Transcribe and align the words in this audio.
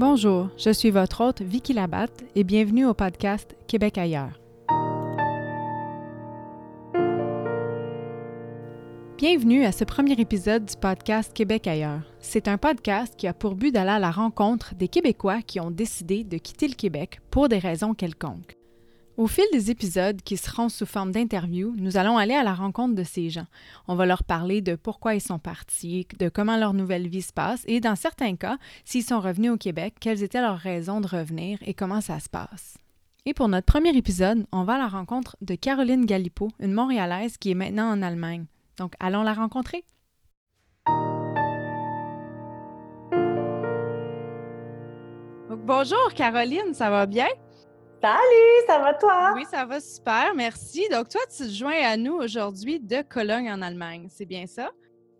Bonjour, 0.00 0.48
je 0.56 0.70
suis 0.70 0.88
votre 0.88 1.22
hôte 1.22 1.42
Vicky 1.42 1.74
Labatte 1.74 2.24
et 2.34 2.42
bienvenue 2.42 2.86
au 2.86 2.94
podcast 2.94 3.54
Québec 3.66 3.98
ailleurs. 3.98 4.40
Bienvenue 9.18 9.66
à 9.66 9.72
ce 9.72 9.84
premier 9.84 10.18
épisode 10.18 10.64
du 10.64 10.74
podcast 10.78 11.34
Québec 11.34 11.66
ailleurs. 11.66 12.00
C'est 12.18 12.48
un 12.48 12.56
podcast 12.56 13.12
qui 13.18 13.26
a 13.26 13.34
pour 13.34 13.54
but 13.54 13.72
d'aller 13.72 13.90
à 13.90 13.98
la 13.98 14.10
rencontre 14.10 14.74
des 14.74 14.88
Québécois 14.88 15.42
qui 15.42 15.60
ont 15.60 15.70
décidé 15.70 16.24
de 16.24 16.38
quitter 16.38 16.68
le 16.68 16.76
Québec 16.76 17.20
pour 17.30 17.50
des 17.50 17.58
raisons 17.58 17.92
quelconques. 17.92 18.56
Au 19.20 19.26
fil 19.26 19.44
des 19.52 19.70
épisodes 19.70 20.22
qui 20.22 20.38
seront 20.38 20.70
sous 20.70 20.86
forme 20.86 21.12
d'interviews, 21.12 21.74
nous 21.76 21.98
allons 21.98 22.16
aller 22.16 22.32
à 22.32 22.42
la 22.42 22.54
rencontre 22.54 22.94
de 22.94 23.04
ces 23.04 23.28
gens. 23.28 23.44
On 23.86 23.94
va 23.94 24.06
leur 24.06 24.24
parler 24.24 24.62
de 24.62 24.76
pourquoi 24.76 25.14
ils 25.14 25.20
sont 25.20 25.38
partis, 25.38 26.06
de 26.18 26.30
comment 26.30 26.56
leur 26.56 26.72
nouvelle 26.72 27.06
vie 27.06 27.20
se 27.20 27.34
passe 27.34 27.62
et, 27.66 27.80
dans 27.80 27.96
certains 27.96 28.34
cas, 28.36 28.56
s'ils 28.86 29.04
sont 29.04 29.20
revenus 29.20 29.50
au 29.50 29.58
Québec, 29.58 29.96
quelles 30.00 30.22
étaient 30.22 30.40
leurs 30.40 30.56
raisons 30.56 31.02
de 31.02 31.06
revenir 31.06 31.58
et 31.66 31.74
comment 31.74 32.00
ça 32.00 32.18
se 32.18 32.30
passe. 32.30 32.78
Et 33.26 33.34
pour 33.34 33.48
notre 33.48 33.66
premier 33.66 33.94
épisode, 33.94 34.46
on 34.52 34.64
va 34.64 34.76
à 34.76 34.78
la 34.78 34.88
rencontre 34.88 35.36
de 35.42 35.54
Caroline 35.54 36.06
Galipo, 36.06 36.48
une 36.58 36.72
Montréalaise 36.72 37.36
qui 37.36 37.50
est 37.50 37.54
maintenant 37.54 37.90
en 37.90 38.00
Allemagne. 38.00 38.46
Donc, 38.78 38.94
allons 39.00 39.22
la 39.22 39.34
rencontrer. 39.34 39.84
bonjour 45.66 46.14
Caroline, 46.14 46.72
ça 46.72 46.90
va 46.90 47.06
bien? 47.06 47.28
Salut, 48.02 48.66
ça 48.66 48.78
va 48.78 48.94
toi? 48.94 49.32
Oui, 49.34 49.44
ça 49.44 49.66
va 49.66 49.78
super, 49.78 50.32
merci. 50.34 50.88
Donc, 50.88 51.10
toi, 51.10 51.20
tu 51.30 51.44
te 51.44 51.50
joins 51.50 51.82
à 51.84 51.98
nous 51.98 52.14
aujourd'hui 52.14 52.80
de 52.80 53.02
Cologne 53.02 53.50
en 53.52 53.60
Allemagne, 53.60 54.08
c'est 54.08 54.24
bien 54.24 54.46
ça? 54.46 54.70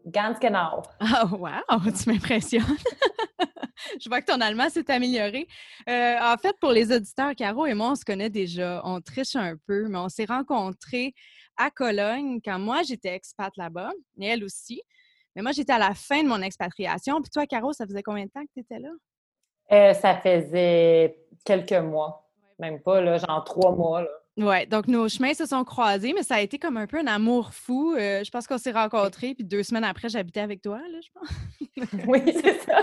Ganz 0.07 0.39
genau. 0.41 0.81
Ah, 0.99 1.27
wow, 1.27 1.91
tu 1.91 2.11
m'impressionnes. 2.11 2.65
Je 4.01 4.09
vois 4.09 4.23
que 4.23 4.33
ton 4.33 4.41
allemand 4.41 4.71
s'est 4.71 4.91
amélioré. 4.91 5.47
Euh, 5.91 6.17
en 6.23 6.39
fait, 6.39 6.57
pour 6.59 6.71
les 6.73 6.91
auditeurs, 6.91 7.35
Caro 7.37 7.67
et 7.67 7.75
moi, 7.75 7.91
on 7.91 7.95
se 7.97 8.05
connaît 8.05 8.31
déjà. 8.31 8.81
On 8.85 9.03
triche 9.03 9.37
un 9.37 9.57
peu, 9.67 9.87
mais 9.89 9.99
on 9.99 10.09
s'est 10.09 10.25
rencontrés 10.25 11.13
à 11.59 11.71
Cologne 11.71 12.41
quand 12.43 12.59
moi, 12.59 12.83
j'étais 12.83 13.15
expat 13.15 13.55
là-bas, 13.59 13.91
et 14.19 14.27
elle 14.27 14.43
aussi. 14.43 14.81
Mais 15.37 15.43
moi, 15.43 15.53
j'étais 15.53 15.75
à 15.75 15.79
la 15.79 15.93
fin 15.93 16.23
de 16.23 16.29
mon 16.29 16.41
expatriation. 16.41 17.21
Puis 17.21 17.31
toi, 17.31 17.47
Caro, 17.47 17.75
ça 17.75 17.85
faisait 17.85 18.03
combien 18.03 18.25
de 18.25 18.31
temps 18.31 18.43
que 18.43 18.53
tu 18.55 18.61
étais 18.61 18.79
là? 18.79 18.89
Euh, 19.71 19.93
ça 19.93 20.17
faisait 20.17 21.19
quelques 21.45 21.73
mois. 21.73 22.30
Même 22.61 22.81
pas, 22.81 23.01
là, 23.01 23.17
genre 23.17 23.43
trois 23.45 23.73
mois. 23.73 24.05
Oui, 24.37 24.67
donc 24.67 24.87
nos 24.87 25.09
chemins 25.09 25.35
se 25.35 25.47
sont 25.47 25.65
croisés, 25.65 26.13
mais 26.15 26.23
ça 26.23 26.37
a 26.37 26.41
été 26.41 26.59
comme 26.59 26.77
un 26.77 26.87
peu 26.87 26.99
un 26.99 27.07
amour 27.07 27.53
fou. 27.53 27.95
Euh, 27.95 28.23
je 28.23 28.31
pense 28.31 28.47
qu'on 28.47 28.59
s'est 28.59 28.71
rencontrés, 28.71 29.35
puis 29.35 29.45
deux 29.45 29.63
semaines 29.63 29.85
après, 29.85 30.09
j'habitais 30.09 30.41
avec 30.41 30.61
toi, 30.63 30.79
là, 30.79 30.99
je 31.03 31.09
pense. 31.13 32.05
oui, 32.07 32.23
c'est 32.27 32.61
ça. 32.61 32.83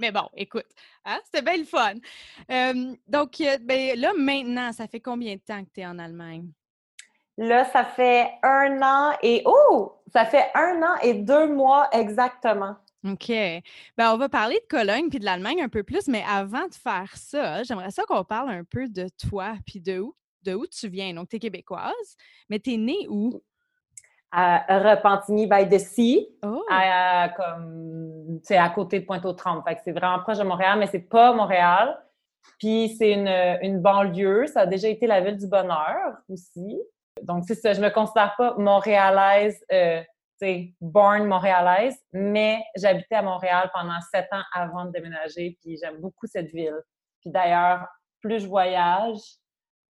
mais 0.00 0.10
bon, 0.10 0.28
écoute, 0.34 0.66
hein, 1.04 1.18
c'était 1.24 1.42
bien 1.42 1.58
le 1.58 1.64
fun. 1.64 1.94
donc, 3.06 3.40
euh, 3.40 3.58
ben, 3.62 3.98
là, 3.98 4.12
maintenant, 4.16 4.72
ça 4.72 4.88
fait 4.88 5.00
combien 5.00 5.34
de 5.34 5.40
temps 5.40 5.62
que 5.62 5.70
tu 5.74 5.80
es 5.80 5.86
en 5.86 5.98
Allemagne? 5.98 6.48
Là, 7.36 7.66
ça 7.66 7.84
fait 7.84 8.32
un 8.42 8.80
an 8.82 9.16
et... 9.22 9.42
Oh! 9.44 10.00
Ça 10.12 10.24
fait 10.24 10.50
un 10.54 10.82
an 10.82 10.96
et 11.02 11.14
deux 11.14 11.46
mois 11.46 11.88
exactement. 11.92 12.74
OK. 13.04 13.28
Ben, 13.28 14.12
on 14.12 14.16
va 14.16 14.28
parler 14.28 14.56
de 14.56 14.66
Cologne 14.68 15.08
puis 15.08 15.20
de 15.20 15.24
l'Allemagne 15.24 15.62
un 15.62 15.68
peu 15.68 15.82
plus, 15.82 16.08
mais 16.08 16.24
avant 16.28 16.66
de 16.66 16.74
faire 16.74 17.10
ça, 17.16 17.62
j'aimerais 17.62 17.90
ça 17.90 18.02
qu'on 18.04 18.24
parle 18.24 18.50
un 18.50 18.64
peu 18.64 18.88
de 18.88 19.06
toi 19.28 19.54
puis 19.66 19.80
de 19.80 20.00
où, 20.00 20.14
de 20.42 20.54
où 20.54 20.66
tu 20.66 20.88
viens. 20.88 21.14
Donc, 21.14 21.28
tu 21.28 21.36
es 21.36 21.38
québécoise, 21.38 22.16
mais 22.48 22.58
tu 22.58 22.74
es 22.74 22.76
née 22.76 23.06
où? 23.08 23.40
À 24.30 24.78
Repentigny 24.80 25.46
by 25.46 25.68
the 25.68 25.78
Sea, 25.78 26.28
oh! 26.42 26.62
à, 26.70 27.30
comme, 27.34 28.40
à 28.50 28.70
côté 28.70 29.00
de 29.00 29.06
Pointe-aux-Trembles. 29.06 29.62
Fait 29.66 29.76
que 29.76 29.80
c'est 29.84 29.92
vraiment 29.92 30.18
proche 30.18 30.38
de 30.38 30.44
Montréal, 30.44 30.78
mais 30.78 30.86
c'est 30.86 31.08
pas 31.08 31.32
Montréal. 31.32 31.98
Puis 32.58 32.94
c'est 32.98 33.12
une, 33.12 33.28
une, 33.62 33.80
banlieue. 33.80 34.46
Ça 34.48 34.60
a 34.60 34.66
déjà 34.66 34.88
été 34.88 35.06
la 35.06 35.20
ville 35.20 35.36
du 35.36 35.46
bonheur 35.46 36.18
aussi. 36.28 36.78
Donc, 37.22 37.44
c'est 37.46 37.54
ça. 37.54 37.72
Je 37.72 37.80
me 37.80 37.90
considère 37.90 38.34
pas 38.36 38.54
montréalaise. 38.58 39.64
Euh, 39.72 40.02
c'est 40.38 40.74
born 40.80 41.26
montréalaise, 41.26 41.96
mais 42.12 42.62
j'habitais 42.76 43.16
à 43.16 43.22
Montréal 43.22 43.70
pendant 43.74 44.00
sept 44.12 44.26
ans 44.32 44.42
avant 44.54 44.84
de 44.84 44.92
déménager, 44.92 45.58
puis 45.60 45.76
j'aime 45.82 46.00
beaucoup 46.00 46.26
cette 46.26 46.50
ville. 46.50 46.80
Puis 47.20 47.30
d'ailleurs, 47.30 47.86
plus 48.20 48.40
je 48.40 48.46
voyage, 48.46 49.18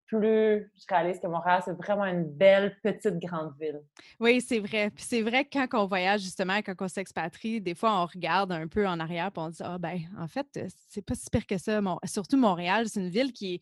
plus 0.07 0.73
je 0.75 0.85
réalise 0.89 1.21
que 1.21 1.27
Montréal, 1.27 1.61
c'est 1.65 1.77
vraiment 1.77 2.07
une 2.07 2.25
belle 2.25 2.79
petite 2.83 3.19
grande 3.19 3.53
ville. 3.61 3.81
Oui, 4.19 4.41
c'est 4.41 4.59
vrai. 4.59 4.91
Puis 4.91 5.05
c'est 5.05 5.21
vrai 5.21 5.45
que 5.45 5.51
quand 5.53 5.83
on 5.83 5.87
voyage, 5.87 6.23
justement, 6.23 6.59
quand 6.59 6.75
on 6.81 6.89
s'expatrie, 6.89 7.61
des 7.61 7.75
fois, 7.75 8.03
on 8.03 8.07
regarde 8.07 8.53
un 8.53 8.67
peu 8.69 8.87
en 8.87 8.99
arrière 9.01 9.27
et 9.27 9.39
on 9.39 9.51
dit 9.51 9.59
Ah, 9.61 9.77
ben, 9.77 9.99
en 10.19 10.27
fait, 10.27 10.47
c'est 10.89 11.03
pas 11.03 11.15
si 11.15 11.29
pire 11.31 11.47
que 11.47 11.59
ça. 11.59 11.81
Surtout 12.07 12.39
Montréal, 12.39 12.89
c'est 12.89 13.01
une 13.01 13.11
ville 13.11 13.33
qui 13.33 13.61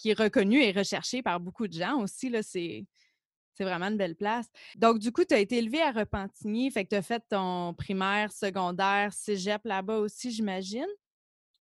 qui 0.00 0.10
est 0.10 0.18
reconnue 0.18 0.62
et 0.62 0.72
recherchée 0.72 1.22
par 1.22 1.38
beaucoup 1.40 1.68
de 1.68 1.74
gens 1.74 2.00
aussi. 2.00 2.30
Là, 2.30 2.42
c'est 2.42 2.86
c'est 3.60 3.66
vraiment 3.66 3.88
une 3.88 3.98
belle 3.98 4.16
place. 4.16 4.46
Donc, 4.74 4.98
du 4.98 5.12
coup, 5.12 5.22
tu 5.22 5.34
as 5.34 5.38
été 5.38 5.58
élevé 5.58 5.82
à 5.82 5.90
Repentigny, 5.90 6.70
fait 6.70 6.84
que 6.84 6.88
tu 6.88 6.96
as 6.96 7.02
fait 7.02 7.22
ton 7.28 7.74
primaire, 7.74 8.32
secondaire, 8.32 9.12
cégep 9.12 9.60
là-bas 9.66 9.98
aussi, 9.98 10.30
j'imagine? 10.30 10.86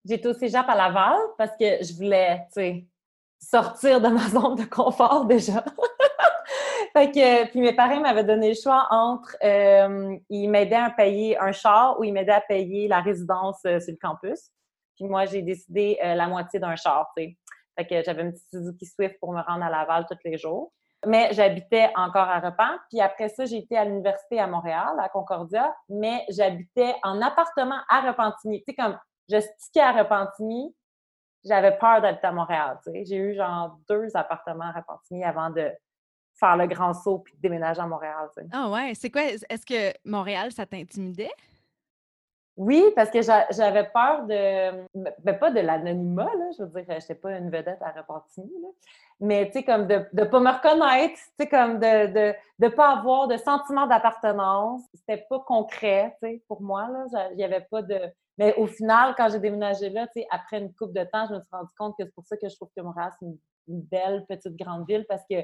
J'étais 0.05 0.27
au 0.27 0.33
cégep 0.33 0.63
à 0.67 0.75
Laval 0.75 1.17
parce 1.39 1.57
que 1.57 1.83
je 1.83 1.95
voulais, 1.95 2.45
tu 2.53 2.61
sais, 2.61 2.85
sortir 3.39 3.99
de 3.99 4.09
ma 4.09 4.19
zone 4.29 4.57
de 4.57 4.65
confort 4.65 5.25
déjà. 5.25 5.65
fait 6.93 7.09
que, 7.09 7.49
puis 7.49 7.61
mes 7.61 7.73
parents 7.73 7.99
m'avaient 7.99 8.23
donné 8.23 8.49
le 8.49 8.55
choix 8.61 8.85
entre 8.91 9.35
euh, 9.43 10.15
ils 10.29 10.49
m'aidaient 10.49 10.75
à 10.75 10.91
payer 10.91 11.35
un 11.39 11.51
char 11.51 11.99
ou 11.99 12.03
ils 12.03 12.13
m'aidaient 12.13 12.31
à 12.31 12.41
payer 12.41 12.87
la 12.87 13.01
résidence 13.01 13.57
euh, 13.65 13.79
sur 13.79 13.91
le 13.91 13.97
campus. 13.99 14.51
Puis 14.97 15.05
moi, 15.05 15.25
j'ai 15.25 15.41
décidé 15.41 15.97
euh, 16.03 16.13
la 16.13 16.27
moitié 16.27 16.59
d'un 16.59 16.75
char, 16.75 17.11
tu 17.17 17.23
sais. 17.23 17.37
Fait 17.75 17.87
que 17.87 18.03
j'avais 18.03 18.21
une 18.21 18.33
petite 18.33 18.49
Suzuki 18.51 18.85
Swift 18.85 19.19
pour 19.19 19.33
me 19.33 19.41
rendre 19.41 19.63
à 19.63 19.71
Laval 19.71 20.05
tous 20.07 20.17
les 20.23 20.37
jours. 20.37 20.71
Mais 21.07 21.29
j'habitais 21.31 21.89
encore 21.95 22.27
à 22.27 22.39
Repent. 22.39 22.77
Puis 22.89 23.01
après 23.01 23.29
ça, 23.29 23.45
j'ai 23.45 23.57
été 23.57 23.77
à 23.77 23.85
l'université 23.85 24.39
à 24.39 24.47
Montréal, 24.47 24.95
à 24.99 25.09
Concordia, 25.09 25.73
mais 25.89 26.25
j'habitais 26.29 26.95
en 27.03 27.21
appartement 27.21 27.79
à 27.89 28.01
Repentigny. 28.01 28.59
Tu 28.59 28.65
sais, 28.71 28.75
comme 28.75 28.99
je 29.29 29.39
stickais 29.39 29.81
à 29.81 29.91
Repentigny, 29.93 30.75
j'avais 31.45 31.77
peur 31.77 32.01
d'habiter 32.01 32.27
à 32.27 32.31
Montréal. 32.31 32.77
Tu 32.83 32.91
sais. 32.91 33.05
J'ai 33.05 33.15
eu 33.15 33.35
genre 33.35 33.77
deux 33.89 34.09
appartements 34.15 34.65
à 34.65 34.79
Repentigny 34.79 35.23
avant 35.23 35.49
de 35.49 35.71
faire 36.39 36.57
le 36.57 36.67
grand 36.67 36.93
saut 36.93 37.19
puis 37.19 37.35
de 37.35 37.41
déménager 37.41 37.79
à 37.81 37.87
Montréal. 37.87 38.29
Tu 38.35 38.43
sais. 38.43 38.49
Ah 38.51 38.69
ouais, 38.69 38.93
c'est 38.93 39.09
quoi? 39.09 39.23
Est-ce 39.23 39.65
que 39.65 39.97
Montréal, 40.05 40.51
ça 40.51 40.65
t'intimidait? 40.65 41.31
Oui, 42.57 42.83
parce 42.95 43.11
que 43.11 43.21
j'avais 43.21 43.87
peur 43.93 44.25
de, 44.25 44.83
ben 45.23 45.37
pas 45.37 45.51
de 45.51 45.59
l'anonymat, 45.59 46.25
là, 46.25 46.49
je 46.57 46.63
veux 46.63 46.81
dire, 46.81 46.85
je 46.87 46.93
n'étais 46.93 47.15
pas 47.15 47.37
une 47.37 47.51
vedette 47.51 47.81
à 47.81 47.91
Repentigny, 47.91 48.51
là, 48.61 48.69
mais 49.19 49.47
tu 49.47 49.53
sais, 49.53 49.63
comme 49.63 49.87
de 49.87 50.05
ne 50.13 50.23
pas 50.25 50.39
me 50.39 50.51
reconnaître, 50.51 51.15
tu 51.15 51.31
sais, 51.39 51.47
comme 51.47 51.79
de 51.79 52.07
ne 52.07 52.33
de, 52.59 52.67
pas 52.69 52.97
avoir 52.97 53.27
de 53.27 53.37
sentiment 53.37 53.87
d'appartenance. 53.87 54.83
C'était 54.93 55.25
pas 55.29 55.39
concret, 55.39 56.15
tu 56.21 56.27
sais, 56.27 56.43
pour 56.47 56.61
moi, 56.61 56.87
là, 56.87 57.29
il 57.31 57.37
n'y 57.37 57.43
avait 57.43 57.65
pas 57.69 57.81
de... 57.81 57.99
Mais 58.37 58.53
au 58.55 58.67
final, 58.67 59.15
quand 59.17 59.29
j'ai 59.29 59.39
déménagé 59.39 59.89
là, 59.89 60.05
tu 60.07 60.21
sais, 60.21 60.27
après 60.29 60.59
une 60.59 60.71
couple 60.73 60.93
de 60.93 61.03
temps, 61.03 61.25
je 61.27 61.33
me 61.33 61.39
suis 61.39 61.49
rendu 61.51 61.73
compte 61.77 61.95
que 61.97 62.05
c'est 62.05 62.13
pour 62.13 62.25
ça 62.25 62.37
que 62.37 62.47
je 62.47 62.55
trouve 62.55 62.69
que 62.75 62.81
Montréal, 62.81 63.11
c'est 63.19 63.25
une, 63.25 63.37
belle 63.67 64.25
petite 64.29 64.55
grande 64.55 64.87
ville, 64.87 65.05
parce 65.09 65.23
que 65.29 65.35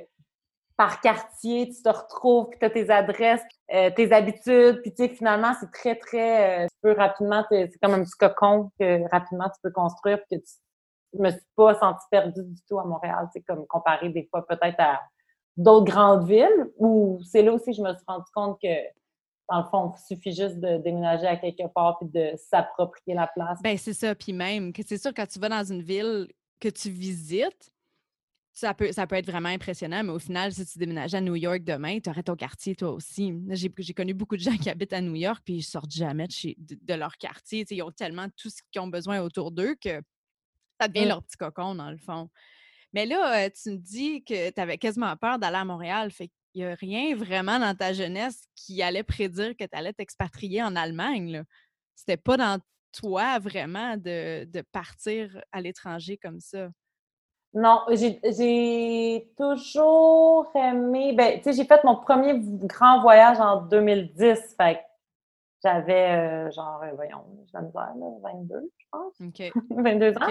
par 0.78 1.02
quartier, 1.02 1.70
tu 1.70 1.82
te 1.82 1.90
retrouves, 1.90 2.50
puis 2.50 2.60
tu 2.60 2.66
as 2.66 2.70
tes 2.70 2.90
adresses, 2.90 3.44
euh, 3.74 3.92
tes 3.92 4.12
habitudes, 4.12 4.82
puis 4.82 4.94
tu 4.94 5.04
sais, 5.04 5.10
finalement, 5.10 5.54
c'est 5.60 5.72
très, 5.72 5.96
très... 5.96 6.64
Euh, 6.64 6.68
tu 6.68 6.78
peux 6.82 6.94
rapidement, 6.94 7.46
c'est 7.50 7.70
comme 7.82 7.94
un 7.94 8.04
petit 8.04 8.18
cocon 8.18 8.72
que 8.80 9.10
rapidement 9.12 9.50
tu 9.50 9.60
peux 9.62 9.72
construire, 9.72 10.20
puis 10.30 10.40
que 10.40 10.46
tu 10.46 10.54
je 11.14 11.22
me 11.22 11.30
suis 11.30 11.42
pas 11.56 11.76
sentie 11.80 12.06
perdue 12.10 12.44
du 12.44 12.62
tout 12.68 12.80
à 12.80 12.86
Montréal, 12.86 13.30
c'est 13.34 13.42
comme 13.42 13.66
comparé 13.68 14.10
des 14.10 14.28
fois 14.30 14.46
peut-être 14.48 14.80
à 14.80 15.00
d'autres 15.56 15.86
grandes 15.86 16.28
villes, 16.28 16.72
où 16.78 17.20
c'est 17.24 17.44
là 17.44 17.54
aussi 17.54 17.72
que 17.72 17.78
je 17.78 17.82
me 17.82 17.94
suis 17.94 18.04
rendu 18.08 18.26
compte 18.34 18.60
que 18.62 18.68
dans 19.50 19.60
le 19.60 19.66
fond, 19.66 19.92
il 19.94 20.16
suffit 20.16 20.34
juste 20.34 20.60
de 20.60 20.78
déménager 20.78 21.28
à 21.28 21.36
quelque 21.36 21.68
part 21.74 22.00
puis 22.00 22.10
de 22.10 22.32
s'approprier 22.38 23.14
la 23.14 23.28
place. 23.28 23.60
Ben 23.62 23.78
c'est 23.78 23.94
ça. 23.94 24.16
Puis 24.16 24.34
même, 24.34 24.72
que 24.74 24.82
c'est 24.86 24.98
sûr, 24.98 25.12
quand 25.14 25.28
tu 25.28 25.38
vas 25.38 25.50
dans 25.50 25.64
une 25.64 25.82
ville 25.82 26.28
que 26.60 26.70
tu 26.70 26.90
visites, 26.90 27.73
ça 28.54 28.76
peut, 28.76 28.92
ça 28.92 29.08
peut 29.08 29.16
être 29.16 29.26
vraiment 29.26 29.50
impressionnant, 29.50 30.04
mais 30.04 30.12
au 30.12 30.20
final, 30.20 30.54
si 30.54 30.64
tu 30.66 30.78
déménages 30.78 31.16
à 31.16 31.22
New 31.22 31.36
York 31.36 31.64
demain, 31.64 32.00
tu 32.00 32.10
aurais 32.10 32.22
ton 32.22 32.36
quartier 32.36 32.76
toi 32.76 32.92
aussi. 32.92 33.34
J'ai 33.50 33.94
connu 33.94 34.14
beaucoup 34.14 34.38
de 34.38 34.42
gens 34.42 34.56
qui 34.56 34.70
habitent 34.70 34.94
à 34.94 35.02
New 35.02 35.16
York 35.16 35.42
puis 35.44 35.56
ils 35.56 35.64
sortent 35.64 35.92
jamais 35.92 36.28
de, 36.28 36.32
chez, 36.32 36.56
de, 36.60 36.94
leur 36.94 37.18
quartier. 37.18 37.66
ils 37.72 37.82
ont 37.82 37.92
tellement 37.92 38.28
tout 38.38 38.50
ce 38.50 38.62
qu'ils 38.72 38.80
ont 38.82 38.88
besoin 38.88 39.22
autour 39.22 39.52
d'eux 39.52 39.76
que 39.82 40.02
ça 40.80 40.88
devient 40.88 41.08
leur 41.08 41.24
petit 41.24 41.36
cocon, 41.36 41.74
dans 41.74 41.90
le 41.90 41.98
fond. 41.98 42.30
Mais 42.94 43.08
là, 43.08 43.50
tu 43.50 43.72
me 43.72 43.78
dis 43.78 44.24
que 44.24 44.52
tu 44.52 44.62
avais 44.62 44.78
quasiment 44.78 45.18
peur 45.18 45.40
d'aller 45.40 45.58
à 45.58 45.66
Montréal. 45.66 46.12
Fait 46.12 46.28
qu'il 46.28 46.62
n'y 46.62 46.66
a 46.66 46.76
rien 46.76 47.16
vraiment 47.16 47.58
dans 47.58 47.76
ta 47.76 47.92
jeunesse 47.92 48.44
qui 48.56 48.84
allait 48.84 49.04
prédire 49.04 49.58
que 49.58 49.64
tu 49.64 49.76
allais 49.76 49.94
t'expatrier 49.94 50.62
en 50.62 50.76
Allemagne. 50.76 51.44
C'était 51.96 52.18
pas 52.18 52.38
dans 52.38 52.60
toi 52.92 53.40
vraiment 53.40 53.98
de, 53.98 54.46
de 54.46 54.62
partir 54.62 55.42
à 55.52 55.60
l'étranger 55.60 56.18
comme 56.18 56.40
ça. 56.40 56.70
Non, 57.54 57.82
j'ai 57.90 59.32
toujours 59.38 60.52
aimé. 60.56 61.14
Ben, 61.14 61.38
tu 61.38 61.44
sais, 61.44 61.54
j'ai 61.54 61.66
fait 61.66 61.84
mon 61.84 61.98
premier 61.98 62.40
grand 62.40 63.02
voyage 63.02 63.40
en 63.40 63.62
2010. 63.62 64.56
Fait 64.58 64.80
J'avais, 65.64 66.52
genre, 66.52 66.84
voyons, 66.96 67.24
j'ai 67.46 67.52
la 67.54 67.62
misère, 67.62 67.94
22, 68.24 68.72
je 68.78 68.86
pense. 68.92 69.14
OK. 69.22 69.52
22 69.70 70.14
ans. 70.18 70.28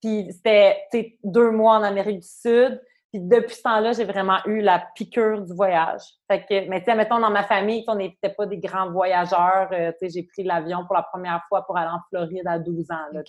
puis 0.00 0.32
c'était 0.32 1.18
deux 1.24 1.50
mois 1.50 1.78
en 1.78 1.82
Amérique 1.82 2.20
du 2.20 2.28
Sud. 2.28 2.82
Puis 3.12 3.20
depuis 3.20 3.54
ce 3.54 3.62
temps-là, 3.62 3.92
j'ai 3.92 4.06
vraiment 4.06 4.38
eu 4.46 4.60
la 4.60 4.86
piqûre 4.94 5.42
du 5.42 5.52
voyage. 5.52 6.00
Fait 6.30 6.46
que, 6.46 6.66
mais 6.68 6.80
tu 6.80 6.86
sais, 6.86 6.94
mettons, 6.94 7.18
dans 7.18 7.30
ma 7.30 7.42
famille, 7.42 7.84
on 7.86 7.94
n'était 7.94 8.30
pas 8.30 8.46
des 8.46 8.56
grands 8.56 8.90
voyageurs. 8.90 9.68
Euh, 9.70 9.92
tu 9.92 10.08
sais, 10.08 10.14
j'ai 10.14 10.22
pris 10.22 10.44
l'avion 10.44 10.86
pour 10.86 10.94
la 10.94 11.02
première 11.02 11.42
fois 11.46 11.66
pour 11.66 11.76
aller 11.76 11.90
en 11.90 12.00
Floride 12.08 12.46
à 12.46 12.58
12 12.58 12.90
ans. 12.90 13.20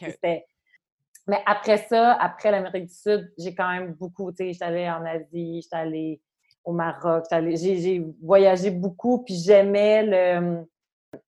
Mais 1.27 1.41
après 1.45 1.77
ça, 1.77 2.13
après 2.13 2.51
l'Amérique 2.51 2.87
du 2.87 2.93
Sud, 2.93 3.31
j'ai 3.37 3.55
quand 3.55 3.71
même 3.71 3.93
beaucoup, 3.93 4.31
tu 4.31 4.37
sais, 4.37 4.53
j'étais 4.53 4.65
allée 4.65 4.89
en 4.89 5.05
Asie, 5.05 5.61
j'étais 5.61 5.75
allée 5.75 6.21
au 6.65 6.73
Maroc, 6.73 7.25
j'ai 7.31 8.05
voyagé 8.21 8.71
beaucoup, 8.71 9.23
puis 9.23 9.35
j'aimais 9.35 10.49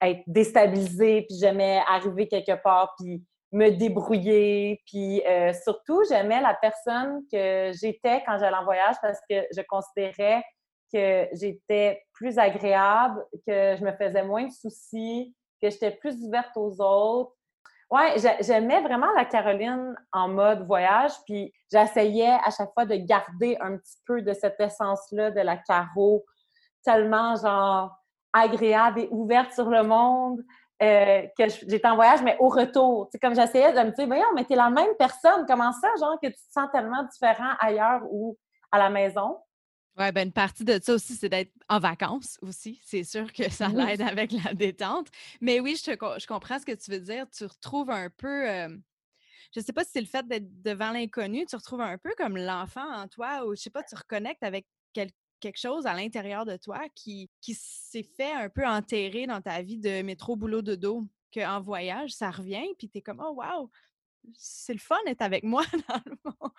être 0.02 0.22
déstabilisée, 0.28 1.26
puis 1.28 1.38
j'aimais 1.40 1.82
arriver 1.88 2.28
quelque 2.28 2.62
part, 2.62 2.94
puis 2.98 3.24
me 3.52 3.70
débrouiller. 3.70 4.82
Puis 4.86 5.22
euh, 5.26 5.54
surtout, 5.54 6.04
j'aimais 6.10 6.42
la 6.42 6.54
personne 6.62 7.22
que 7.32 7.72
j'étais 7.74 8.24
quand 8.26 8.38
j'allais 8.38 8.58
en 8.58 8.66
voyage 8.66 8.96
parce 9.02 9.20
que 9.30 9.36
je 9.56 9.62
considérais 9.68 10.44
que 10.94 11.28
j'étais 11.34 12.04
plus 12.14 12.38
agréable, 12.38 13.24
que 13.48 13.76
je 13.78 13.84
me 13.84 13.92
faisais 13.94 14.24
moins 14.24 14.46
de 14.46 14.52
soucis, 14.52 15.36
que 15.62 15.70
j'étais 15.70 15.92
plus 15.92 16.22
ouverte 16.24 16.56
aux 16.56 16.82
autres. 16.82 17.35
Ouais, 17.92 18.16
j'aimais 18.42 18.82
vraiment 18.82 19.12
la 19.16 19.26
Caroline 19.26 19.96
en 20.12 20.28
mode 20.28 20.66
voyage, 20.66 21.12
puis 21.26 21.54
j'essayais 21.72 22.38
à 22.44 22.50
chaque 22.50 22.74
fois 22.74 22.86
de 22.86 22.96
garder 22.96 23.58
un 23.62 23.78
petit 23.78 23.98
peu 24.08 24.22
de 24.22 24.34
cette 24.34 24.60
essence-là 24.60 25.30
de 25.30 25.42
la 25.42 25.58
Caro, 25.58 26.26
tellement 26.84 27.36
genre 27.36 27.96
agréable 28.34 29.02
et 29.02 29.08
ouverte 29.12 29.54
sur 29.54 29.70
le 29.70 29.84
monde. 29.84 30.42
Euh, 30.84 31.22
que 31.38 31.48
j'étais 31.48 31.88
en 31.88 31.96
voyage, 31.96 32.22
mais 32.22 32.36
au 32.40 32.50
retour. 32.50 33.08
C'est 33.10 33.18
comme 33.18 33.34
j'essayais 33.34 33.72
de 33.72 33.80
me 33.80 33.92
dire, 33.92 34.08
voyons, 34.08 34.34
mais 34.36 34.44
t'es 34.44 34.56
la 34.56 34.70
même 34.70 34.94
personne. 35.00 35.46
Comment 35.48 35.72
ça, 35.72 35.88
genre, 35.98 36.20
que 36.22 36.28
tu 36.28 36.34
te 36.34 36.52
sens 36.52 36.68
tellement 36.74 37.04
différent 37.04 37.54
ailleurs 37.62 38.02
ou 38.12 38.38
à 38.74 38.80
la 38.80 38.90
maison? 38.90 39.38
Oui, 39.98 40.12
ben 40.12 40.28
une 40.28 40.34
partie 40.34 40.66
de 40.66 40.78
ça 40.82 40.94
aussi, 40.94 41.16
c'est 41.16 41.30
d'être 41.30 41.54
en 41.70 41.80
vacances 41.80 42.38
aussi. 42.42 42.82
C'est 42.84 43.06
sûr 43.06 43.32
que 43.32 43.50
ça 43.50 43.70
l'aide 43.70 44.02
avec 44.02 44.32
la 44.32 44.54
détente. 44.54 45.08
Mais 45.40 45.62
oui, 45.62 45.78
je, 45.78 45.92
je, 45.92 46.28
comprends 46.28 46.60
ce 46.60 46.66
que 46.66 46.74
tu 46.74 46.92
veux 46.92 47.00
dire. 47.00 47.26
Tu 47.30 47.46
retrouves 47.46 47.90
un 47.90 48.10
peu. 48.10 48.50
Euh, 48.50 48.78
je 49.56 49.62
sais 49.62 49.72
pas 49.72 49.86
si 49.86 49.92
c'est 49.94 50.02
le 50.02 50.08
fait 50.08 50.28
d'être 50.28 50.62
devant 50.62 50.92
l'inconnu, 50.92 51.46
tu 51.46 51.56
retrouves 51.56 51.80
un 51.80 51.98
peu 51.98 52.14
comme 52.18 52.36
l'enfant 52.36 52.92
en 52.94 53.08
toi, 53.08 53.46
ou 53.46 53.56
je 53.56 53.62
sais 53.62 53.70
pas, 53.70 53.84
tu 53.84 53.96
reconnectes 53.96 54.44
avec 54.44 54.68
quelque 54.92 55.58
chose 55.58 55.86
à 55.86 55.94
l'intérieur 55.94 56.46
de 56.46 56.58
toi 56.58 56.82
qui, 56.94 57.30
qui 57.40 57.54
s'est 57.54 58.04
fait 58.18 58.34
un 58.34 58.50
peu 58.50 58.66
enterrer 58.66 59.28
dans 59.28 59.42
ta 59.42 59.62
vie 59.62 59.78
de 59.78 60.02
métro, 60.02 60.36
boulot, 60.36 60.62
de 60.62 60.76
dos, 60.76 61.08
qu'en 61.34 61.62
voyage, 61.62 62.12
ça 62.12 62.32
revient, 62.32 62.66
puis 62.78 62.90
tu 62.90 62.98
es 62.98 63.02
comme, 63.02 63.24
oh, 63.26 63.42
wow, 63.42 63.70
c'est 64.38 64.74
le 64.74 64.80
fun 64.80 64.98
d'être 65.06 65.22
avec 65.22 65.44
moi 65.44 65.64
dans 65.88 66.02
le 66.06 66.18
monde. 66.26 66.52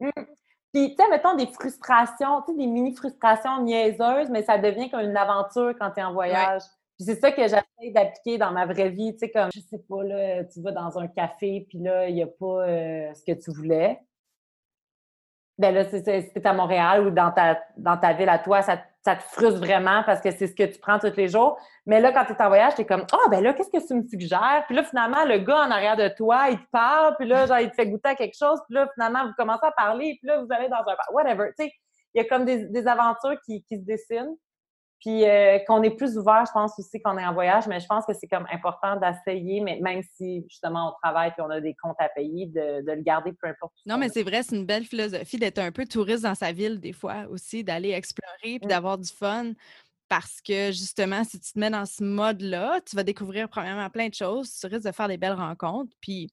Mmh. 0.00 0.22
Puis, 0.72 0.94
tu 0.94 1.02
sais, 1.02 1.10
mettons 1.10 1.34
des 1.34 1.46
frustrations, 1.46 2.42
tu 2.42 2.52
sais, 2.52 2.58
des 2.58 2.66
mini-frustrations 2.66 3.62
niaiseuses, 3.62 4.30
mais 4.30 4.42
ça 4.42 4.58
devient 4.58 4.90
comme 4.90 5.00
une 5.00 5.16
aventure 5.16 5.74
quand 5.78 5.90
tu 5.90 6.00
es 6.00 6.02
en 6.02 6.12
voyage. 6.12 6.62
Puis 6.96 7.06
c'est 7.06 7.20
ça 7.20 7.32
que 7.32 7.42
j'essaie 7.42 7.90
d'appliquer 7.92 8.38
dans 8.38 8.52
ma 8.52 8.66
vraie 8.66 8.90
vie, 8.90 9.12
tu 9.12 9.20
sais, 9.20 9.30
comme, 9.30 9.48
je 9.54 9.60
sais 9.60 9.82
pas, 9.88 10.02
là, 10.04 10.44
tu 10.44 10.60
vas 10.60 10.72
dans 10.72 10.98
un 10.98 11.08
café, 11.08 11.66
puis 11.68 11.78
là, 11.78 12.08
il 12.08 12.14
n'y 12.14 12.22
a 12.22 12.26
pas 12.26 12.68
euh, 12.68 13.14
ce 13.14 13.24
que 13.24 13.38
tu 13.38 13.50
voulais 13.50 14.00
ben 15.60 15.74
là, 15.74 15.84
si 15.84 16.02
tu 16.02 16.40
à 16.42 16.52
Montréal 16.54 17.06
ou 17.06 17.10
dans 17.10 17.30
ta, 17.30 17.60
dans 17.76 17.98
ta 17.98 18.14
ville 18.14 18.30
à 18.30 18.38
toi, 18.38 18.62
ça, 18.62 18.78
te 19.02 19.10
frustre 19.32 19.58
vraiment 19.60 20.02
parce 20.04 20.20
que 20.20 20.30
c'est 20.30 20.46
ce 20.46 20.54
que 20.54 20.64
tu 20.64 20.78
prends 20.78 20.98
tous 20.98 21.16
les 21.16 21.28
jours. 21.28 21.58
Mais 21.86 22.00
là, 22.00 22.12
quand 22.12 22.24
tu 22.26 22.32
es 22.32 22.42
en 22.42 22.48
voyage, 22.48 22.74
tu 22.74 22.82
es 22.82 22.86
comme 22.86 23.04
Ah, 23.12 23.16
oh, 23.24 23.30
ben 23.30 23.42
là, 23.42 23.54
qu'est-ce 23.54 23.70
que 23.70 23.86
tu 23.86 23.94
me 23.94 24.02
suggères? 24.06 24.64
Puis 24.66 24.76
là, 24.76 24.84
finalement, 24.84 25.24
le 25.24 25.38
gars 25.38 25.66
en 25.66 25.70
arrière 25.70 25.96
de 25.96 26.08
toi, 26.08 26.50
il 26.50 26.58
te 26.58 26.70
parle, 26.70 27.16
puis 27.18 27.26
là, 27.26 27.46
genre, 27.46 27.60
il 27.60 27.70
te 27.70 27.74
fait 27.74 27.88
goûter 27.88 28.10
à 28.10 28.14
quelque 28.14 28.36
chose, 28.36 28.60
puis 28.66 28.74
là, 28.74 28.88
finalement, 28.94 29.26
vous 29.26 29.32
commencez 29.36 29.66
à 29.66 29.72
parler, 29.72 30.16
puis 30.20 30.28
là, 30.28 30.42
vous 30.42 30.48
allez 30.50 30.68
dans 30.68 30.78
un 30.78 30.96
whatever. 31.12 31.50
Tu 31.58 31.64
sais, 31.64 31.72
il 32.14 32.22
y 32.22 32.24
a 32.24 32.28
comme 32.28 32.44
des, 32.44 32.66
des 32.66 32.86
aventures 32.86 33.40
qui, 33.44 33.62
qui 33.64 33.76
se 33.76 33.84
dessinent. 33.84 34.36
Puis 35.00 35.24
euh, 35.24 35.58
qu'on 35.66 35.82
est 35.82 35.96
plus 35.96 36.18
ouvert, 36.18 36.44
je 36.46 36.52
pense 36.52 36.78
aussi 36.78 37.00
qu'on 37.00 37.16
est 37.16 37.24
en 37.24 37.32
voyage, 37.32 37.66
mais 37.66 37.80
je 37.80 37.86
pense 37.86 38.04
que 38.04 38.12
c'est 38.12 38.28
comme 38.28 38.46
important 38.52 38.96
d'essayer, 38.96 39.60
mais 39.60 39.78
même 39.80 40.02
si 40.14 40.44
justement 40.48 40.90
on 40.90 40.92
travaille 41.02 41.32
et 41.36 41.40
on 41.40 41.50
a 41.50 41.60
des 41.60 41.74
comptes 41.82 41.96
à 41.98 42.08
payer, 42.10 42.46
de, 42.46 42.82
le 42.84 43.02
garder 43.02 43.32
peu 43.32 43.48
importe. 43.48 43.72
Non, 43.86 43.96
mais 43.96 44.10
c'est 44.10 44.22
vrai, 44.22 44.42
c'est 44.42 44.56
une 44.56 44.66
belle 44.66 44.84
philosophie 44.84 45.38
d'être 45.38 45.58
un 45.58 45.72
peu 45.72 45.86
touriste 45.86 46.24
dans 46.24 46.34
sa 46.34 46.52
ville 46.52 46.80
des 46.80 46.92
fois 46.92 47.24
aussi, 47.30 47.64
d'aller 47.64 47.90
explorer 47.90 48.28
puis 48.42 48.60
mmh. 48.64 48.68
d'avoir 48.68 48.98
du 48.98 49.08
fun. 49.08 49.52
Parce 50.10 50.40
que 50.40 50.72
justement, 50.72 51.22
si 51.22 51.38
tu 51.38 51.52
te 51.52 51.58
mets 51.58 51.70
dans 51.70 51.86
ce 51.86 52.02
mode-là, 52.02 52.80
tu 52.84 52.96
vas 52.96 53.04
découvrir 53.04 53.48
premièrement 53.48 53.88
plein 53.90 54.08
de 54.08 54.14
choses, 54.14 54.52
tu 54.58 54.66
risques 54.66 54.86
de 54.86 54.92
faire 54.92 55.06
des 55.06 55.16
belles 55.16 55.32
rencontres, 55.32 55.94
puis 56.00 56.28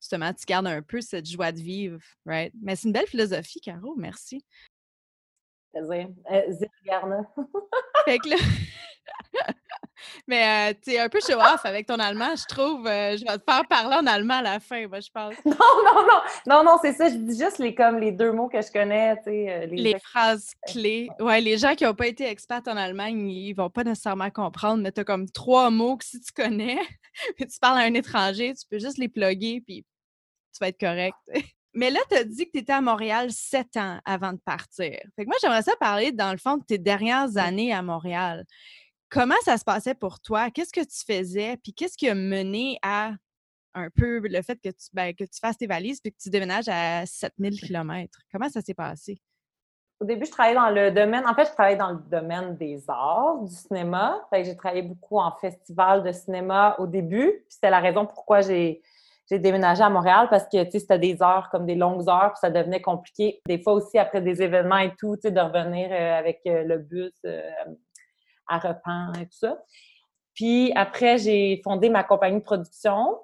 justement, 0.00 0.34
tu 0.34 0.44
gardes 0.46 0.66
un 0.66 0.82
peu 0.82 1.00
cette 1.00 1.26
joie 1.26 1.50
de 1.50 1.58
vivre, 1.58 1.98
right? 2.26 2.52
Mais 2.60 2.76
c'est 2.76 2.88
une 2.88 2.92
belle 2.92 3.06
philosophie, 3.06 3.60
Caro, 3.60 3.94
merci. 3.96 4.44
Euh, 5.74 6.06
fait 8.04 8.18
que 8.18 8.28
là. 8.28 8.36
Mais 10.26 10.72
euh, 10.72 10.74
tu 10.82 10.90
es 10.92 10.98
un 10.98 11.08
peu 11.08 11.20
show-off 11.20 11.64
avec 11.64 11.86
ton 11.86 11.94
allemand, 11.94 12.34
je 12.36 12.44
trouve. 12.46 12.86
Euh, 12.86 13.16
je 13.16 13.24
vais 13.24 13.38
te 13.38 13.44
faire 13.48 13.66
parler 13.68 13.96
en 13.96 14.06
allemand 14.06 14.34
à 14.34 14.42
la 14.42 14.60
fin, 14.60 14.86
moi, 14.88 15.00
je 15.00 15.10
pense. 15.10 15.34
Non, 15.44 15.54
non, 15.54 16.02
non. 16.06 16.20
Non, 16.46 16.64
non, 16.64 16.78
c'est 16.82 16.92
ça. 16.92 17.08
Je 17.08 17.14
dis 17.14 17.38
juste 17.38 17.58
les, 17.58 17.74
comme 17.74 17.98
les 17.98 18.12
deux 18.12 18.32
mots 18.32 18.48
que 18.48 18.60
je 18.60 18.70
connais. 18.72 19.16
les, 19.26 19.66
les 19.66 19.98
phrases 19.98 20.52
clés. 20.66 21.08
Ouais, 21.20 21.40
les 21.40 21.56
gens 21.56 21.74
qui 21.74 21.84
n'ont 21.84 21.94
pas 21.94 22.08
été 22.08 22.24
experts 22.26 22.62
en 22.66 22.76
Allemagne, 22.76 23.28
ils 23.28 23.52
vont 23.54 23.70
pas 23.70 23.84
nécessairement 23.84 24.30
comprendre, 24.30 24.82
mais 24.82 24.92
tu 24.92 25.00
as 25.00 25.04
comme 25.04 25.30
trois 25.30 25.70
mots 25.70 25.96
que 25.96 26.04
si 26.04 26.20
tu 26.20 26.32
connais, 26.32 26.78
puis 27.36 27.46
tu 27.46 27.58
parles 27.60 27.78
à 27.78 27.84
un 27.84 27.94
étranger, 27.94 28.54
tu 28.54 28.66
peux 28.68 28.78
juste 28.78 28.98
les 28.98 29.08
plugger, 29.08 29.62
puis 29.64 29.84
tu 30.52 30.58
vas 30.60 30.68
être 30.68 30.80
correct. 30.80 31.16
Mais 31.74 31.90
là, 31.90 32.00
tu 32.10 32.16
as 32.16 32.24
dit 32.24 32.46
que 32.46 32.52
tu 32.52 32.58
étais 32.58 32.72
à 32.72 32.80
Montréal 32.80 33.30
sept 33.30 33.76
ans 33.76 33.98
avant 34.04 34.32
de 34.32 34.40
partir. 34.44 34.98
Fait 35.16 35.24
que 35.24 35.26
moi, 35.26 35.36
j'aimerais 35.40 35.62
ça 35.62 35.74
parler, 35.80 36.12
dans 36.12 36.32
le 36.32 36.38
fond, 36.38 36.58
de 36.58 36.64
tes 36.64 36.78
dernières 36.78 37.36
années 37.36 37.72
à 37.72 37.82
Montréal. 37.82 38.44
Comment 39.08 39.40
ça 39.44 39.56
se 39.56 39.64
passait 39.64 39.94
pour 39.94 40.20
toi? 40.20 40.50
Qu'est-ce 40.50 40.72
que 40.72 40.80
tu 40.80 41.04
faisais? 41.06 41.56
Puis 41.62 41.72
qu'est-ce 41.72 41.96
qui 41.96 42.08
a 42.08 42.14
mené 42.14 42.78
à 42.82 43.12
un 43.74 43.88
peu 43.90 44.20
le 44.20 44.42
fait 44.42 44.60
que 44.62 44.68
tu, 44.68 44.88
ben, 44.92 45.14
que 45.14 45.24
tu 45.24 45.38
fasses 45.40 45.56
tes 45.56 45.66
valises 45.66 46.00
puis 46.00 46.12
que 46.12 46.18
tu 46.22 46.28
déménages 46.28 46.68
à 46.68 47.06
7000 47.06 47.60
km? 47.60 48.18
Comment 48.30 48.50
ça 48.50 48.60
s'est 48.60 48.74
passé? 48.74 49.18
Au 50.00 50.04
début, 50.04 50.26
je 50.26 50.30
travaillais 50.32 50.56
dans 50.56 50.70
le 50.70 50.90
domaine, 50.90 51.26
en 51.26 51.34
fait, 51.34 51.46
je 51.46 51.52
travaillais 51.52 51.76
dans 51.76 51.92
le 51.92 52.02
domaine 52.10 52.56
des 52.56 52.82
arts, 52.88 53.38
du 53.44 53.54
cinéma. 53.54 54.26
j'ai 54.32 54.56
travaillé 54.56 54.82
beaucoup 54.82 55.18
en 55.18 55.30
festival 55.36 56.02
de 56.02 56.10
cinéma 56.10 56.74
au 56.78 56.86
début. 56.86 57.44
Puis 57.46 57.46
c'était 57.50 57.70
la 57.70 57.80
raison 57.80 58.04
pourquoi 58.04 58.40
j'ai 58.40 58.82
j'ai 59.32 59.38
déménagé 59.38 59.82
à 59.82 59.88
Montréal 59.88 60.26
parce 60.28 60.44
que, 60.44 60.58
c'était 60.70 60.98
des 60.98 61.22
heures 61.22 61.48
comme 61.50 61.64
des 61.64 61.74
longues 61.74 62.06
heures, 62.06 62.32
puis 62.32 62.40
ça 62.42 62.50
devenait 62.50 62.82
compliqué. 62.82 63.40
Des 63.46 63.62
fois 63.62 63.72
aussi, 63.72 63.98
après 63.98 64.20
des 64.20 64.42
événements 64.42 64.76
et 64.76 64.94
tout, 64.98 65.16
de 65.16 65.40
revenir 65.40 65.88
euh, 65.90 66.18
avec 66.18 66.40
euh, 66.46 66.64
le 66.64 66.76
bus 66.76 67.14
euh, 67.24 67.40
à 68.46 68.58
Repent 68.58 69.14
et 69.18 69.24
tout 69.24 69.38
ça. 69.38 69.62
Puis 70.34 70.70
après, 70.74 71.16
j'ai 71.16 71.62
fondé 71.64 71.88
ma 71.88 72.04
compagnie 72.04 72.40
de 72.40 72.44
production. 72.44 73.20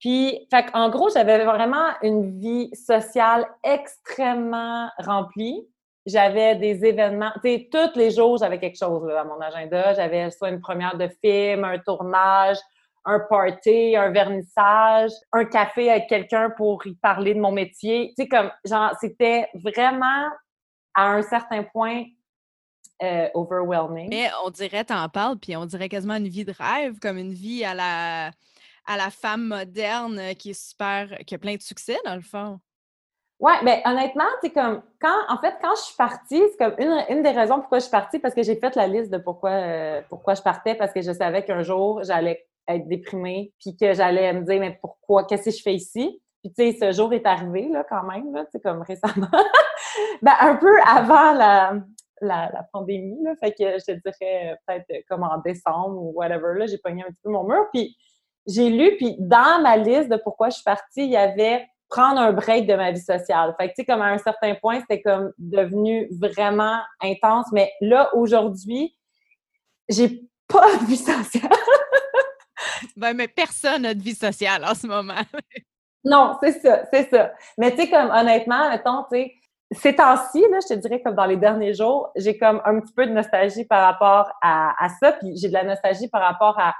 Puis, 0.00 0.48
en 0.72 0.90
gros, 0.90 1.10
j'avais 1.10 1.44
vraiment 1.44 1.90
une 2.02 2.40
vie 2.40 2.74
sociale 2.74 3.46
extrêmement 3.62 4.90
remplie. 4.98 5.64
J'avais 6.06 6.56
des 6.56 6.84
événements, 6.84 7.30
tu 7.36 7.50
sais, 7.50 7.68
tous 7.70 7.96
les 7.96 8.10
jours, 8.10 8.38
j'avais 8.38 8.58
quelque 8.58 8.76
chose 8.76 9.08
à 9.10 9.22
mon 9.22 9.40
agenda. 9.40 9.94
J'avais 9.94 10.32
soit 10.32 10.50
une 10.50 10.60
première 10.60 10.98
de 10.98 11.08
film, 11.22 11.62
un 11.62 11.78
tournage, 11.78 12.58
un 13.04 13.20
party, 13.20 13.96
un 13.96 14.10
vernissage, 14.10 15.10
un 15.32 15.44
café 15.44 15.90
avec 15.90 16.08
quelqu'un 16.08 16.50
pour 16.50 16.86
y 16.86 16.94
parler 16.94 17.34
de 17.34 17.40
mon 17.40 17.52
métier. 17.52 18.14
Tu 18.16 18.22
sais, 18.22 18.28
comme, 18.28 18.50
genre, 18.64 18.92
c'était 19.00 19.48
vraiment 19.54 20.28
à 20.94 21.12
un 21.12 21.22
certain 21.22 21.62
point 21.64 22.04
euh, 23.02 23.28
overwhelming. 23.34 24.08
Mais 24.08 24.30
on 24.44 24.50
dirait, 24.50 24.84
t'en 24.84 25.08
parles, 25.08 25.38
puis 25.38 25.56
on 25.56 25.66
dirait 25.66 25.88
quasiment 25.88 26.16
une 26.16 26.28
vie 26.28 26.44
de 26.44 26.54
rêve, 26.56 26.98
comme 27.00 27.18
une 27.18 27.34
vie 27.34 27.64
à 27.64 27.74
la, 27.74 28.26
à 28.86 28.96
la 28.96 29.10
femme 29.10 29.48
moderne 29.48 30.34
qui 30.38 30.50
est 30.50 30.68
super, 30.70 31.18
qui 31.26 31.34
a 31.34 31.38
plein 31.38 31.56
de 31.56 31.62
succès, 31.62 31.98
dans 32.04 32.14
le 32.14 32.22
fond. 32.22 32.60
Ouais, 33.40 33.52
mais 33.62 33.82
ben, 33.84 33.92
honnêtement, 33.92 34.24
c'est 34.40 34.52
comme 34.52 34.82
quand 35.00 35.18
en 35.28 35.38
fait 35.38 35.56
quand 35.60 35.74
je 35.74 35.82
suis 35.82 35.96
partie, 35.96 36.40
c'est 36.50 36.56
comme 36.56 36.74
une, 36.78 37.04
une, 37.10 37.22
des 37.22 37.30
raisons 37.30 37.58
pourquoi 37.58 37.78
je 37.78 37.82
suis 37.82 37.90
partie 37.90 38.18
parce 38.20 38.32
que 38.32 38.44
j'ai 38.44 38.54
fait 38.56 38.74
la 38.76 38.86
liste 38.86 39.10
de 39.10 39.18
pourquoi 39.18 39.50
euh, 39.50 40.02
pourquoi 40.08 40.34
je 40.34 40.42
partais 40.42 40.76
parce 40.76 40.92
que 40.92 41.02
je 41.02 41.12
savais 41.12 41.44
qu'un 41.44 41.62
jour 41.62 42.04
j'allais 42.04 42.46
être 42.68 42.88
déprimée, 42.88 43.52
puis 43.60 43.76
que 43.76 43.92
j'allais 43.92 44.32
me 44.32 44.44
dire, 44.44 44.60
mais 44.60 44.78
pourquoi, 44.80 45.24
qu'est-ce 45.24 45.44
que 45.44 45.56
je 45.56 45.62
fais 45.62 45.74
ici? 45.74 46.20
Puis, 46.42 46.52
tu 46.52 46.72
sais, 46.72 46.78
ce 46.78 46.92
jour 46.92 47.12
est 47.12 47.26
arrivé, 47.26 47.68
là, 47.68 47.84
quand 47.88 48.02
même, 48.04 48.34
là, 48.34 48.44
tu 48.44 48.52
sais, 48.52 48.60
comme 48.60 48.82
récemment. 48.82 49.28
ben, 50.22 50.34
un 50.40 50.56
peu 50.56 50.78
avant 50.82 51.32
la, 51.32 51.74
la, 52.20 52.66
pandémie, 52.72 53.22
là. 53.22 53.34
Fait 53.36 53.52
que 53.52 53.78
je 53.78 53.84
te 53.84 53.92
dirais 53.92 54.52
euh, 54.52 54.56
peut-être 54.66 54.90
euh, 54.90 55.00
comme 55.08 55.22
en 55.22 55.38
décembre 55.38 55.96
ou 55.96 56.12
whatever, 56.14 56.58
là, 56.58 56.66
j'ai 56.66 56.78
pogné 56.78 57.02
un 57.02 57.08
petit 57.08 57.20
peu 57.22 57.30
mon 57.30 57.44
mur. 57.44 57.66
Puis, 57.72 57.96
j'ai 58.46 58.68
lu, 58.68 58.96
puis 58.98 59.16
dans 59.18 59.62
ma 59.62 59.76
liste 59.76 60.10
de 60.10 60.16
pourquoi 60.16 60.50
je 60.50 60.56
suis 60.56 60.64
partie, 60.64 61.04
il 61.04 61.10
y 61.10 61.16
avait 61.16 61.66
prendre 61.88 62.18
un 62.18 62.32
break 62.32 62.66
de 62.66 62.74
ma 62.74 62.90
vie 62.90 63.00
sociale. 63.00 63.54
Fait 63.58 63.68
que, 63.68 63.74
tu 63.74 63.76
sais, 63.76 63.84
comme 63.84 64.02
à 64.02 64.06
un 64.06 64.18
certain 64.18 64.54
point, 64.56 64.80
c'était 64.80 65.00
comme 65.00 65.32
devenu 65.38 66.08
vraiment 66.20 66.80
intense. 67.00 67.46
Mais 67.52 67.70
là, 67.80 68.10
aujourd'hui, 68.14 68.96
j'ai 69.88 70.22
pas 70.48 70.76
de 70.80 70.86
vie 70.86 70.96
sociale. 70.96 71.50
Ben, 72.96 73.14
mais 73.14 73.28
personne 73.28 73.82
n'a 73.82 73.94
de 73.94 74.02
vie 74.02 74.14
sociale 74.14 74.64
en 74.64 74.74
ce 74.74 74.86
moment. 74.86 75.14
non, 76.04 76.36
c'est 76.42 76.60
ça, 76.60 76.82
c'est 76.92 77.10
ça. 77.10 77.32
Mais 77.58 77.70
tu 77.72 77.82
sais, 77.82 77.90
comme 77.90 78.10
honnêtement, 78.10 78.70
mettons, 78.70 79.04
tu 79.10 79.18
sais, 79.18 79.34
ces 79.72 79.96
temps-ci, 79.96 80.40
là, 80.50 80.58
je 80.62 80.74
te 80.74 80.78
dirais 80.78 81.00
comme 81.02 81.14
dans 81.14 81.26
les 81.26 81.36
derniers 81.36 81.74
jours, 81.74 82.10
j'ai 82.16 82.38
comme 82.38 82.60
un 82.64 82.80
petit 82.80 82.92
peu 82.92 83.06
de 83.06 83.12
nostalgie 83.12 83.64
par 83.64 83.82
rapport 83.82 84.30
à, 84.42 84.88
ça. 85.00 85.12
Puis 85.12 85.36
j'ai 85.36 85.48
de 85.48 85.52
la 85.52 85.64
nostalgie 85.64 86.08
par 86.08 86.22
rapport 86.22 86.58
à, 86.58 86.74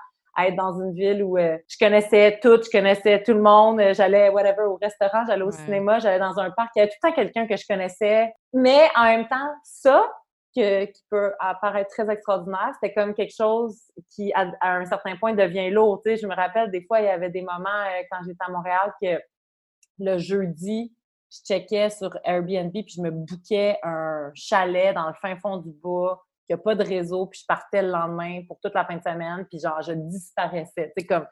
être 0.47 0.57
dans 0.57 0.73
une 0.81 0.93
ville 0.93 1.23
où 1.23 1.39
euh, 1.39 1.57
je 1.69 1.77
connaissais 1.79 2.41
tout, 2.43 2.61
je 2.61 2.69
connaissais 2.69 3.23
tout 3.23 3.35
le 3.35 3.41
monde, 3.41 3.79
euh, 3.81 3.95
j'allais 3.95 4.31
whatever 4.31 4.65
au 4.65 4.77
restaurant, 4.83 5.23
j'allais 5.29 5.45
au 5.45 5.53
cinéma, 5.53 6.01
j'allais 6.01 6.19
dans 6.19 6.37
un 6.41 6.51
parc, 6.51 6.71
il 6.75 6.81
y 6.81 6.83
avait 6.83 6.91
tout 6.91 6.97
le 7.05 7.09
temps 7.09 7.15
quelqu'un 7.15 7.47
que 7.47 7.57
je 7.57 7.65
connaissais. 7.65 8.33
Mais 8.53 8.89
en 8.97 9.05
même 9.05 9.29
temps, 9.29 9.49
ça, 9.63 10.11
qui 10.55 11.03
peut 11.11 11.33
apparaître 11.41 11.91
très 11.91 12.09
extraordinaire, 12.11 12.73
c'était 12.81 12.95
comme 12.95 13.15
quelque 13.15 13.35
chose 13.35 13.81
qui, 14.15 14.33
à, 14.35 14.53
un 14.63 14.85
certain 14.87 15.17
point, 15.17 15.35
devient 15.35 15.71
lourd. 15.71 16.03
Je 16.05 16.27
me 16.27 16.35
rappelle, 16.35 16.71
des 16.71 16.85
fois, 16.87 17.01
il 17.01 17.07
y 17.07 17.09
avait 17.09 17.31
des 17.31 17.43
moments 17.43 17.69
euh, 17.69 18.03
quand 18.11 18.19
j'étais 18.27 18.45
à 18.47 18.51
Montréal 18.51 18.95
que 19.03 19.21
le 19.99 20.19
jeudi, 20.19 20.95
je 21.31 21.39
checkais 21.47 21.91
sur 21.91 22.17
Airbnb 22.25 22.73
puis 22.73 22.95
je 22.97 23.03
me 23.03 23.11
bouquais 23.11 23.79
un 23.83 24.31
chalet 24.35 24.95
dans 24.95 25.09
le 25.09 25.15
fin 25.21 25.37
fond 25.37 25.57
du 25.57 25.73
bois, 25.73 26.25
qui 26.47 26.53
a 26.53 26.59
pas 26.59 26.75
de 26.75 26.85
réseau, 26.85 27.27
puis 27.27 27.41
je 27.41 27.47
partais 27.47 27.83
le 27.83 27.89
lendemain 27.89 28.43
pour 28.47 28.59
toute 28.61 28.75
la 28.75 28.85
fin 28.85 28.97
de 28.97 29.03
semaine, 29.03 29.47
puis 29.49 29.59
genre, 29.59 29.83
je 29.83 29.93
disparaissais. 29.93 30.93
Tu 30.97 31.03
sais, 31.03 31.07
comme 31.07 31.27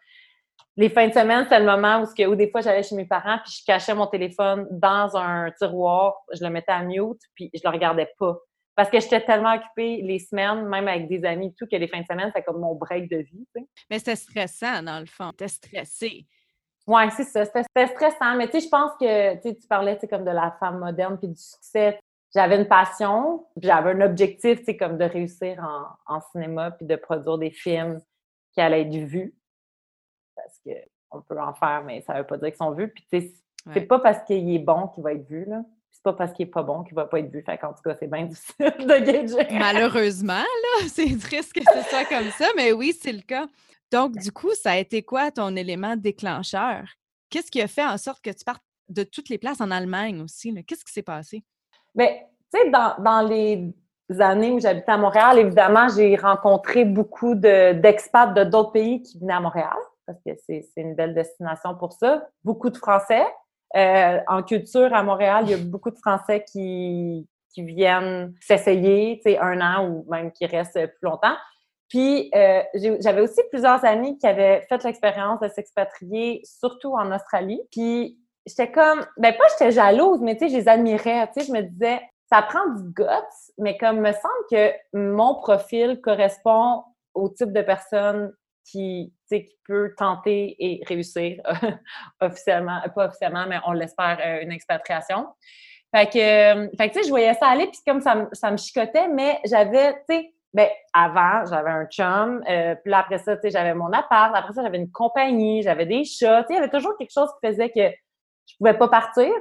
les 0.77 0.89
fins 0.89 1.07
de 1.07 1.13
semaine, 1.13 1.45
c'était 1.45 1.61
le 1.61 1.67
moment 1.67 2.03
où, 2.03 2.23
où 2.25 2.35
des 2.35 2.51
fois, 2.51 2.63
j'allais 2.63 2.83
chez 2.83 2.97
mes 2.97 3.05
parents, 3.05 3.39
puis 3.45 3.53
je 3.61 3.65
cachais 3.65 3.95
mon 3.95 4.07
téléphone 4.07 4.67
dans 4.71 5.17
un 5.17 5.51
tiroir, 5.53 6.15
je 6.33 6.43
le 6.43 6.51
mettais 6.51 6.73
à 6.73 6.83
mute, 6.83 7.21
puis 7.35 7.51
je 7.53 7.61
le 7.63 7.71
regardais 7.71 8.11
pas. 8.19 8.39
Parce 8.75 8.89
que 8.89 9.01
j'étais 9.01 9.21
tellement 9.21 9.55
occupée 9.55 10.01
les 10.03 10.19
semaines, 10.19 10.67
même 10.67 10.89
avec 10.89 11.09
des 11.09 11.25
amis 11.25 11.55
tout, 11.55 11.67
que 11.67 11.77
les 11.77 11.89
fins 11.89 12.01
de 12.01 12.07
semaine, 12.07 12.29
c'était 12.29 12.43
comme 12.43 12.61
mon 12.61 12.75
break 12.75 13.11
de 13.11 13.19
vie. 13.19 13.47
Mais 13.91 13.99
c'était 13.99 14.17
stressant, 14.17 14.83
dans 14.83 14.99
le 14.99 15.07
fond. 15.07 15.31
T'es 15.37 15.49
stressé. 15.49 16.27
Oui, 16.87 17.03
c'est 17.15 17.25
ça. 17.25 17.45
C'était 17.45 17.87
stressant. 17.89 18.37
Mais 18.37 18.47
tu 18.47 18.53
sais, 18.53 18.67
je 18.67 18.69
pense 18.69 18.93
que 18.99 19.41
tu 19.43 19.69
parlais 19.69 19.99
comme 20.09 20.25
de 20.25 20.31
la 20.31 20.57
femme 20.59 20.79
moderne 20.79 21.19
puis 21.19 21.29
du 21.29 21.41
succès. 21.41 21.99
J'avais 22.35 22.57
une 22.57 22.67
passion, 22.67 23.47
j'avais 23.61 23.91
un 23.91 24.01
objectif, 24.01 24.61
tu 24.61 24.65
sais, 24.65 24.77
comme 24.77 24.97
de 24.97 25.05
réussir 25.05 25.63
en, 26.07 26.21
cinéma 26.33 26.71
puis 26.71 26.87
de 26.87 26.97
produire 26.97 27.37
des 27.37 27.51
films 27.51 28.01
qui 28.53 28.61
allaient 28.63 28.83
être 28.83 28.97
vus. 28.97 29.35
Parce 30.35 30.59
qu'on 30.65 31.21
peut 31.21 31.39
en 31.39 31.53
faire, 31.53 31.83
mais 31.85 32.01
ça 32.01 32.15
ne 32.15 32.21
veut 32.21 32.27
pas 32.27 32.39
dire 32.39 32.49
qu'ils 32.49 32.57
sont 32.57 32.73
vus. 32.73 32.89
Puis 32.89 33.07
tu 33.13 33.21
sais, 33.21 33.35
c'est 33.75 33.83
pas 33.83 33.99
parce 33.99 34.25
qu'il 34.25 34.53
est 34.53 34.59
bon 34.59 34.89
qu'il 34.89 35.05
va 35.05 35.13
être 35.13 35.29
vu, 35.29 35.45
là. 35.45 35.63
C'est 35.93 36.03
pas 36.03 36.15
parce 36.15 36.33
qu'il 36.33 36.47
est 36.47 36.51
pas 36.51 36.63
bon 36.63 36.83
qu'il 36.83 36.95
va 36.95 37.05
pas 37.05 37.21
être 37.21 37.31
vu. 37.31 37.43
Fait 37.45 37.63
en 37.63 37.73
tout 37.73 37.83
cas, 37.85 37.95
c'est 37.99 38.11
bien 38.11 38.25
difficile 38.27 38.73
de 38.79 39.05
gager. 39.05 39.59
Malheureusement, 39.59 40.33
là, 40.33 40.87
c'est 40.89 41.19
triste 41.19 41.53
que 41.53 41.61
ce 41.61 41.89
soit 41.89 42.05
comme 42.07 42.31
ça, 42.31 42.49
mais 42.57 42.73
oui, 42.73 42.97
c'est 42.99 43.13
le 43.13 43.21
cas. 43.21 43.47
Donc, 43.93 44.17
du 44.17 44.33
coup, 44.33 44.53
ça 44.55 44.73
a 44.73 44.77
été 44.79 45.03
quoi 45.03 45.31
ton 45.31 45.55
élément 45.55 45.97
déclencheur? 45.97 46.85
Qu'est-ce 47.29 47.51
qui 47.51 47.61
a 47.61 47.69
fait 47.69 47.85
en 47.85 47.99
sorte 47.99 48.23
que 48.23 48.31
tu 48.31 48.45
partes 48.45 48.65
de 48.89 49.03
toutes 49.05 49.29
les 49.29 49.39
places 49.39 49.61
en 49.61 49.71
Allemagne 49.71 50.21
aussi? 50.23 50.53
Qu'est-ce 50.65 50.85
qui 50.85 50.93
s'est 50.93 51.03
passé? 51.03 51.45
Bien, 51.95 52.09
tu 52.53 52.61
sais, 52.61 52.71
dans, 52.71 53.29
les 53.29 53.75
années 54.19 54.53
où 54.53 54.61
j'habitais 54.61 54.93
à 54.93 54.97
Montréal, 54.97 55.39
évidemment, 55.39 55.89
j'ai 55.95 56.17
rencontré 56.17 56.87
beaucoup 56.87 57.35
d'expats 57.35 58.33
de, 58.35 58.45
d'autres 58.45 58.73
pays 58.73 59.03
qui 59.03 59.19
venaient 59.19 59.35
à 59.35 59.41
Montréal, 59.41 59.77
parce 60.07 60.19
que 60.25 60.31
c'est 60.47 60.67
une 60.77 60.95
belle 60.95 61.15
destination 61.15 61.75
pour 61.75 61.93
ça. 61.93 62.27
Beaucoup 62.45 62.71
de 62.71 62.79
Français. 62.79 63.25
Euh, 63.77 64.19
en 64.29 64.43
culture, 64.43 64.93
à 64.95 65.03
Montréal, 65.03 65.45
il 65.47 65.51
y 65.51 65.55
a 65.55 65.59
beaucoup 65.59 65.91
de 65.91 65.99
Français 65.99 66.45
qui, 66.51 67.27
viennent 67.57 68.35
s'essayer, 68.41 69.21
tu 69.23 69.31
sais, 69.31 69.39
un 69.39 69.61
an 69.61 69.87
ou 69.87 70.07
même 70.11 70.33
qui 70.33 70.47
restent 70.47 70.87
plus 70.87 71.03
longtemps. 71.09 71.37
Puis, 71.89 72.31
euh, 72.35 72.63
j'avais 73.01 73.21
aussi 73.21 73.43
plusieurs 73.51 73.85
amis 73.85 74.17
qui 74.19 74.27
avaient 74.27 74.65
fait 74.71 74.83
l'expérience 74.85 75.39
de 75.41 75.49
s'expatrier, 75.49 76.41
surtout 76.45 76.95
en 76.95 77.15
Australie. 77.15 77.61
Puis, 77.71 78.19
j'étais 78.47 78.73
comme, 78.73 79.05
ben 79.19 79.35
pas 79.37 79.45
j'étais 79.51 79.71
jalouse, 79.71 80.21
mais 80.23 80.37
tu 80.37 80.47
sais, 80.47 80.49
je 80.49 80.57
les 80.57 80.69
admirais. 80.69 81.29
Tu 81.29 81.41
sais, 81.41 81.47
je 81.47 81.53
me 81.53 81.61
disais, 81.61 82.01
ça 82.33 82.41
prend 82.41 82.67
du 82.71 82.83
guts, 82.95 83.53
mais 83.59 83.77
comme 83.77 84.01
me 84.01 84.13
semble 84.13 84.47
que 84.51 84.73
mon 84.95 85.35
profil 85.35 86.01
correspond 86.01 86.85
au 87.13 87.29
type 87.29 87.53
de 87.53 87.61
personne 87.61 88.33
qui, 88.65 89.13
qui 89.29 89.47
peut 89.67 89.95
tenter 89.97 90.57
et 90.59 90.83
réussir 90.87 91.41
officiellement, 92.21 92.81
pas 92.95 93.07
officiellement, 93.07 93.47
mais 93.49 93.59
on 93.67 93.73
l'espère, 93.73 94.19
euh, 94.25 94.43
une 94.43 94.53
expatriation. 94.53 95.27
Euh, 95.95 95.99
fait 96.01 96.09
que 96.09 96.85
tu 96.89 96.95
sais, 96.95 97.03
je 97.05 97.11
voyais 97.11 97.35
ça 97.35 97.49
aller, 97.49 97.67
puis 97.67 97.81
comme 97.87 98.01
ça, 98.01 98.29
ça 98.33 98.51
me 98.51 98.57
chicotait, 98.57 99.09
mais 99.09 99.41
j'avais, 99.45 99.93
tu 100.09 100.17
sais, 100.17 100.35
ben, 100.55 100.69
avant, 100.93 101.47
j'avais 101.47 101.71
un 101.71 101.87
chum. 101.87 102.43
Euh, 102.49 102.75
puis 102.85 102.93
après 102.93 103.19
ça, 103.19 103.37
tu 103.37 103.43
sais, 103.43 103.51
j'avais 103.51 103.75
mon 103.75 103.91
appart. 103.93 104.35
Après 104.35 104.53
ça, 104.53 104.63
j'avais 104.63 104.79
une 104.79 104.91
compagnie. 104.91 105.63
J'avais 105.63 105.87
des 105.87 106.05
chats. 106.05 106.43
Tu 106.43 106.49
sais, 106.49 106.53
il 106.55 106.57
y 106.57 106.59
avait 106.59 106.71
toujours 106.71 106.97
quelque 106.99 107.13
chose 107.13 107.31
qui 107.41 107.49
faisait 107.49 107.71
que 107.71 107.89
je 108.47 108.57
pouvais 108.59 108.77
pas 108.77 108.89
partir. 108.89 109.33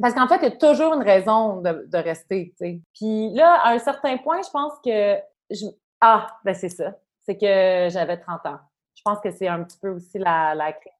Parce 0.00 0.14
qu'en 0.14 0.26
fait, 0.28 0.36
il 0.38 0.42
y 0.42 0.46
a 0.46 0.50
toujours 0.56 0.94
une 0.94 1.02
raison 1.02 1.60
de, 1.60 1.86
de 1.86 1.98
rester, 1.98 2.52
tu 2.58 2.66
sais. 2.66 2.80
Puis 2.94 3.30
là, 3.34 3.60
à 3.62 3.70
un 3.70 3.78
certain 3.78 4.18
point, 4.18 4.40
je 4.42 4.50
pense 4.50 4.72
que... 4.84 5.16
Je... 5.50 5.64
Ah, 6.00 6.26
ben 6.44 6.54
c'est 6.54 6.68
ça. 6.68 6.92
C'est 7.26 7.36
que 7.36 7.88
j'avais 7.90 8.18
30 8.18 8.46
ans. 8.46 8.58
Je 8.94 9.02
pense 9.04 9.20
que 9.20 9.30
c'est 9.30 9.48
un 9.48 9.62
petit 9.62 9.78
peu 9.80 9.90
aussi 9.90 10.18
la, 10.18 10.54
la 10.54 10.72
crise 10.72 10.92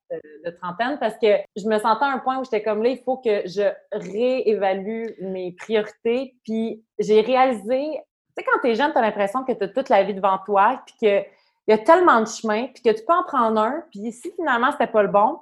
de, 0.44 0.50
trentaine 0.50 0.98
parce 0.98 1.16
que 1.18 1.26
je 1.56 1.66
me 1.66 1.78
sentais 1.78 2.04
à 2.04 2.12
un 2.12 2.18
point 2.18 2.38
où 2.38 2.44
j'étais 2.44 2.62
comme 2.62 2.82
là, 2.82 2.90
il 2.90 2.98
faut 2.98 3.16
que 3.16 3.46
je 3.46 3.72
réévalue 3.92 5.06
mes 5.20 5.52
priorités. 5.52 6.36
Puis 6.44 6.84
j'ai 6.98 7.20
réalisé 7.20 8.00
tu 8.36 8.44
sais, 8.44 8.50
quand 8.50 8.60
tu 8.60 8.68
es 8.68 8.74
jeune, 8.74 8.92
tu 8.92 8.98
as 8.98 9.02
l'impression 9.02 9.44
que 9.44 9.52
tu 9.52 9.64
as 9.64 9.68
toute 9.68 9.88
la 9.88 10.02
vie 10.02 10.12
devant 10.12 10.38
toi, 10.44 10.82
puis 10.84 10.94
qu'il 10.98 11.24
y 11.68 11.72
a 11.72 11.78
tellement 11.78 12.20
de 12.20 12.26
chemins, 12.26 12.66
puis 12.66 12.82
que 12.82 12.90
tu 12.90 13.02
peux 13.02 13.14
en 13.14 13.24
prendre 13.24 13.58
un, 13.58 13.82
puis 13.90 14.12
si 14.12 14.30
finalement 14.32 14.72
c'était 14.72 14.86
pas 14.86 15.02
le 15.02 15.08
bon, 15.08 15.38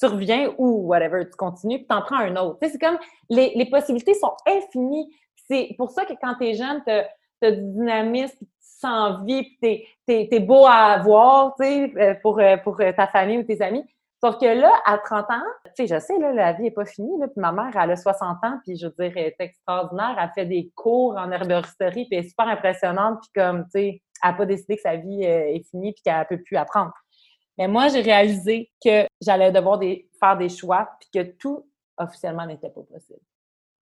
tu 0.00 0.06
reviens 0.06 0.54
ou 0.56 0.86
whatever, 0.86 1.28
tu 1.28 1.36
continues, 1.36 1.78
puis 1.78 1.86
tu 1.88 1.94
en 1.94 2.00
prends 2.02 2.16
un 2.16 2.36
autre. 2.36 2.58
Tu 2.60 2.66
sais, 2.66 2.72
c'est 2.72 2.78
comme 2.78 2.98
les, 3.28 3.52
les, 3.54 3.68
possibilités 3.68 4.14
sont 4.14 4.32
infinies. 4.46 5.14
C'est 5.48 5.74
pour 5.76 5.90
ça 5.90 6.06
que 6.06 6.14
quand 6.22 6.36
tu 6.36 6.46
es 6.46 6.54
jeune, 6.54 6.82
tu 6.86 7.52
du 7.52 7.72
dynamisme, 7.72 8.46
sens 8.78 9.24
vie, 9.24 9.44
puis 9.60 9.84
tu 10.06 10.34
es, 10.34 10.40
beau 10.40 10.66
à 10.66 10.98
voir, 10.98 11.54
tu 11.58 11.64
sais, 11.64 11.92
euh, 11.96 12.14
pour, 12.22 12.40
euh, 12.40 12.56
pour 12.58 12.76
ta 12.78 13.06
famille 13.06 13.38
ou 13.38 13.42
tes 13.42 13.60
amis. 13.60 13.84
Sauf 14.22 14.38
que 14.38 14.46
là, 14.46 14.72
à 14.84 14.98
30 14.98 15.30
ans, 15.30 15.42
tu 15.76 15.86
sais, 15.86 15.94
je 15.94 16.00
sais, 16.00 16.18
là, 16.18 16.32
la 16.32 16.52
vie 16.52 16.64
n'est 16.64 16.70
pas 16.72 16.84
finie. 16.84 17.12
Ma 17.36 17.52
mère, 17.52 17.70
elle 17.80 17.92
a 17.92 17.96
60 17.96 18.38
ans, 18.42 18.58
puis 18.64 18.76
je 18.76 18.86
veux 18.86 18.94
dire, 18.98 19.12
elle 19.16 19.26
est 19.26 19.36
extraordinaire. 19.38 20.16
Elle 20.20 20.30
fait 20.34 20.46
des 20.46 20.72
cours 20.74 21.16
en 21.16 21.30
herboristerie, 21.30 22.06
puis 22.06 22.18
elle 22.18 22.24
est 22.24 22.28
super 22.28 22.48
impressionnante. 22.48 23.20
Puis 23.22 23.30
comme, 23.34 23.64
tu 23.64 23.70
sais, 23.72 24.02
elle 24.22 24.30
n'a 24.30 24.36
pas 24.36 24.46
décidé 24.46 24.76
que 24.76 24.82
sa 24.82 24.96
vie 24.96 25.24
euh, 25.24 25.54
est 25.54 25.62
finie, 25.70 25.92
puis 25.92 26.02
qu'elle 26.02 26.18
ne 26.18 26.24
peut 26.24 26.42
plus 26.42 26.56
apprendre. 26.56 26.92
Mais 27.56 27.68
moi, 27.68 27.88
j'ai 27.88 28.00
réalisé 28.00 28.70
que 28.84 29.06
j'allais 29.20 29.52
devoir 29.52 29.80
faire 29.80 30.36
des 30.36 30.48
choix, 30.48 30.88
puis 31.00 31.10
que 31.14 31.30
tout, 31.38 31.68
officiellement, 31.96 32.46
n'était 32.46 32.70
pas 32.70 32.82
possible. 32.82 33.20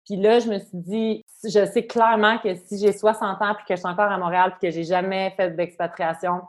Puis 0.06 0.16
là, 0.16 0.40
je 0.40 0.48
me 0.48 0.58
suis 0.58 0.78
dit, 0.78 1.24
je 1.44 1.66
sais 1.66 1.86
clairement 1.86 2.38
que 2.38 2.54
si 2.54 2.78
j'ai 2.78 2.92
60 2.92 3.42
ans, 3.42 3.54
puis 3.54 3.64
que 3.68 3.74
je 3.74 3.80
suis 3.80 3.88
encore 3.88 4.10
à 4.10 4.18
Montréal, 4.18 4.56
puis 4.58 4.68
que 4.68 4.74
j'ai 4.74 4.84
jamais 4.84 5.32
fait 5.36 5.50
d'expatriation, 5.50 6.42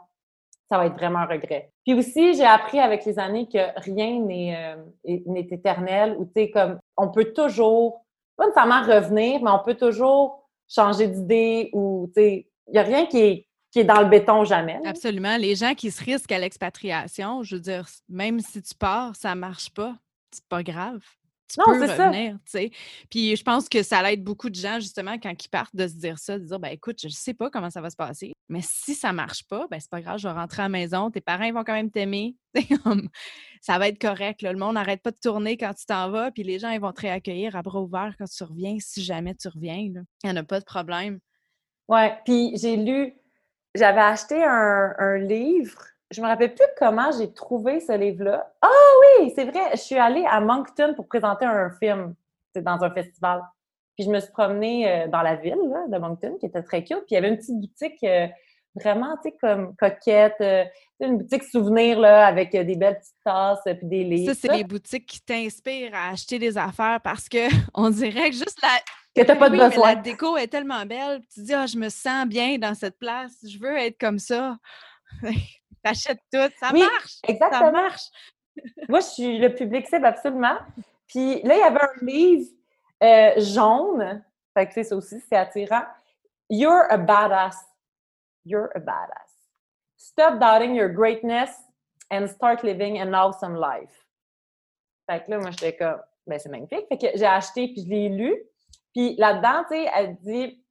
ça 0.70 0.78
va 0.78 0.86
être 0.86 0.94
vraiment 0.94 1.20
un 1.20 1.26
regret. 1.26 1.72
Puis 1.84 1.94
aussi, 1.94 2.34
j'ai 2.34 2.44
appris 2.44 2.78
avec 2.78 3.04
les 3.04 3.18
années 3.18 3.48
que 3.48 3.58
rien 3.80 4.20
n'est 4.20 4.76
euh, 5.04 5.44
éternel 5.50 6.16
ou 6.18 6.26
tu 6.26 6.32
sais, 6.36 6.50
comme 6.50 6.78
on 6.96 7.08
peut 7.08 7.32
toujours, 7.32 8.04
pas 8.36 8.46
nécessairement 8.46 8.82
revenir, 8.82 9.42
mais 9.42 9.50
on 9.50 9.60
peut 9.60 9.76
toujours 9.76 10.46
changer 10.68 11.08
d'idée 11.08 11.70
ou 11.72 12.10
tu 12.14 12.20
sais, 12.20 12.48
il 12.66 12.72
n'y 12.72 12.78
a 12.78 12.82
rien 12.82 13.06
qui 13.06 13.18
est, 13.18 13.48
qui 13.70 13.80
est 13.80 13.84
dans 13.84 14.00
le 14.00 14.08
béton 14.08 14.44
jamais. 14.44 14.78
Absolument. 14.84 15.36
Les 15.38 15.54
gens 15.54 15.74
qui 15.74 15.90
se 15.90 16.04
risquent 16.04 16.32
à 16.32 16.38
l'expatriation, 16.38 17.42
je 17.42 17.56
veux 17.56 17.62
dire, 17.62 17.88
même 18.08 18.40
si 18.40 18.60
tu 18.60 18.74
pars, 18.74 19.16
ça 19.16 19.34
ne 19.34 19.40
marche 19.40 19.70
pas, 19.70 19.94
c'est 20.30 20.46
pas 20.48 20.62
grave 20.62 21.00
tu 21.48 21.56
peux 21.64 21.70
revenir, 21.70 22.34
tu 22.44 22.50
sais. 22.50 22.70
Puis 23.10 23.36
je 23.36 23.42
pense 23.42 23.68
que 23.68 23.82
ça 23.82 24.10
aide 24.12 24.22
beaucoup 24.22 24.50
de 24.50 24.54
gens, 24.54 24.80
justement, 24.80 25.18
quand 25.18 25.32
ils 25.32 25.48
partent, 25.48 25.74
de 25.74 25.86
se 25.86 25.94
dire 25.94 26.18
ça, 26.18 26.38
de 26.38 26.44
dire, 26.44 26.58
ben 26.58 26.68
écoute, 26.68 27.00
je 27.00 27.06
ne 27.06 27.12
sais 27.12 27.34
pas 27.34 27.50
comment 27.50 27.70
ça 27.70 27.80
va 27.80 27.90
se 27.90 27.96
passer, 27.96 28.34
mais 28.48 28.60
si 28.62 28.94
ça 28.94 29.08
ne 29.08 29.14
marche 29.14 29.46
pas, 29.48 29.66
ben 29.70 29.80
c'est 29.80 29.90
pas 29.90 30.00
grave, 30.00 30.18
je 30.18 30.28
vais 30.28 30.34
rentrer 30.34 30.62
à 30.62 30.64
la 30.66 30.68
maison, 30.70 31.10
tes 31.10 31.20
parents 31.20 31.50
vont 31.52 31.64
quand 31.64 31.74
même 31.74 31.90
t'aimer, 31.90 32.36
ça 33.60 33.78
va 33.78 33.88
être 33.88 34.00
correct, 34.00 34.42
le 34.42 34.54
monde 34.54 34.74
n'arrête 34.74 35.02
pas 35.02 35.10
de 35.10 35.18
tourner 35.20 35.56
quand 35.56 35.74
tu 35.74 35.86
t'en 35.86 36.10
vas, 36.10 36.30
puis 36.30 36.42
les 36.42 36.58
gens, 36.58 36.70
ils 36.70 36.80
vont 36.80 36.92
te 36.92 37.00
réaccueillir 37.00 37.56
à 37.56 37.62
bras 37.62 37.80
ouverts 37.80 38.14
quand 38.18 38.28
tu 38.28 38.44
reviens, 38.44 38.76
si 38.80 39.02
jamais 39.02 39.34
tu 39.34 39.48
reviens, 39.48 39.76
il 39.76 40.04
n'y 40.24 40.30
en 40.30 40.36
a 40.36 40.42
pas 40.42 40.60
de 40.60 40.64
problème. 40.64 41.18
Ouais, 41.88 42.18
puis 42.24 42.52
j'ai 42.56 42.76
lu, 42.76 43.14
j'avais 43.74 44.00
acheté 44.00 44.42
un, 44.44 44.94
un 44.98 45.18
livre 45.18 45.82
je 46.10 46.22
me 46.22 46.26
rappelle 46.26 46.54
plus 46.54 46.66
comment 46.78 47.10
j'ai 47.16 47.32
trouvé 47.32 47.80
ce 47.80 47.92
livre-là. 47.92 48.50
Ah 48.62 48.68
oui, 49.20 49.32
c'est 49.34 49.44
vrai, 49.44 49.70
je 49.72 49.80
suis 49.80 49.98
allée 49.98 50.24
à 50.28 50.40
Moncton 50.40 50.94
pour 50.94 51.06
présenter 51.06 51.44
un 51.44 51.70
film. 51.70 52.14
C'est 52.54 52.62
dans 52.62 52.82
un 52.82 52.90
festival. 52.90 53.42
Puis 53.96 54.06
je 54.06 54.10
me 54.10 54.20
suis 54.20 54.32
promenée 54.32 54.90
euh, 54.90 55.08
dans 55.08 55.22
la 55.22 55.36
ville 55.36 55.58
de 55.88 55.98
Moncton, 55.98 56.36
qui 56.38 56.46
était 56.46 56.62
très 56.62 56.82
cute. 56.82 56.98
Puis 56.98 57.10
il 57.10 57.14
y 57.14 57.16
avait 57.18 57.28
une 57.28 57.36
petite 57.36 57.60
boutique 57.60 58.02
euh, 58.04 58.26
vraiment, 58.74 59.16
tu 59.16 59.30
sais, 59.30 59.36
comme 59.40 59.76
coquette, 59.76 60.40
euh, 60.40 60.64
une 61.00 61.18
boutique 61.18 61.44
souvenir 61.44 61.98
là, 62.00 62.26
avec 62.26 62.52
des 62.52 62.76
belles 62.76 62.98
petites 62.98 63.16
tasses 63.24 63.60
puis 63.64 63.86
des 63.86 64.04
livres. 64.04 64.32
Ça, 64.32 64.40
c'est 64.40 64.56
les 64.56 64.64
boutiques 64.64 65.06
qui 65.06 65.20
t'inspirent 65.20 65.94
à 65.94 66.10
acheter 66.10 66.38
des 66.38 66.56
affaires 66.56 67.00
parce 67.02 67.28
que 67.28 67.48
on 67.74 67.90
dirait 67.90 68.30
que 68.30 68.36
juste 68.36 68.60
la 68.62 68.68
que 69.14 69.22
tu 69.22 69.32
n'as 69.32 69.36
pas 69.36 69.50
de 69.50 69.56
oui, 69.56 69.68
besoin. 69.68 69.88
Mais 69.88 69.94
la 69.96 70.00
déco 70.00 70.36
est 70.36 70.46
tellement 70.46 70.86
belle. 70.86 71.20
Tu 71.32 71.40
te 71.40 71.46
dis, 71.46 71.54
ah, 71.54 71.66
je 71.66 71.76
me 71.76 71.88
sens 71.88 72.26
bien 72.26 72.56
dans 72.58 72.74
cette 72.74 72.98
place. 72.98 73.32
Je 73.42 73.58
veux 73.58 73.76
être 73.76 73.98
comme 73.98 74.18
ça. 74.18 74.56
T'achètes 75.88 76.20
tout. 76.32 76.54
Ça 76.58 76.72
marche. 76.72 77.18
Exactement. 77.26 77.60
Ça 77.60 77.70
marche. 77.70 78.02
Moi, 78.88 79.00
je 79.00 79.06
suis 79.06 79.38
le 79.38 79.54
public 79.54 79.86
cible 79.86 80.06
absolument. 80.06 80.58
Puis 81.06 81.42
là, 81.42 81.54
il 81.54 81.60
y 81.60 81.62
avait 81.62 81.80
un 81.80 82.04
livre 82.06 82.50
euh, 83.02 83.32
jaune. 83.40 84.24
Fait 84.54 84.68
que 84.68 84.82
ça 84.82 84.96
aussi, 84.96 85.20
c'est 85.28 85.36
attirant. 85.36 85.84
You're 86.50 86.86
a 86.90 86.98
badass. 86.98 87.56
You're 88.44 88.70
a 88.74 88.80
badass. 88.80 89.28
Stop 89.96 90.38
doubting 90.38 90.74
your 90.74 90.88
greatness 90.88 91.50
and 92.10 92.26
start 92.28 92.62
living 92.62 93.00
an 93.00 93.14
awesome 93.14 93.54
life. 93.54 94.06
Fait 95.08 95.24
que 95.24 95.30
là, 95.30 95.38
moi, 95.38 95.50
j'étais 95.50 95.76
comme, 95.76 96.00
ben 96.26 96.38
c'est 96.38 96.48
magnifique. 96.48 96.86
Fait 96.88 96.98
que 96.98 97.06
j'ai 97.14 97.26
acheté 97.26 97.68
puis 97.68 97.84
je 97.84 97.88
l'ai 97.88 98.08
lu. 98.08 98.36
Puis 98.94 99.16
là-dedans, 99.16 99.64
tu 99.70 99.76
sais, 99.76 99.90
elle 99.94 100.16
dit, 100.16 100.62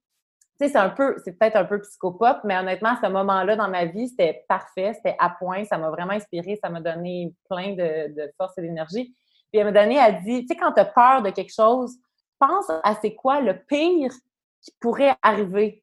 c'est 0.58 0.76
un 0.76 0.88
peu, 0.88 1.16
c'est 1.24 1.38
peut-être 1.38 1.56
un 1.56 1.64
peu 1.64 1.80
psychopop, 1.80 2.38
mais 2.44 2.56
honnêtement, 2.58 2.96
ce 3.02 3.08
moment-là 3.08 3.54
dans 3.54 3.68
ma 3.68 3.84
vie, 3.84 4.08
c'était 4.08 4.44
parfait, 4.48 4.92
c'était 4.94 5.16
à 5.20 5.30
point, 5.30 5.64
ça 5.64 5.78
m'a 5.78 5.90
vraiment 5.90 6.12
inspiré, 6.12 6.58
ça 6.62 6.68
m'a 6.68 6.80
donné 6.80 7.32
plein 7.48 7.74
de, 7.74 8.14
de 8.14 8.32
force 8.36 8.58
et 8.58 8.62
d'énergie. 8.62 9.14
Puis 9.52 9.60
elle 9.60 9.72
m'a 9.72 9.80
donné, 9.80 9.96
elle 9.96 10.22
dit, 10.24 10.42
tu 10.42 10.48
sais, 10.48 10.56
quand 10.56 10.72
tu 10.72 10.80
as 10.80 10.84
peur 10.84 11.22
de 11.22 11.30
quelque 11.30 11.54
chose, 11.54 11.96
pense 12.38 12.68
à 12.70 12.94
c'est 13.00 13.14
quoi 13.14 13.40
le 13.40 13.58
pire 13.58 14.12
qui 14.60 14.72
pourrait 14.80 15.14
arriver. 15.22 15.82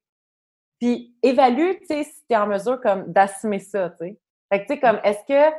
Puis 0.79 1.15
évalue, 1.23 1.77
tu 1.81 1.87
sais, 1.87 2.03
si 2.03 2.25
tu 2.27 2.33
es 2.33 2.37
en 2.37 2.47
mesure 2.47 2.79
comme 2.81 3.11
d'assumer 3.11 3.59
ça, 3.59 3.89
tu 3.91 3.97
sais. 3.99 4.19
Fait 4.51 4.61
que, 4.61 4.67
tu 4.67 4.73
sais, 4.73 4.79
comme, 4.79 4.99
est-ce 5.03 5.23
que 5.27 5.55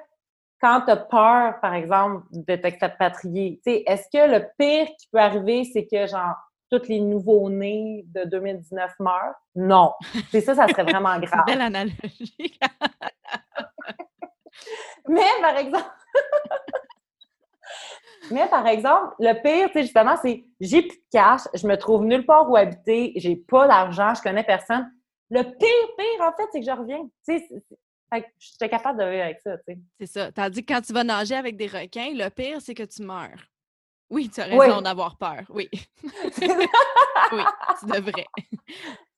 quand 0.61 0.83
tu 0.83 0.91
as 0.91 0.97
peur, 0.97 1.61
par 1.61 1.75
exemple, 1.75 2.25
de 2.31 2.57
t'expatrier, 2.57 3.61
tu 3.65 3.73
sais, 3.73 3.83
est-ce 3.87 4.09
que 4.13 4.31
le 4.31 4.47
pire 4.59 4.87
qui 4.99 5.09
peut 5.11 5.19
arriver, 5.19 5.65
c'est 5.65 5.87
que, 5.87 6.07
genre, 6.07 6.35
tous 6.71 6.89
les 6.89 7.01
nouveaux-nés 7.01 8.05
de 8.09 8.25
2019 8.25 8.93
meurent? 9.01 9.35
Non. 9.55 9.93
C'est 10.31 10.41
ça, 10.41 10.55
ça 10.55 10.67
serait 10.69 10.85
vraiment 10.85 11.19
grave. 11.21 11.45
Belle 11.47 11.61
analogie. 11.61 12.35
Mais, 15.09 15.23
par 15.41 15.57
exemple... 15.57 15.91
Mais 18.31 18.49
par 18.49 18.67
exemple, 18.67 19.15
le 19.21 19.35
pire, 19.41 19.69
tu 19.69 19.75
sais, 19.75 19.83
justement, 19.83 20.17
c'est 20.21 20.45
j'ai 20.61 20.83
plus 20.83 20.97
de 20.97 21.03
cash, 21.13 21.43
je 21.55 21.65
me 21.67 21.77
trouve 21.77 22.05
nulle 22.05 22.27
part 22.27 22.51
où 22.51 22.57
habiter, 22.57 23.13
j'ai 23.17 23.37
pas 23.37 23.69
d'argent, 23.69 24.15
je 24.15 24.23
connais 24.23 24.43
personne. 24.43 24.91
Le 25.31 25.43
pire, 25.43 25.95
pire, 25.97 26.23
en 26.23 26.33
fait, 26.33 26.49
c'est 26.51 26.61
que 26.61 26.67
je 26.67 26.73
reviens. 26.73 27.09
Tu 27.29 27.39
sais, 27.39 27.49
je 28.13 28.21
suis 28.39 28.69
capable 28.69 29.01
de 29.01 29.09
vivre 29.09 29.23
avec 29.23 29.41
ça, 29.41 29.57
tu 29.59 29.65
sais. 29.69 29.79
C'est 30.01 30.07
ça. 30.07 30.33
Tandis 30.33 30.65
que 30.65 30.75
quand 30.75 30.81
tu 30.81 30.93
vas 30.93 31.05
nager 31.05 31.35
avec 31.35 31.57
des 31.57 31.67
requins, 31.67 32.13
le 32.15 32.29
pire, 32.31 32.61
c'est 32.61 32.75
que 32.75 32.85
tu 32.85 33.03
meurs. 33.03 33.45
Oui, 34.11 34.31
tu 34.31 34.41
as 34.41 34.45
raison 34.45 34.81
d'avoir 34.83 35.17
peur. 35.17 35.43
Oui. 35.49 35.69
oui, 36.03 37.43
tu 37.81 37.87
devrais. 37.87 38.27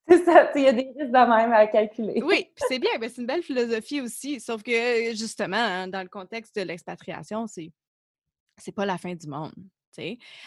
C'est 0.09 0.25
ça, 0.25 0.50
il 0.54 0.62
y 0.62 0.66
a 0.66 0.73
des 0.73 0.92
risques 0.97 0.99
de 0.99 1.37
même 1.37 1.52
à 1.52 1.66
calculer. 1.66 2.23
Oui, 2.23 2.50
puis 2.54 2.64
c'est 2.68 2.78
bien, 2.78 2.92
mais 2.99 3.11
c'est 3.11 3.21
une 3.21 3.26
belle 3.26 3.42
philosophie 3.42 4.00
aussi. 4.00 4.40
Sauf 4.40 4.62
que, 4.62 5.14
justement, 5.14 5.57
hein, 5.57 5.88
dans 5.88 6.02
le 6.02 6.09
contexte 6.09 6.57
de 6.57 6.62
l'expatriation, 6.62 7.47
c'est 7.47 7.71
c'est 8.57 8.73
pas 8.73 8.87
la 8.87 8.99
fin 8.99 9.14
du 9.14 9.28
monde. 9.28 9.54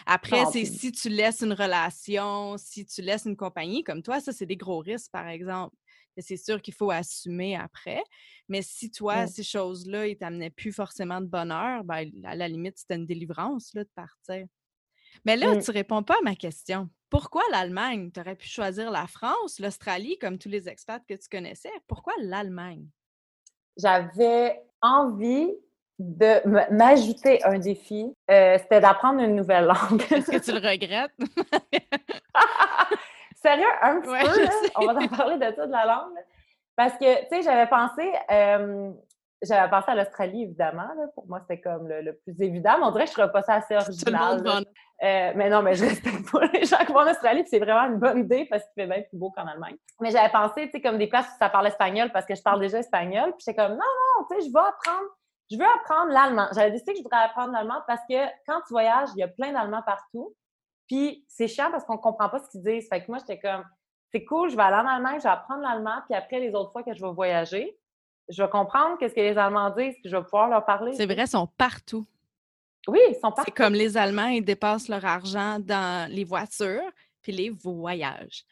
Après, 0.06 0.44
c'est 0.52 0.64
si 0.64 0.92
tu 0.92 1.08
laisses 1.08 1.42
une 1.42 1.52
relation, 1.52 2.56
si 2.58 2.86
tu 2.86 3.02
laisses 3.02 3.24
une 3.24 3.36
compagnie 3.36 3.84
comme 3.84 4.02
toi, 4.02 4.20
ça, 4.20 4.32
c'est 4.32 4.46
des 4.46 4.56
gros 4.56 4.78
risques, 4.78 5.10
par 5.10 5.28
exemple. 5.28 5.76
C'est 6.18 6.36
sûr 6.36 6.60
qu'il 6.60 6.74
faut 6.74 6.90
assumer 6.90 7.56
après. 7.56 8.02
Mais 8.48 8.62
si 8.62 8.90
toi, 8.90 9.26
ces 9.26 9.42
choses-là, 9.42 10.06
ils 10.06 10.16
t'amenaient 10.16 10.50
plus 10.50 10.72
forcément 10.72 11.20
de 11.20 11.26
bonheur, 11.26 11.84
ben, 11.84 12.10
à 12.24 12.34
la 12.34 12.48
limite, 12.48 12.78
c'était 12.78 12.96
une 12.96 13.06
délivrance 13.06 13.72
là, 13.74 13.84
de 13.84 13.90
partir. 13.94 14.46
Mais 15.24 15.36
là, 15.36 15.54
mmh. 15.54 15.62
tu 15.62 15.70
réponds 15.70 16.02
pas 16.02 16.14
à 16.14 16.22
ma 16.22 16.34
question. 16.34 16.88
Pourquoi 17.10 17.42
l'Allemagne? 17.50 18.10
Tu 18.10 18.20
aurais 18.20 18.36
pu 18.36 18.48
choisir 18.48 18.90
la 18.90 19.06
France, 19.06 19.60
l'Australie, 19.60 20.18
comme 20.18 20.38
tous 20.38 20.48
les 20.48 20.68
expats 20.68 21.02
que 21.06 21.14
tu 21.14 21.28
connaissais. 21.30 21.72
Pourquoi 21.86 22.14
l'Allemagne? 22.20 22.86
J'avais 23.76 24.60
envie 24.80 25.50
de 25.98 26.74
m'ajouter 26.74 27.44
un 27.44 27.58
défi, 27.58 28.12
euh, 28.30 28.58
c'était 28.58 28.80
d'apprendre 28.80 29.20
une 29.20 29.36
nouvelle 29.36 29.66
langue. 29.66 30.02
Est-ce 30.10 30.30
que 30.30 30.42
tu 30.42 30.52
le 30.52 30.66
regrettes? 30.66 31.12
Sérieux, 33.42 33.66
un 33.82 34.00
petit 34.00 34.10
peu, 34.10 34.70
on 34.76 34.86
va 34.86 35.00
en 35.00 35.08
parler 35.08 35.36
de 35.36 35.54
ça, 35.54 35.66
de 35.66 35.72
la 35.72 35.84
langue. 35.84 36.14
Parce 36.76 36.94
que, 36.94 37.22
tu 37.22 37.28
sais, 37.30 37.42
j'avais 37.42 37.68
pensé, 37.68 38.12
euh, 38.30 38.90
j'avais 39.42 39.68
pensé 39.68 39.90
à 39.90 39.94
l'Australie, 39.96 40.44
évidemment. 40.44 40.88
Pour 41.14 41.26
moi, 41.26 41.40
c'était 41.40 41.60
comme 41.60 41.88
le, 41.88 42.12
plus 42.12 42.40
évident. 42.40 42.78
Mais 42.78 42.84
on 42.84 42.90
dirait 42.92 43.06
que 43.06 43.12
je 43.16 43.20
ne 43.20 43.26
pas 43.26 43.42
ça 43.42 43.54
assez 43.54 43.76
original. 43.76 44.42
Euh, 45.02 45.32
mais 45.34 45.50
non, 45.50 45.62
mais 45.62 45.74
je 45.74 45.84
respecte 45.84 46.30
pas 46.30 46.46
les 46.52 46.64
gens 46.64 46.78
qui 46.86 46.92
vont 46.92 47.00
en 47.00 47.10
Australie, 47.10 47.42
c'est 47.48 47.58
vraiment 47.58 47.92
une 47.92 47.98
bonne 47.98 48.18
idée 48.18 48.46
parce 48.48 48.62
qu'il 48.62 48.84
fait 48.84 48.86
bien 48.86 49.02
plus 49.02 49.18
beau 49.18 49.32
qu'en 49.32 49.48
Allemagne. 49.48 49.74
Mais 50.00 50.12
j'avais 50.12 50.30
pensé, 50.30 50.66
tu 50.66 50.70
sais, 50.70 50.80
comme 50.80 50.96
des 50.96 51.08
places 51.08 51.26
où 51.26 51.38
ça 51.40 51.48
parle 51.48 51.66
espagnol 51.66 52.12
parce 52.12 52.24
que 52.24 52.36
je 52.36 52.42
parle 52.42 52.60
déjà 52.60 52.78
espagnol. 52.78 53.32
Puis 53.32 53.44
j'étais 53.44 53.56
comme, 53.56 53.72
non, 53.72 53.78
non, 53.78 54.26
tu 54.30 54.40
sais, 54.40 54.46
je 54.46 54.52
vais 54.52 54.60
apprendre 54.60 55.08
je 55.52 55.58
veux 55.58 55.66
apprendre 55.66 56.12
l'allemand. 56.12 56.48
J'avais 56.54 56.70
décidé 56.70 56.92
que 56.92 56.98
je 56.98 57.02
voudrais 57.02 57.24
apprendre 57.24 57.52
l'allemand 57.52 57.82
parce 57.86 58.00
que 58.08 58.24
quand 58.46 58.60
tu 58.66 58.72
voyages, 58.72 59.10
il 59.14 59.18
y 59.18 59.22
a 59.22 59.28
plein 59.28 59.52
d'Allemands 59.52 59.82
partout. 59.82 60.34
Puis 60.92 61.24
c'est 61.26 61.48
chiant 61.48 61.70
parce 61.70 61.86
qu'on 61.86 61.94
ne 61.94 62.02
comprend 62.02 62.28
pas 62.28 62.38
ce 62.40 62.50
qu'ils 62.50 62.62
disent. 62.62 62.86
Fait 62.86 63.00
que 63.02 63.10
moi, 63.10 63.16
j'étais 63.18 63.40
comme, 63.40 63.64
c'est 64.12 64.24
cool, 64.26 64.50
je 64.50 64.56
vais 64.56 64.62
aller 64.62 64.76
en 64.76 64.86
Allemagne, 64.86 65.16
je 65.16 65.22
vais 65.22 65.30
apprendre 65.30 65.62
l'allemand, 65.62 66.02
puis 66.06 66.14
après, 66.14 66.38
les 66.38 66.52
autres 66.54 66.70
fois 66.70 66.82
que 66.82 66.92
je 66.92 67.00
vais 67.00 67.12
voyager, 67.12 67.78
je 68.28 68.42
vais 68.42 68.50
comprendre 68.50 68.98
qu'est-ce 68.98 69.14
que 69.14 69.20
les 69.20 69.38
Allemands 69.38 69.70
disent, 69.70 69.94
puis 70.02 70.10
je 70.10 70.16
vais 70.18 70.22
pouvoir 70.22 70.50
leur 70.50 70.66
parler. 70.66 70.92
C'est 70.92 71.06
vrai, 71.06 71.22
ils 71.22 71.28
sont 71.28 71.48
partout. 71.56 72.06
Oui, 72.86 72.98
ils 73.08 73.14
sont 73.14 73.32
partout. 73.32 73.44
C'est 73.46 73.52
comme 73.52 73.72
les 73.72 73.96
Allemands, 73.96 74.26
ils 74.26 74.44
dépassent 74.44 74.88
leur 74.88 75.02
argent 75.06 75.58
dans 75.60 76.10
les 76.12 76.24
voitures, 76.24 76.90
puis 77.22 77.32
les 77.32 77.48
voyages. 77.48 78.44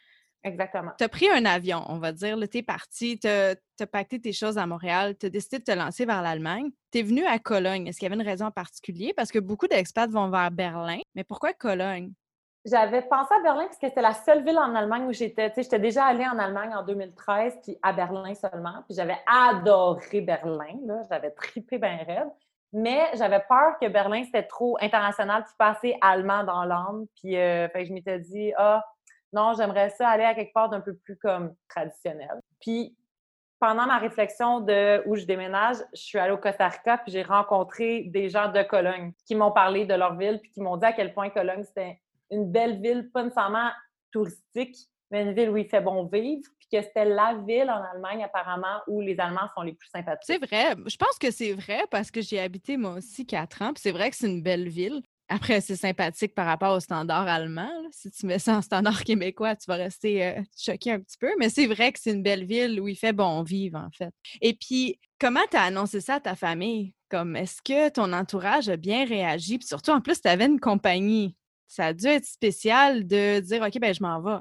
Exactement. 0.42 0.92
Tu 0.96 1.04
as 1.04 1.08
pris 1.10 1.28
un 1.28 1.44
avion, 1.44 1.84
on 1.88 1.98
va 1.98 2.12
dire. 2.12 2.38
Tu 2.50 2.58
es 2.58 2.62
parti, 2.62 3.18
tu 3.18 3.28
as, 3.28 3.56
pacté 3.92 4.18
tes 4.18 4.32
choses 4.32 4.56
à 4.56 4.66
Montréal, 4.66 5.14
tu 5.18 5.26
as 5.26 5.28
décidé 5.28 5.58
de 5.58 5.64
te 5.64 5.72
lancer 5.72 6.06
vers 6.06 6.22
l'Allemagne. 6.22 6.70
Tu 6.90 7.00
es 7.00 7.02
venu 7.02 7.26
à 7.26 7.38
Cologne. 7.38 7.86
Est-ce 7.86 7.98
qu'il 7.98 8.08
y 8.08 8.10
avait 8.10 8.18
une 8.18 8.26
raison 8.26 8.46
en 8.46 8.50
particulier? 8.50 9.12
Parce 9.14 9.30
que 9.30 9.38
beaucoup 9.38 9.66
d'expats 9.66 10.10
vont 10.10 10.30
vers 10.30 10.50
Berlin. 10.50 11.00
Mais 11.14 11.24
pourquoi 11.24 11.52
Cologne? 11.52 12.14
J'avais 12.66 13.02
pensé 13.02 13.32
à 13.34 13.42
Berlin 13.42 13.64
parce 13.64 13.78
que 13.78 13.88
c'était 13.88 14.02
la 14.02 14.12
seule 14.12 14.44
ville 14.44 14.58
en 14.58 14.74
Allemagne 14.74 15.06
où 15.06 15.12
j'étais. 15.12 15.50
J'étais 15.56 15.78
déjà 15.78 16.04
allée 16.04 16.26
en 16.26 16.38
Allemagne 16.38 16.74
en 16.74 16.82
2013, 16.82 17.58
puis 17.62 17.78
à 17.82 17.92
Berlin 17.92 18.34
seulement. 18.34 18.82
Puis 18.86 18.96
j'avais 18.96 19.16
adoré 19.26 20.20
Berlin. 20.20 20.78
J'avais 21.08 21.30
tripé 21.30 21.78
bien 21.78 21.98
raide. 22.06 22.28
Mais 22.72 23.10
j'avais 23.14 23.40
peur 23.48 23.78
que 23.80 23.88
Berlin, 23.88 24.22
c'était 24.24 24.46
trop 24.46 24.76
international, 24.80 25.42
puis 25.44 25.54
pas 25.58 25.70
assez 25.70 25.96
allemand 26.02 26.44
dans 26.44 26.64
l'âme. 26.64 27.06
Puis 27.16 27.36
euh, 27.36 27.66
je 27.74 27.92
m'étais 27.92 28.18
dit, 28.20 28.52
ah, 28.56 28.84
non, 29.32 29.54
j'aimerais 29.56 29.90
ça 29.90 30.08
aller 30.08 30.24
à 30.24 30.34
quelque 30.34 30.52
part 30.52 30.68
d'un 30.68 30.80
peu 30.80 30.94
plus 30.94 31.16
comme 31.16 31.54
traditionnel. 31.68 32.40
Puis 32.60 32.96
pendant 33.58 33.86
ma 33.86 33.98
réflexion 33.98 34.60
de 34.60 35.02
où 35.06 35.16
je 35.16 35.24
déménage, 35.24 35.76
je 35.94 36.00
suis 36.00 36.18
allée 36.18 36.32
au 36.32 36.38
Costa 36.38 36.68
Rica 36.68 36.98
puis 36.98 37.12
j'ai 37.12 37.22
rencontré 37.22 38.04
des 38.04 38.28
gens 38.28 38.50
de 38.50 38.62
Cologne 38.62 39.12
qui 39.26 39.34
m'ont 39.34 39.52
parlé 39.52 39.84
de 39.84 39.94
leur 39.94 40.16
ville 40.16 40.40
puis 40.40 40.50
qui 40.50 40.60
m'ont 40.62 40.76
dit 40.76 40.86
à 40.86 40.92
quel 40.92 41.12
point 41.12 41.28
Cologne 41.28 41.62
c'était 41.64 42.00
une 42.30 42.50
belle 42.50 42.80
ville, 42.80 43.10
pas 43.12 43.22
nécessairement 43.22 43.70
touristique, 44.12 44.76
mais 45.10 45.22
une 45.22 45.32
ville 45.32 45.50
où 45.50 45.56
il 45.56 45.68
fait 45.68 45.80
bon 45.80 46.04
vivre, 46.04 46.48
puis 46.58 46.68
que 46.72 46.82
c'était 46.82 47.04
la 47.04 47.34
ville 47.46 47.70
en 47.70 47.82
Allemagne 47.92 48.22
apparemment 48.22 48.80
où 48.86 49.00
les 49.00 49.18
Allemands 49.18 49.48
sont 49.54 49.62
les 49.62 49.72
plus 49.72 49.88
sympathiques. 49.88 50.22
C'est 50.24 50.44
vrai. 50.44 50.76
Je 50.86 50.96
pense 50.96 51.18
que 51.18 51.30
c'est 51.30 51.52
vrai 51.52 51.84
parce 51.90 52.10
que 52.10 52.20
j'ai 52.20 52.40
habité 52.40 52.76
moi 52.76 52.94
aussi 52.94 53.26
quatre 53.26 53.62
ans, 53.62 53.72
puis 53.72 53.82
c'est 53.82 53.92
vrai 53.92 54.10
que 54.10 54.16
c'est 54.16 54.28
une 54.28 54.42
belle 54.42 54.68
ville. 54.68 55.02
Après, 55.32 55.60
c'est 55.60 55.76
sympathique 55.76 56.34
par 56.34 56.46
rapport 56.46 56.76
au 56.76 56.80
standard 56.80 57.28
allemand. 57.28 57.70
Si 57.92 58.10
tu 58.10 58.26
mets 58.26 58.40
ça 58.40 58.56
en 58.56 58.62
standard 58.62 59.04
québécois, 59.04 59.54
tu 59.54 59.66
vas 59.68 59.76
rester 59.76 60.26
euh, 60.26 60.42
choqué 60.58 60.90
un 60.90 60.98
petit 60.98 61.16
peu. 61.18 61.30
Mais 61.38 61.48
c'est 61.48 61.68
vrai 61.68 61.92
que 61.92 62.00
c'est 62.00 62.10
une 62.10 62.22
belle 62.24 62.44
ville 62.44 62.80
où 62.80 62.88
il 62.88 62.96
fait 62.96 63.12
bon 63.12 63.44
vivre, 63.44 63.78
en 63.78 63.90
fait. 63.96 64.12
Et 64.40 64.54
puis, 64.54 64.98
comment 65.20 65.40
tu 65.48 65.56
as 65.56 65.62
annoncé 65.62 66.00
ça 66.00 66.14
à 66.14 66.20
ta 66.20 66.34
famille? 66.34 66.94
Comme, 67.08 67.36
est-ce 67.36 67.62
que 67.62 67.90
ton 67.90 68.12
entourage 68.12 68.68
a 68.68 68.76
bien 68.76 69.04
réagi? 69.04 69.58
Puis 69.58 69.68
surtout, 69.68 69.92
en 69.92 70.00
plus, 70.00 70.20
tu 70.20 70.28
avais 70.28 70.46
une 70.46 70.58
compagnie. 70.58 71.36
Ça 71.70 71.86
a 71.86 71.92
dû 71.92 72.08
être 72.08 72.24
spécial 72.24 73.06
de 73.06 73.38
dire, 73.38 73.62
OK, 73.62 73.78
ben 73.78 73.94
je 73.94 74.02
m'en 74.02 74.20
vais. 74.20 74.40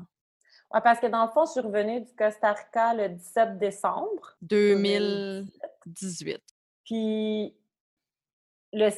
Oui, 0.74 0.80
parce 0.84 1.00
que 1.00 1.06
dans 1.06 1.26
le 1.26 1.30
fond, 1.30 1.46
je 1.46 1.52
suis 1.52 1.60
revenue 1.60 2.02
du 2.02 2.12
Costa 2.16 2.54
Rica 2.54 2.96
le 2.96 3.10
17 3.10 3.60
décembre 3.60 4.36
2018. 4.42 6.42
Puis 6.86 7.54
le 8.74 8.90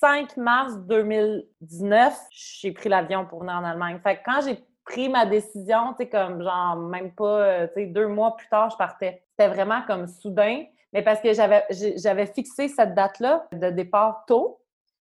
5 0.00 0.34
mars 0.38 0.78
2019, 0.78 2.18
j'ai 2.30 2.72
pris 2.72 2.88
l'avion 2.88 3.26
pour 3.26 3.40
venir 3.40 3.56
en 3.56 3.64
Allemagne. 3.64 4.00
Fait 4.02 4.16
que 4.16 4.22
quand 4.24 4.40
j'ai 4.40 4.64
pris 4.86 5.10
ma 5.10 5.26
décision, 5.26 5.92
tu 5.92 6.04
sais, 6.04 6.08
comme 6.08 6.42
genre 6.42 6.76
même 6.76 7.12
pas, 7.12 7.42
euh, 7.42 7.66
tu 7.66 7.74
sais, 7.74 7.86
deux 7.88 8.08
mois 8.08 8.34
plus 8.34 8.48
tard, 8.48 8.70
je 8.70 8.78
partais. 8.78 9.22
C'était 9.28 9.50
vraiment 9.50 9.82
comme 9.86 10.06
soudain, 10.06 10.64
mais 10.94 11.02
parce 11.02 11.20
que 11.20 11.34
j'avais, 11.34 11.66
j'avais 11.70 12.28
fixé 12.28 12.68
cette 12.68 12.94
date-là 12.94 13.46
de 13.52 13.68
départ 13.68 14.24
tôt, 14.26 14.62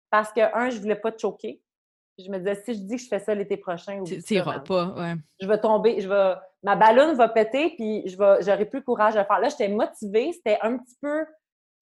parce 0.09 0.33
que, 0.33 0.41
un, 0.57 0.71
je 0.71 0.81
voulais 0.81 0.97
pas 0.97 1.13
te 1.13 1.21
choquer. 1.21 1.61
Je 2.18 2.31
me 2.31 2.38
disais, 2.38 2.55
si 2.57 2.75
je 2.75 2.81
dis 2.81 2.96
que 2.96 3.03
je 3.03 3.09
fais 3.09 3.18
ça 3.18 3.35
l'été 3.35 3.57
prochain, 3.57 4.03
tu 4.05 4.20
n'iras 4.31 4.61
pas, 4.61 4.87
ouais. 4.96 5.14
Je 5.40 5.46
vais 5.46 5.59
tomber, 5.59 6.01
je 6.01 6.09
vais, 6.09 6.35
ma 6.62 6.77
ballonne 6.77 7.16
va 7.16 7.29
péter, 7.29 7.75
puis 7.77 8.07
je 8.07 8.16
vais, 8.16 8.42
j'aurai 8.42 8.66
plus 8.66 8.81
le 8.81 8.85
courage 8.85 9.14
de 9.14 9.18
le 9.18 9.25
faire. 9.25 9.40
Là, 9.40 9.48
j'étais 9.48 9.68
motivée, 9.68 10.33
c'était 10.33 10.59
un 10.62 10.79
petit 10.79 10.96
peu 11.01 11.25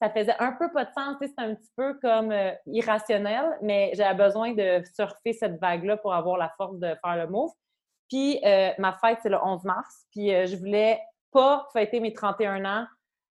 ça 0.02 0.08
faisait 0.10 0.36
un 0.38 0.52
peu 0.52 0.72
pas 0.72 0.86
de 0.86 0.92
sens. 0.92 1.16
C'était 1.20 1.42
un 1.42 1.54
petit 1.54 1.70
peu 1.76 1.94
comme 2.00 2.32
euh, 2.32 2.52
irrationnel, 2.66 3.58
mais 3.60 3.90
j'avais 3.94 4.14
besoin 4.14 4.54
de 4.54 4.82
surfer 4.94 5.32
cette 5.34 5.60
vague-là 5.60 5.98
pour 5.98 6.14
avoir 6.14 6.38
la 6.38 6.48
force 6.56 6.78
de 6.78 6.96
faire 7.04 7.16
le 7.16 7.26
move. 7.26 7.50
Puis 8.08 8.40
ma 8.78 8.92
fête, 8.94 9.18
c'est 9.22 9.28
le 9.28 9.38
11 9.40 9.62
mars. 9.64 10.06
Puis 10.10 10.30
je 10.30 10.56
voulais 10.56 11.00
pas 11.30 11.68
fêter 11.72 12.00
mes 12.00 12.12
31 12.12 12.64
ans 12.64 12.86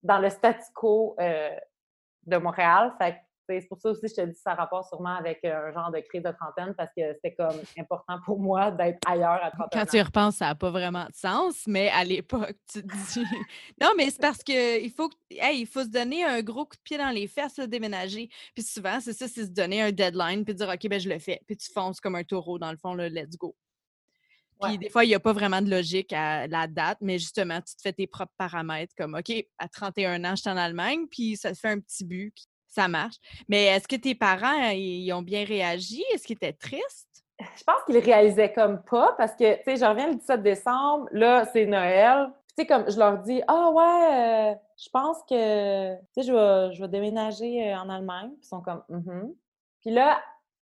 dans 0.03 0.19
le 0.19 0.29
statu 0.29 0.65
quo 0.75 1.17
de 1.19 2.37
Montréal. 2.37 2.93
Fait 2.99 3.23
c'est 3.49 3.69
pour 3.69 3.81
ça 3.81 3.91
aussi 3.91 4.03
que 4.03 4.09
je 4.09 4.15
te 4.15 4.21
dis 4.23 4.39
ça 4.39 4.55
rapport 4.55 4.87
sûrement 4.87 5.17
avec 5.17 5.45
un 5.45 5.73
genre 5.73 5.91
de 5.91 6.01
crise 6.01 6.23
de 6.23 6.31
trentaine 6.33 6.75
parce 6.75 6.91
que 6.97 7.15
c'était 7.15 7.35
comme 7.35 7.61
important 7.79 8.19
pour 8.25 8.41
moi 8.41 8.71
d'être 8.71 8.99
ailleurs 9.07 9.43
à 9.43 9.51
31 9.51 9.69
Quand 9.73 9.87
tu 9.87 9.97
y 9.97 10.03
repenses, 10.03 10.37
ça 10.37 10.47
n'a 10.47 10.55
pas 10.55 10.71
vraiment 10.71 11.05
de 11.05 11.15
sens, 11.15 11.65
mais 11.67 11.89
à 11.91 12.05
l'époque, 12.05 12.57
tu 12.71 12.83
te 12.83 12.87
dis. 12.87 13.25
non, 13.81 13.93
mais 13.97 14.11
c'est 14.11 14.21
parce 14.21 14.43
qu'il 14.43 14.91
faut, 14.91 15.11
il 15.31 15.67
faut 15.67 15.83
se 15.83 15.89
donner 15.89 16.25
un 16.25 16.43
gros 16.43 16.65
coup 16.65 16.77
de 16.77 16.83
pied 16.83 16.99
dans 16.99 17.11
les 17.11 17.27
fesses, 17.29 17.57
là, 17.57 17.67
déménager. 17.67 18.29
Puis 18.55 18.65
souvent, 18.65 18.99
c'est 19.01 19.13
ça, 19.13 19.29
c'est 19.29 19.45
se 19.45 19.51
donner 19.51 19.83
un 19.83 19.93
deadline 19.93 20.45
puis 20.45 20.55
dire 20.55 20.69
OK, 20.69 20.89
ben 20.89 21.01
je 21.01 21.09
le 21.09 21.19
fais. 21.19 21.41
Puis 21.47 21.57
tu 21.57 21.73
fonces 21.73 22.01
comme 22.01 22.15
un 22.15 22.25
taureau, 22.25 22.59
dans 22.59 22.71
le 22.71 22.77
fond, 22.79 22.95
là, 22.95 23.09
let's 23.09 23.37
go. 23.37 23.55
Puis 24.63 24.79
des 24.79 24.89
fois, 24.89 25.05
il 25.05 25.09
n'y 25.09 25.15
a 25.15 25.21
pas 25.21 25.33
vraiment 25.33 25.61
de 25.61 25.71
logique 25.71 26.13
à 26.13 26.47
la 26.47 26.67
date, 26.67 26.99
mais 27.01 27.19
justement, 27.19 27.61
tu 27.61 27.75
te 27.77 27.83
fais 27.83 27.93
tes 27.93 28.07
propres 28.07 28.33
paramètres 28.39 28.95
comme 28.97 29.15
OK, 29.15 29.33
à 29.59 29.69
31 29.69 30.25
ans, 30.25 30.35
je 30.35 30.43
suis 30.43 30.51
en 30.51 30.57
Allemagne, 30.57 31.07
puis 31.11 31.37
ça 31.37 31.53
te 31.53 31.59
fait 31.59 31.69
un 31.69 31.81
petit 31.81 32.05
but, 32.05 32.35
ça 32.77 32.89
marche. 32.89 33.17
Mais 33.49 33.65
est-ce 33.65 33.89
que 33.89 33.97
tes 33.97 34.15
parents, 34.15 34.69
ils 34.73 35.11
ont 35.13 35.23
bien 35.23 35.45
réagi? 35.45 36.05
Est-ce 36.13 36.27
qu'ils 36.27 36.37
étaient 36.37 36.53
tristes? 36.53 37.25
Je 37.39 37.65
pense 37.65 37.83
qu'ils 37.87 37.99
réalisaient 37.99 38.53
comme 38.53 38.83
pas 38.83 39.15
parce 39.17 39.35
que, 39.35 39.57
tu 39.57 39.63
sais, 39.65 39.77
je 39.77 39.85
reviens 39.85 40.09
le 40.09 40.17
17 40.17 40.43
décembre, 40.43 41.09
là, 41.13 41.47
c'est 41.53 41.67
Noël. 41.67 42.31
Tu 42.49 42.63
sais, 42.63 42.67
comme 42.67 42.91
je 42.91 42.99
leur 42.99 43.19
dis, 43.19 43.43
ah 43.49 43.71
ouais, 43.71 44.53
euh, 44.53 44.55
je 44.79 44.89
pense 44.91 45.19
que, 45.29 45.95
tu 45.97 46.03
sais, 46.15 46.23
je 46.23 46.33
vais, 46.33 46.75
je 46.75 46.83
vais 46.83 46.89
déménager 46.89 47.73
euh, 47.73 47.79
en 47.79 47.89
Allemagne. 47.89 48.31
Puis 48.31 48.41
ils 48.45 48.49
sont 48.49 48.63
comme, 48.63 48.83
mm 48.89 49.33
Puis 49.81 49.91
là, 49.91 50.21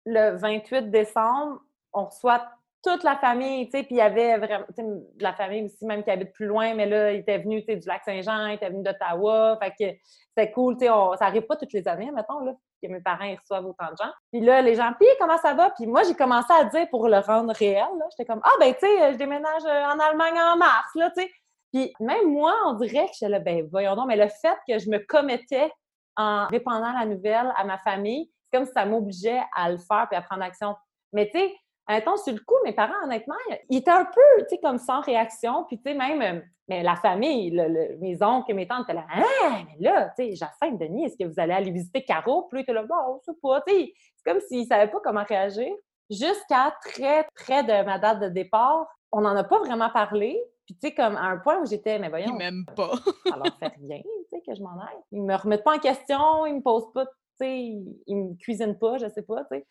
le 0.06 0.38
28 0.38 0.90
décembre, 0.92 1.60
on 1.94 2.06
reçoit 2.06 2.46
toute 2.86 3.04
la 3.04 3.16
famille, 3.18 3.66
tu 3.66 3.72
sais, 3.72 3.84
puis 3.84 3.96
il 3.96 3.98
y 3.98 4.02
avait 4.02 4.38
vraiment, 4.38 4.66
de 4.78 5.24
la 5.24 5.34
famille 5.34 5.64
aussi, 5.64 5.86
même 5.86 6.04
qui 6.04 6.12
habite 6.12 6.32
plus 6.34 6.46
loin, 6.46 6.76
mais 6.76 6.86
là, 6.86 7.12
il 7.12 7.20
était 7.20 7.40
venu, 7.40 7.62
tu 7.62 7.74
sais, 7.74 7.76
du 7.78 7.88
Lac-Saint-Jean, 7.88 8.48
il 8.48 8.54
était 8.54 8.70
venu 8.70 8.84
d'Ottawa, 8.84 9.58
fait 9.62 9.72
que 9.72 9.98
c'était 10.30 10.52
cool, 10.52 10.78
tu 10.78 10.86
sais, 10.86 10.92
ça 11.18 11.26
arrive 11.26 11.44
pas 11.44 11.56
toutes 11.56 11.74
les 11.74 11.88
années, 11.88 12.12
mettons, 12.12 12.40
là, 12.40 12.54
que 12.82 12.88
mes 12.88 13.02
parents, 13.02 13.34
reçoivent 13.42 13.66
autant 13.66 13.92
de 13.92 13.98
gens. 13.98 14.12
Puis 14.32 14.42
là, 14.42 14.62
les 14.62 14.76
gens, 14.76 14.92
puis 15.00 15.08
comment 15.20 15.38
ça 15.38 15.54
va? 15.54 15.72
Puis 15.72 15.88
moi, 15.88 16.04
j'ai 16.04 16.14
commencé 16.14 16.54
à 16.54 16.66
dire 16.66 16.88
pour 16.90 17.08
le 17.08 17.18
rendre 17.18 17.54
réel, 17.54 17.88
là, 17.98 18.06
j'étais 18.12 18.32
comme, 18.32 18.42
ah, 18.44 18.56
ben, 18.60 18.74
tu 18.74 18.82
sais, 18.82 19.14
je 19.14 19.18
déménage 19.18 19.64
euh, 19.66 19.86
en 19.86 20.00
Allemagne 20.00 20.40
en 20.40 20.58
mars, 20.58 20.90
là, 20.96 21.10
tu 21.16 21.24
sais. 21.24 21.32
Puis 21.74 21.94
même 22.00 22.32
moi, 22.32 22.54
on 22.68 22.74
dirait 22.74 23.08
que 23.08 23.14
j'étais 23.14 23.30
là, 23.30 23.40
ben, 23.40 23.68
voyons 23.70 23.96
donc, 23.96 24.08
mais 24.08 24.16
le 24.16 24.28
fait 24.28 24.58
que 24.68 24.80
je 24.80 24.90
me 24.90 25.00
commettais 25.00 25.72
en 26.16 26.48
répandant 26.48 26.94
la 26.94 27.06
nouvelle 27.06 27.52
à 27.58 27.64
ma 27.66 27.78
famille, 27.80 28.32
c'est 28.44 28.58
comme 28.58 28.66
si 28.66 28.72
ça 28.72 28.86
m'obligeait 28.86 29.42
à 29.56 29.72
le 29.72 29.78
faire 29.78 30.08
puis 30.10 30.18
à 30.18 30.22
prendre 30.22 30.44
action. 30.44 30.76
Mais 31.12 31.30
tu 31.30 31.40
sais, 31.40 31.56
Sur 31.88 32.34
le 32.34 32.40
coup, 32.40 32.56
mes 32.64 32.74
parents, 32.74 33.04
honnêtement, 33.04 33.36
ils 33.70 33.78
étaient 33.78 33.92
un 33.92 34.06
peu, 34.06 34.22
tu 34.40 34.50
sais, 34.50 34.58
comme 34.60 34.78
sans 34.78 35.02
réaction. 35.02 35.66
Puis, 35.68 35.78
tu 35.78 35.92
sais, 35.92 35.98
même 35.98 36.22
euh, 36.22 36.42
mais 36.68 36.82
la 36.82 36.96
famille, 36.96 37.52
mes 38.00 38.24
oncles 38.24 38.52
et 38.52 38.54
mes 38.56 38.68
tantes 38.68 38.86
étaient 38.90 38.94
là, 38.94 39.06
ah, 39.10 39.62
mais 39.68 39.86
là, 39.86 40.12
tu 40.18 40.26
sais, 40.26 40.36
Jacinthe, 40.36 40.80
Denis, 40.80 41.06
est-ce 41.06 41.18
que 41.18 41.26
vous 41.26 41.40
allez 41.40 41.54
aller 41.54 41.72
visiter 41.72 42.04
Caro? 42.04 42.44
Puis 42.44 42.58
là, 42.58 42.60
ils 42.62 42.64
étaient 42.64 42.74
là, 42.74 42.84
bon, 42.84 43.20
je 43.22 43.32
sais 43.32 43.38
pas. 43.42 43.62
Tu 43.68 43.74
sais, 43.74 43.94
c'est 44.16 44.32
comme 44.32 44.42
s'ils 44.42 44.62
ne 44.62 44.66
savaient 44.66 44.90
pas 44.90 45.00
comment 45.04 45.24
réagir. 45.24 45.72
Jusqu'à 46.10 46.76
très 46.84 47.28
près 47.36 47.64
de 47.64 47.86
ma 47.86 48.00
date 48.00 48.20
de 48.20 48.30
départ, 48.30 48.88
on 49.12 49.22
n'en 49.22 49.36
a 49.36 49.44
pas 49.44 49.60
vraiment 49.60 49.90
parlé. 49.90 50.42
Puis, 50.66 50.76
tu 50.76 50.88
sais, 50.88 50.96
comme 50.96 51.16
à 51.16 51.26
un 51.26 51.38
point 51.38 51.60
où 51.60 51.68
j'étais, 51.68 52.00
mais 52.00 52.10
voyons. 52.10 52.32
Ils 52.34 52.38
m'aiment 52.38 52.66
pas. 52.76 52.94
leur 53.26 53.58
fait 53.60 53.74
rien, 53.88 54.02
tu 54.02 54.10
sais, 54.32 54.42
que 54.42 54.56
je 54.56 54.64
m'en 54.64 54.80
aille. 54.80 54.98
Ils 55.12 55.22
me 55.22 55.36
remettent 55.36 55.64
pas 55.64 55.76
en 55.76 55.80
question, 55.80 56.48
ils 56.48 56.56
me 56.56 56.62
posent 56.62 56.92
pas, 56.94 57.06
tu 57.06 57.12
sais, 57.38 57.60
ils 58.08 58.16
me 58.16 58.36
cuisinent 58.38 58.80
pas, 58.80 58.98
je 58.98 59.08
sais 59.08 59.22
pas, 59.22 59.44
tu 59.52 59.58
sais. 59.58 59.68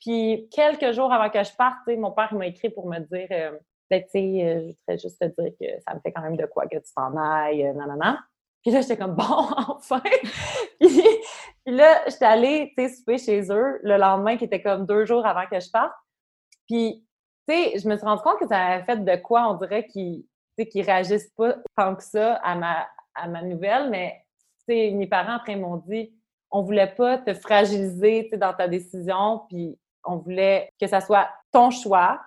Puis 0.00 0.48
quelques 0.50 0.92
jours 0.92 1.12
avant 1.12 1.30
que 1.30 1.42
je 1.42 1.54
parte, 1.56 1.86
mon 1.88 2.12
père 2.12 2.32
m'a 2.34 2.46
écrit 2.46 2.70
pour 2.70 2.88
me 2.88 2.98
dire 2.98 3.26
euh, 3.30 3.58
ben, 3.90 4.02
tu 4.02 4.10
sais, 4.10 4.18
euh, 4.18 4.60
je 4.60 4.66
voudrais 4.66 4.98
juste 4.98 5.18
te 5.18 5.42
dire 5.42 5.52
que 5.60 5.82
ça 5.82 5.94
me 5.94 6.00
fait 6.00 6.12
quand 6.12 6.22
même 6.22 6.36
de 6.36 6.46
quoi 6.46 6.66
que 6.66 6.76
tu 6.76 6.92
t'en 6.94 7.16
ailles, 7.16 7.66
euh, 7.66 7.72
nanana. 7.72 8.20
Puis 8.62 8.70
là, 8.70 8.80
j'étais 8.80 8.96
comme 8.96 9.14
bon, 9.14 9.24
enfin! 9.56 10.02
puis, 10.80 10.90
là, 11.66 12.02
j'étais 12.06 12.24
allée, 12.24 12.72
tu 12.76 12.86
sais, 12.86 12.94
souper 12.94 13.18
chez 13.18 13.50
eux 13.50 13.80
le 13.82 13.96
lendemain, 13.96 14.36
qui 14.36 14.44
était 14.44 14.62
comme 14.62 14.84
deux 14.84 15.04
jours 15.06 15.24
avant 15.26 15.46
que 15.46 15.58
je 15.58 15.70
parte. 15.70 15.94
Puis, 16.66 17.06
tu 17.48 17.54
sais, 17.54 17.78
je 17.78 17.88
me 17.88 17.96
suis 17.96 18.04
rendu 18.04 18.22
compte 18.22 18.38
que 18.38 18.46
ça 18.46 18.58
avait 18.58 18.84
fait 18.84 19.02
de 19.02 19.16
quoi, 19.16 19.48
on 19.50 19.54
dirait 19.54 19.86
qu'ils 19.86 20.24
qu 20.56 20.82
réagissent 20.82 21.32
pas 21.36 21.56
tant 21.76 21.94
que 21.96 22.02
ça 22.02 22.34
à 22.34 22.54
ma, 22.56 22.86
à 23.14 23.28
ma 23.28 23.42
nouvelle, 23.42 23.90
mais, 23.90 24.22
tu 24.68 24.74
sais, 24.74 24.90
mes 24.90 25.06
parents 25.06 25.36
après 25.36 25.56
m'ont 25.56 25.76
dit 25.76 26.12
on 26.50 26.62
voulait 26.62 26.94
pas 26.94 27.18
te 27.18 27.34
fragiliser 27.34 28.30
dans 28.36 28.54
ta 28.54 28.68
décision, 28.68 29.42
puis 29.48 29.78
on 30.04 30.16
voulait 30.16 30.72
que 30.80 30.86
ça 30.86 31.00
soit 31.00 31.28
ton 31.52 31.70
choix. 31.70 32.20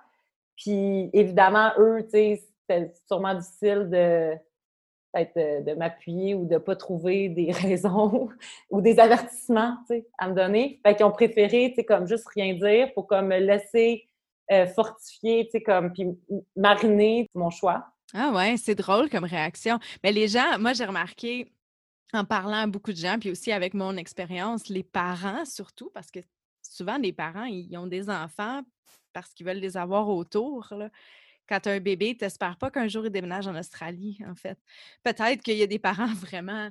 Puis 0.56 1.10
évidemment, 1.12 1.72
eux, 1.78 2.02
tu 2.04 2.10
sais, 2.10 2.42
c'était 2.68 2.92
sûrement 3.06 3.34
difficile 3.34 3.88
de 3.90 4.36
de, 5.14 5.74
m'appuyer 5.74 6.34
ou 6.34 6.46
de 6.46 6.54
ne 6.54 6.58
pas 6.58 6.76
trouver 6.76 7.28
des 7.28 7.52
raisons 7.52 8.28
ou 8.70 8.80
des 8.80 8.98
avertissements 8.98 9.76
à 10.18 10.28
me 10.28 10.34
donner. 10.34 10.80
Fait 10.84 10.96
qu'ils 10.96 11.06
ont 11.06 11.12
préféré 11.12 11.74
comme 11.86 12.06
juste 12.06 12.26
rien 12.34 12.54
dire 12.54 12.92
pour 12.94 13.06
comme 13.06 13.28
me 13.28 13.38
laisser 13.38 14.08
euh, 14.50 14.66
fortifier, 14.66 15.48
comme 15.64 15.92
puis 15.92 16.06
mariner 16.56 17.28
mon 17.34 17.50
choix. 17.50 17.86
Ah 18.14 18.32
ouais, 18.34 18.56
c'est 18.56 18.74
drôle 18.74 19.08
comme 19.08 19.24
réaction. 19.24 19.78
Mais 20.02 20.12
les 20.12 20.28
gens, 20.28 20.58
moi 20.58 20.72
j'ai 20.72 20.84
remarqué 20.84 21.52
en 22.12 22.24
parlant 22.24 22.64
à 22.64 22.66
beaucoup 22.66 22.92
de 22.92 22.98
gens, 22.98 23.18
puis 23.18 23.30
aussi 23.30 23.52
avec 23.52 23.72
mon 23.72 23.96
expérience, 23.96 24.68
les 24.68 24.82
parents 24.82 25.46
surtout, 25.46 25.90
parce 25.94 26.10
que 26.10 26.20
souvent, 26.72 26.96
les 26.98 27.12
parents, 27.12 27.44
ils 27.44 27.76
ont 27.76 27.86
des 27.86 28.08
enfants 28.10 28.62
parce 29.12 29.32
qu'ils 29.34 29.46
veulent 29.46 29.58
les 29.58 29.76
avoir 29.76 30.08
autour. 30.08 30.72
Quand 31.48 31.60
tu 31.60 31.68
as 31.68 31.72
un 31.72 31.80
bébé, 31.80 32.16
tu 32.16 32.24
n'espères 32.24 32.56
pas 32.56 32.70
qu'un 32.70 32.88
jour 32.88 33.04
il 33.04 33.10
déménage 33.10 33.46
en 33.46 33.56
Australie, 33.56 34.18
en 34.26 34.34
fait. 34.34 34.58
Peut-être 35.02 35.42
qu'il 35.42 35.56
y 35.56 35.62
a 35.62 35.66
des 35.66 35.78
parents 35.78 36.06
vraiment 36.14 36.70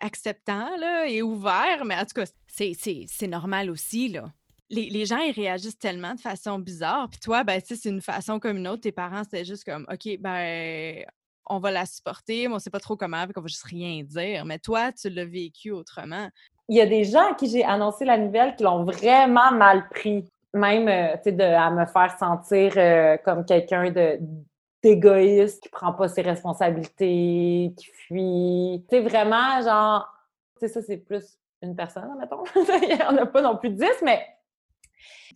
acceptants 0.00 0.76
là, 0.76 1.08
et 1.08 1.22
ouverts, 1.22 1.84
mais 1.84 1.96
en 1.96 2.04
tout 2.04 2.14
cas, 2.14 2.26
c'est 2.46 3.26
normal 3.28 3.70
aussi. 3.70 4.08
Là. 4.08 4.32
Les, 4.68 5.06
gens, 5.06 5.18
ils 5.18 5.32
réagissent 5.32 5.78
tellement 5.78 6.14
de 6.14 6.20
façon 6.20 6.58
bizarre. 6.58 7.08
Puis 7.08 7.20
toi, 7.20 7.44
ben, 7.44 7.60
c'est 7.64 7.88
une 7.88 8.02
façon 8.02 8.40
comme 8.40 8.56
une 8.56 8.68
autre. 8.68 8.82
Tes 8.82 8.92
parents, 8.92 9.24
c'était 9.24 9.44
juste 9.44 9.64
comme, 9.64 9.86
OK, 9.90 10.18
ben, 10.18 11.04
on 11.48 11.58
va 11.60 11.70
la 11.70 11.86
supporter, 11.86 12.48
mais 12.48 12.54
on 12.54 12.56
ne 12.56 12.60
sait 12.60 12.70
pas 12.70 12.80
trop 12.80 12.96
comment, 12.96 13.24
on 13.36 13.40
va 13.40 13.46
juste 13.46 13.62
rien 13.62 14.02
dire. 14.02 14.44
Mais 14.44 14.58
toi, 14.58 14.92
tu 14.92 15.08
l'as 15.08 15.24
vécu 15.24 15.70
autrement 15.70 16.28
il 16.68 16.76
y 16.76 16.80
a 16.80 16.86
des 16.86 17.04
gens 17.04 17.32
à 17.32 17.34
qui 17.34 17.48
j'ai 17.48 17.64
annoncé 17.64 18.04
la 18.04 18.18
nouvelle 18.18 18.56
qui 18.56 18.64
l'ont 18.64 18.84
vraiment 18.84 19.52
mal 19.52 19.88
pris. 19.88 20.24
Même, 20.52 20.88
euh, 20.88 21.58
à 21.58 21.70
me 21.70 21.84
faire 21.84 22.16
sentir 22.18 22.72
euh, 22.76 23.18
comme 23.24 23.44
quelqu'un 23.44 23.92
d'égoïste, 24.82 25.62
qui 25.62 25.68
prend 25.68 25.92
pas 25.92 26.08
ses 26.08 26.22
responsabilités, 26.22 27.74
qui 27.76 27.86
fuit. 27.92 28.86
Sais, 28.88 29.00
vraiment, 29.00 29.60
genre, 29.62 30.08
tu 30.58 30.66
sais, 30.66 30.72
ça, 30.72 30.80
c'est 30.80 30.96
plus 30.96 31.38
une 31.60 31.76
personne, 31.76 32.16
mettons. 32.18 32.44
il 32.56 32.96
n'y 32.96 33.02
en 33.02 33.16
a 33.18 33.26
pas 33.26 33.42
non 33.42 33.58
plus 33.58 33.70
dix, 33.70 34.02
mais 34.02 34.24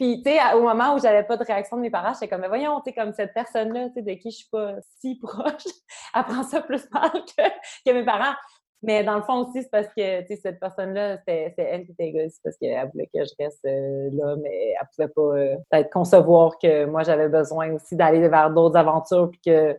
puis, 0.00 0.22
tu 0.22 0.30
sais, 0.30 0.38
au 0.54 0.62
moment 0.62 0.94
où 0.94 0.98
j'avais 0.98 1.24
pas 1.24 1.36
de 1.36 1.44
réaction 1.44 1.76
de 1.76 1.82
mes 1.82 1.90
parents, 1.90 2.14
j'étais 2.14 2.28
comme, 2.28 2.40
mais 2.40 2.48
voyons, 2.48 2.80
tu 2.80 2.90
comme 2.94 3.12
cette 3.12 3.34
personne-là, 3.34 3.88
tu 3.88 3.94
sais, 3.96 4.02
de 4.02 4.12
qui 4.14 4.30
je 4.30 4.36
suis 4.36 4.48
pas 4.48 4.76
si 4.98 5.16
proche, 5.16 5.64
elle 6.14 6.44
ça 6.50 6.62
plus 6.62 6.90
mal 6.90 7.10
que 7.12 7.92
mes 7.92 8.04
parents. 8.04 8.34
Mais 8.82 9.04
dans 9.04 9.16
le 9.16 9.22
fond 9.22 9.44
aussi, 9.44 9.62
c'est 9.62 9.70
parce 9.70 9.88
que 9.88 10.24
cette 10.36 10.58
personne-là, 10.58 11.18
c'est 11.26 11.54
elle 11.58 11.84
qui 11.84 11.92
était 11.92 12.08
égoïste 12.08 12.40
parce 12.42 12.56
qu'elle 12.56 12.88
voulait 12.90 13.10
que 13.12 13.24
je 13.24 13.32
reste 13.38 13.64
euh, 13.66 14.08
là, 14.12 14.36
mais 14.36 14.70
elle 14.70 14.88
pouvait 14.94 15.08
pas 15.08 15.38
euh, 15.38 15.56
peut-être 15.70 15.90
concevoir 15.90 16.58
que 16.58 16.86
moi, 16.86 17.02
j'avais 17.02 17.28
besoin 17.28 17.72
aussi 17.72 17.94
d'aller 17.94 18.26
vers 18.28 18.50
d'autres 18.50 18.76
aventures 18.76 19.30
puis 19.30 19.40
que 19.44 19.78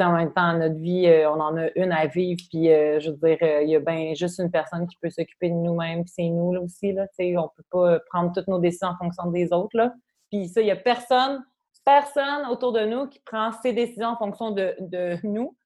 en 0.00 0.16
même 0.16 0.32
temps, 0.32 0.58
notre 0.58 0.80
vie, 0.80 1.06
euh, 1.06 1.30
on 1.30 1.38
en 1.38 1.56
a 1.56 1.68
une 1.76 1.92
à 1.92 2.08
vivre, 2.08 2.40
puis 2.50 2.64
je 2.64 3.08
veux 3.08 3.16
dire, 3.18 3.38
il 3.62 3.68
y 3.68 3.76
a 3.76 3.78
bien 3.78 4.14
juste 4.14 4.40
une 4.40 4.50
personne 4.50 4.88
qui 4.88 4.96
peut 5.00 5.10
s'occuper 5.10 5.48
de 5.48 5.54
nous-mêmes, 5.54 6.02
puis 6.02 6.12
c'est 6.12 6.28
nous 6.28 6.52
là 6.52 6.60
aussi, 6.60 6.92
là, 6.92 7.06
on 7.20 7.48
peut 7.56 7.62
pas 7.70 8.00
prendre 8.10 8.32
toutes 8.34 8.48
nos 8.48 8.58
décisions 8.58 8.88
en 8.88 8.96
fonction 8.96 9.30
des 9.30 9.52
autres, 9.52 9.76
là. 9.76 9.94
Puis 10.28 10.48
ça, 10.48 10.60
il 10.60 10.66
y 10.66 10.72
a 10.72 10.76
personne, 10.76 11.44
personne 11.84 12.46
autour 12.50 12.72
de 12.72 12.80
nous 12.80 13.06
qui 13.06 13.20
prend 13.20 13.52
ses 13.62 13.72
décisions 13.72 14.08
en 14.08 14.16
fonction 14.16 14.50
de, 14.50 14.74
de 14.80 15.18
nous. 15.22 15.56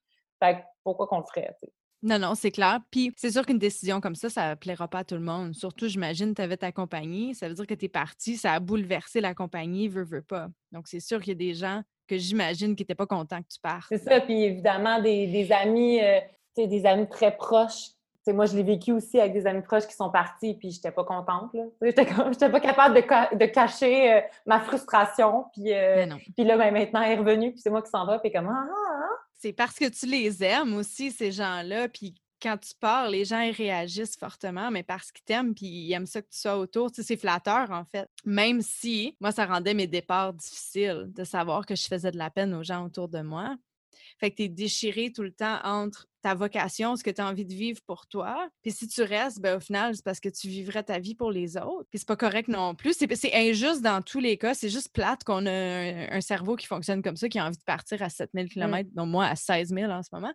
Fait 0.43 0.59
pourquoi 0.85 1.07
qu'on 1.07 1.21
le 1.21 1.25
ferait? 1.33 1.57
Non, 2.03 2.19
non, 2.19 2.35
c'est 2.35 2.51
clair. 2.51 2.81
Puis 2.91 3.13
c'est 3.17 3.31
sûr 3.31 3.45
qu'une 3.45 3.59
décision 3.59 4.01
comme 4.01 4.15
ça, 4.15 4.29
ça 4.29 4.51
ne 4.51 4.55
plaira 4.55 4.89
pas 4.89 4.99
à 4.99 5.05
tout 5.05 5.15
le 5.15 5.23
monde. 5.23 5.55
Surtout, 5.55 5.89
j'imagine, 5.89 6.35
tu 6.35 6.43
avais 6.43 6.57
ta 6.57 6.73
compagnie. 6.73 7.35
Ça 7.35 7.49
veut 7.49 7.55
dire 7.55 7.67
que 7.67 7.75
tu 7.75 7.87
es 7.87 7.89
parti, 7.89 8.37
ça 8.37 8.53
a 8.53 8.61
bouleversé 8.61 9.21
la 9.21 9.35
compagnie, 9.35 9.89
veut, 9.89 10.05
veut 10.05 10.23
pas. 10.23 10.49
Donc, 10.73 10.89
c'est 10.89 11.01
sûr 11.01 11.21
qu'il 11.21 11.29
y 11.29 11.33
a 11.33 11.35
des 11.35 11.55
gens 11.55 11.83
que 12.07 12.19
j'imagine 12.19 12.77
qui 12.77 12.83
n'étaient 12.83 12.95
pas 12.95 13.07
contents 13.07 13.43
que 13.43 13.49
tu 13.53 13.61
partes. 13.61 13.87
C'est 13.89 13.99
ça. 13.99 14.21
Puis 14.21 14.45
évidemment, 14.45 15.01
des, 15.01 15.51
amis, 15.51 16.01
euh, 16.01 16.21
des 16.57 16.87
amis 16.87 17.09
très 17.09 17.37
proches. 17.37 17.91
Moi, 18.33 18.47
je 18.47 18.57
l'ai 18.57 18.63
vécu 18.63 18.93
aussi 18.93 19.21
avec 19.21 19.33
des 19.33 19.47
amis 19.47 19.63
proches 19.63 19.87
qui 19.87 19.95
sont 19.95 20.11
partis, 20.11 20.55
puis 20.55 20.71
j'étais 20.71 20.91
pas 20.91 21.05
contente. 21.05 21.51
Je 21.81 21.87
n'étais 21.87 22.05
pas 22.51 22.61
capable 22.61 22.95
de, 22.95 23.47
cacher 23.47 24.13
euh, 24.13 24.21
ma 24.47 24.61
frustration. 24.61 25.45
Puis, 25.53 25.73
euh, 25.73 26.07
puis 26.37 26.45
là, 26.45 26.57
ben, 26.57 26.73
maintenant, 26.73 27.03
elle 27.03 27.13
est 27.13 27.17
revenue, 27.17 27.53
puis 27.53 27.61
c'est 27.61 27.71
moi 27.71 27.83
qui 27.83 27.91
s'en 27.91 28.07
va, 28.07 28.19
puis 28.19 28.33
comme 28.33 28.49
ah, 28.49 28.67
ah, 28.69 29.01
ah. 29.03 29.25
C'est 29.39 29.53
parce 29.53 29.75
que 29.75 29.89
tu 29.89 30.07
les 30.07 30.43
aimes 30.43 30.75
aussi, 30.75 31.11
ces 31.11 31.31
gens-là, 31.31 31.89
puis 31.89 32.15
quand 32.43 32.59
tu 32.59 32.75
pars, 32.79 33.09
les 33.09 33.25
gens 33.25 33.41
ils 33.41 33.53
réagissent 33.53 34.17
fortement, 34.17 34.71
mais 34.71 34.83
parce 34.83 35.11
qu'ils 35.11 35.25
t'aiment 35.25 35.55
puis 35.55 35.67
ils 35.67 35.93
aiment 35.93 36.07
ça 36.07 36.21
que 36.21 36.29
tu 36.31 36.39
sois 36.39 36.59
autour. 36.59 36.91
Tu 36.91 36.97
sais, 36.97 37.03
c'est 37.03 37.17
flatteur, 37.17 37.71
en 37.71 37.85
fait. 37.85 38.09
Même 38.25 38.61
si, 38.61 39.17
moi, 39.21 39.33
ça 39.33 39.47
rendait 39.47 39.75
mes 39.75 39.87
départs 39.87 40.33
difficiles 40.33 41.07
de 41.09 41.25
savoir 41.25 41.65
que 41.65 41.75
je 41.75 41.87
faisais 41.87 42.11
de 42.11 42.19
la 42.19 42.31
peine 42.31 42.55
aux 42.55 42.63
gens 42.63 42.85
autour 42.85 43.09
de 43.09 43.21
moi. 43.21 43.57
Fait 44.19 44.31
que 44.31 44.37
tu 44.37 44.43
es 44.45 44.49
déchiré 44.49 45.13
tout 45.13 45.23
le 45.23 45.33
temps 45.33 45.59
entre 45.65 46.09
ta 46.27 46.35
vocation, 46.35 46.97
ce 46.97 47.05
que 47.05 47.11
tu 47.11 47.21
as 47.21 47.27
envie 47.27 47.45
de 47.45 47.55
vivre 47.55 47.81
pour 47.87 48.09
toi. 48.09 48.49
Puis 48.63 48.73
si 48.73 48.89
tu 48.89 49.03
restes, 49.03 49.41
ben, 49.41 49.59
au 49.59 49.61
final, 49.61 49.95
c'est 49.95 50.05
parce 50.05 50.19
que 50.19 50.29
tu 50.29 50.49
vivrais 50.49 50.83
ta 50.83 50.99
vie 50.99 51.15
pour 51.15 51.31
les 51.31 51.57
autres. 51.57 51.87
Puis 51.89 52.01
c'est 52.01 52.09
pas 52.09 52.17
correct 52.17 52.49
non 52.49 52.75
plus. 52.75 52.95
C'est 52.95 53.33
injuste 53.33 53.81
dans 53.81 54.03
tous 54.03 54.19
les 54.19 54.37
cas. 54.37 54.53
C'est 54.53 54.69
juste 54.69 54.93
plate 54.93 55.23
qu'on 55.23 55.47
a 55.47 55.51
un, 55.51 56.21
cerveau 56.21 56.57
qui 56.57 56.67
fonctionne 56.67 57.01
comme 57.01 57.15
ça, 57.15 57.29
qui 57.29 57.39
a 57.39 57.47
envie 57.47 57.59
de 57.59 57.63
partir 57.63 58.03
à 58.03 58.09
7000 58.09 58.49
km, 58.49 58.91
non 58.97 59.07
moi 59.07 59.27
à 59.27 59.37
16 59.37 59.69
000 59.69 59.93
en 59.93 60.03
ce 60.03 60.09
moment. 60.13 60.33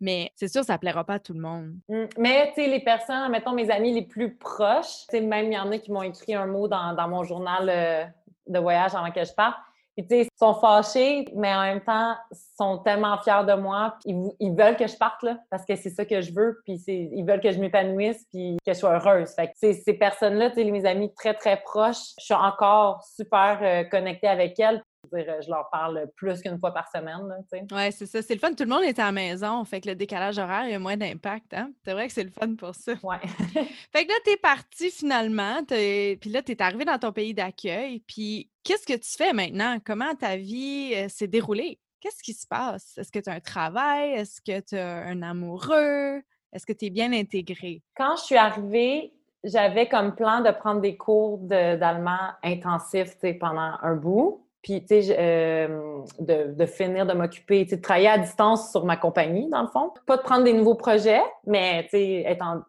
Mais 0.00 0.30
c'est 0.36 0.46
sûr, 0.46 0.62
ça 0.62 0.78
plaira 0.78 1.04
pas 1.04 1.14
à 1.14 1.18
tout 1.18 1.34
le 1.34 1.40
monde. 1.40 1.74
Mmh. 1.88 2.04
Mais, 2.18 2.52
tu 2.54 2.62
sais, 2.62 2.68
les 2.68 2.80
personnes, 2.80 3.28
mettons 3.32 3.52
mes 3.52 3.68
amis 3.68 3.92
les 3.92 4.06
plus 4.06 4.36
proches, 4.36 5.06
tu 5.08 5.16
sais, 5.16 5.20
même 5.20 5.46
il 5.46 5.54
y 5.54 5.58
en 5.58 5.72
a 5.72 5.78
qui 5.78 5.90
m'ont 5.90 6.02
écrit 6.02 6.34
un 6.34 6.46
mot 6.46 6.68
dans, 6.68 6.94
dans 6.94 7.08
mon 7.08 7.24
journal 7.24 7.68
euh, 7.68 8.04
de 8.46 8.58
voyage 8.60 8.94
avant 8.94 9.10
que 9.10 9.24
je 9.24 9.32
parte 9.32 9.56
ils 9.96 10.26
sont 10.38 10.54
fâchés, 10.54 11.26
mais 11.34 11.54
en 11.54 11.62
même 11.62 11.80
temps, 11.80 12.14
sont 12.58 12.78
tellement 12.78 13.18
fiers 13.18 13.44
de 13.46 13.54
moi. 13.54 13.96
Ils, 14.04 14.54
veulent 14.54 14.76
que 14.76 14.86
je 14.86 14.96
parte, 14.96 15.22
là, 15.22 15.38
parce 15.50 15.64
que 15.64 15.76
c'est 15.76 15.90
ça 15.90 16.04
que 16.04 16.20
je 16.20 16.32
veux. 16.32 16.60
Puis 16.64 16.82
ils 16.86 17.24
veulent 17.24 17.40
que 17.40 17.50
je 17.50 17.58
m'épanouisse, 17.58 18.24
puis 18.32 18.56
que 18.64 18.72
je 18.72 18.78
sois 18.78 18.94
heureuse. 18.94 19.30
Fait 19.34 19.48
que 19.48 19.72
ces 19.72 19.94
personnes-là, 19.94 20.50
mes 20.56 20.84
amis 20.86 21.12
très, 21.14 21.34
très 21.34 21.58
proches, 21.58 22.14
je 22.18 22.24
suis 22.24 22.34
encore 22.34 23.04
super 23.04 23.58
euh, 23.62 23.84
connectée 23.84 24.28
avec 24.28 24.58
elles. 24.58 24.82
Je 25.12 25.50
leur 25.50 25.68
parle 25.70 26.10
plus 26.16 26.40
qu'une 26.40 26.58
fois 26.58 26.72
par 26.72 26.88
semaine. 26.88 27.28
Oui, 27.52 27.92
c'est 27.92 28.06
ça. 28.06 28.22
C'est 28.22 28.34
le 28.34 28.40
fun. 28.40 28.52
Tout 28.54 28.64
le 28.64 28.70
monde 28.70 28.84
est 28.84 28.98
à 28.98 29.06
la 29.06 29.12
maison. 29.12 29.64
Fait 29.64 29.80
que 29.80 29.88
le 29.88 29.94
décalage 29.94 30.38
horaire, 30.38 30.64
il 30.64 30.72
y 30.72 30.74
a 30.74 30.78
moins 30.78 30.96
d'impact. 30.96 31.54
Hein? 31.54 31.72
C'est 31.84 31.92
vrai 31.92 32.06
que 32.06 32.12
c'est 32.12 32.24
le 32.24 32.30
fun 32.30 32.54
pour 32.54 32.74
ça. 32.74 32.92
Ouais. 33.02 33.18
fait 33.92 34.06
que 34.06 34.12
là, 34.12 34.18
tu 34.24 34.30
es 34.30 34.36
parti 34.36 34.90
finalement. 34.90 35.62
Puis 35.64 36.30
là, 36.30 36.42
tu 36.42 36.52
es 36.52 36.62
arrivé 36.62 36.84
dans 36.84 36.98
ton 36.98 37.12
pays 37.12 37.34
d'accueil. 37.34 38.00
Puis 38.00 38.50
qu'est-ce 38.64 38.86
que 38.86 38.98
tu 38.98 39.10
fais 39.16 39.32
maintenant? 39.32 39.78
Comment 39.84 40.14
ta 40.14 40.36
vie 40.36 40.92
euh, 40.94 41.08
s'est 41.08 41.28
déroulée? 41.28 41.78
Qu'est-ce 42.00 42.22
qui 42.22 42.32
se 42.32 42.46
passe? 42.46 42.98
Est-ce 42.98 43.12
que 43.12 43.20
tu 43.20 43.30
as 43.30 43.34
un 43.34 43.40
travail? 43.40 44.12
Est-ce 44.12 44.40
que 44.40 44.60
tu 44.60 44.76
as 44.76 45.04
un 45.04 45.22
amoureux? 45.22 46.22
Est-ce 46.52 46.66
que 46.66 46.72
tu 46.72 46.86
es 46.86 46.90
bien 46.90 47.12
intégré? 47.12 47.82
Quand 47.96 48.16
je 48.16 48.22
suis 48.22 48.36
arrivée, 48.36 49.12
j'avais 49.44 49.88
comme 49.88 50.14
plan 50.14 50.40
de 50.40 50.50
prendre 50.50 50.80
des 50.80 50.96
cours 50.96 51.38
d'allemand 51.38 52.30
intensifs 52.42 53.16
pendant 53.40 53.76
un 53.82 53.94
bout. 53.94 54.41
Puis, 54.62 54.84
tu 54.84 55.02
sais, 55.02 55.16
euh, 55.18 56.02
de, 56.20 56.66
finir 56.66 57.04
de 57.04 57.14
m'occuper, 57.14 57.64
tu 57.64 57.70
sais, 57.70 57.76
de 57.76 57.82
travailler 57.82 58.08
à 58.08 58.18
distance 58.18 58.70
sur 58.70 58.84
ma 58.84 58.96
compagnie, 58.96 59.48
dans 59.50 59.62
le 59.62 59.68
fond. 59.68 59.92
Pas 60.06 60.16
de 60.16 60.22
prendre 60.22 60.44
des 60.44 60.52
nouveaux 60.52 60.76
projets, 60.76 61.22
mais, 61.44 61.82
tu 61.84 61.90
sais, 61.90 62.22
être 62.26 62.42
en, 62.42 62.62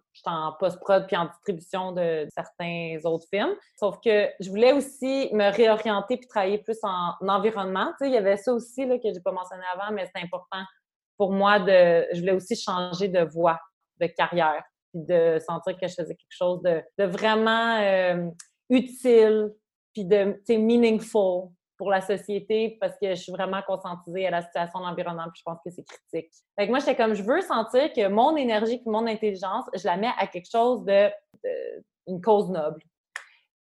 post-prod 0.59 1.05
puis 1.05 1.15
en 1.15 1.25
distribution 1.25 1.91
de, 1.91 2.27
certains 2.33 2.97
autres 3.03 3.27
films. 3.29 3.53
Sauf 3.79 3.99
que 4.03 4.29
je 4.39 4.49
voulais 4.49 4.73
aussi 4.73 5.29
me 5.33 5.51
réorienter 5.51 6.17
puis 6.17 6.27
travailler 6.27 6.57
plus 6.59 6.77
en, 6.81 7.13
environnement. 7.27 7.91
Tu 7.99 8.05
sais, 8.05 8.07
il 8.07 8.13
y 8.13 8.17
avait 8.17 8.37
ça 8.37 8.53
aussi, 8.53 8.85
là, 8.85 8.97
que 8.97 9.13
j'ai 9.13 9.19
pas 9.19 9.31
mentionné 9.31 9.63
avant, 9.73 9.93
mais 9.93 10.09
c'est 10.15 10.23
important 10.23 10.63
pour 11.17 11.31
moi 11.31 11.59
de... 11.59 12.07
Je 12.11 12.21
voulais 12.21 12.33
aussi 12.33 12.55
changer 12.55 13.07
de 13.07 13.21
voie, 13.21 13.59
de 13.99 14.07
carrière, 14.07 14.63
puis 14.91 15.03
de 15.03 15.37
sentir 15.47 15.77
que 15.77 15.87
je 15.87 15.93
faisais 15.93 16.15
quelque 16.15 16.27
chose 16.31 16.61
de, 16.63 17.03
vraiment 17.05 17.77
euh, 17.81 18.29
utile, 18.69 19.51
puis 19.93 20.05
de, 20.05 20.31
tu 20.45 20.53
sais, 20.53 20.57
meaningful 20.57 21.49
pour 21.83 21.91
la 21.91 21.99
société 21.99 22.77
parce 22.79 22.93
que 22.93 23.09
je 23.09 23.21
suis 23.21 23.33
vraiment 23.33 23.61
conscientisée 23.67 24.25
à 24.25 24.31
la 24.31 24.41
situation 24.41 24.79
de 24.79 24.85
l'environnement 24.85 25.25
puis 25.33 25.39
je 25.39 25.43
pense 25.43 25.59
que 25.65 25.69
c'est 25.69 25.83
critique. 25.83 26.31
Fait 26.57 26.67
moi, 26.67 26.79
j'étais 26.79 26.95
comme, 26.95 27.13
je 27.13 27.23
veux 27.23 27.41
sentir 27.41 27.91
que 27.91 28.07
mon 28.07 28.37
énergie 28.37 28.75
et 28.75 28.89
mon 28.89 29.05
intelligence, 29.05 29.65
je 29.75 29.85
la 29.85 29.97
mets 29.97 30.13
à 30.17 30.27
quelque 30.27 30.49
chose 30.49 30.85
de, 30.85 31.09
une 32.07 32.21
cause 32.21 32.49
noble. 32.49 32.79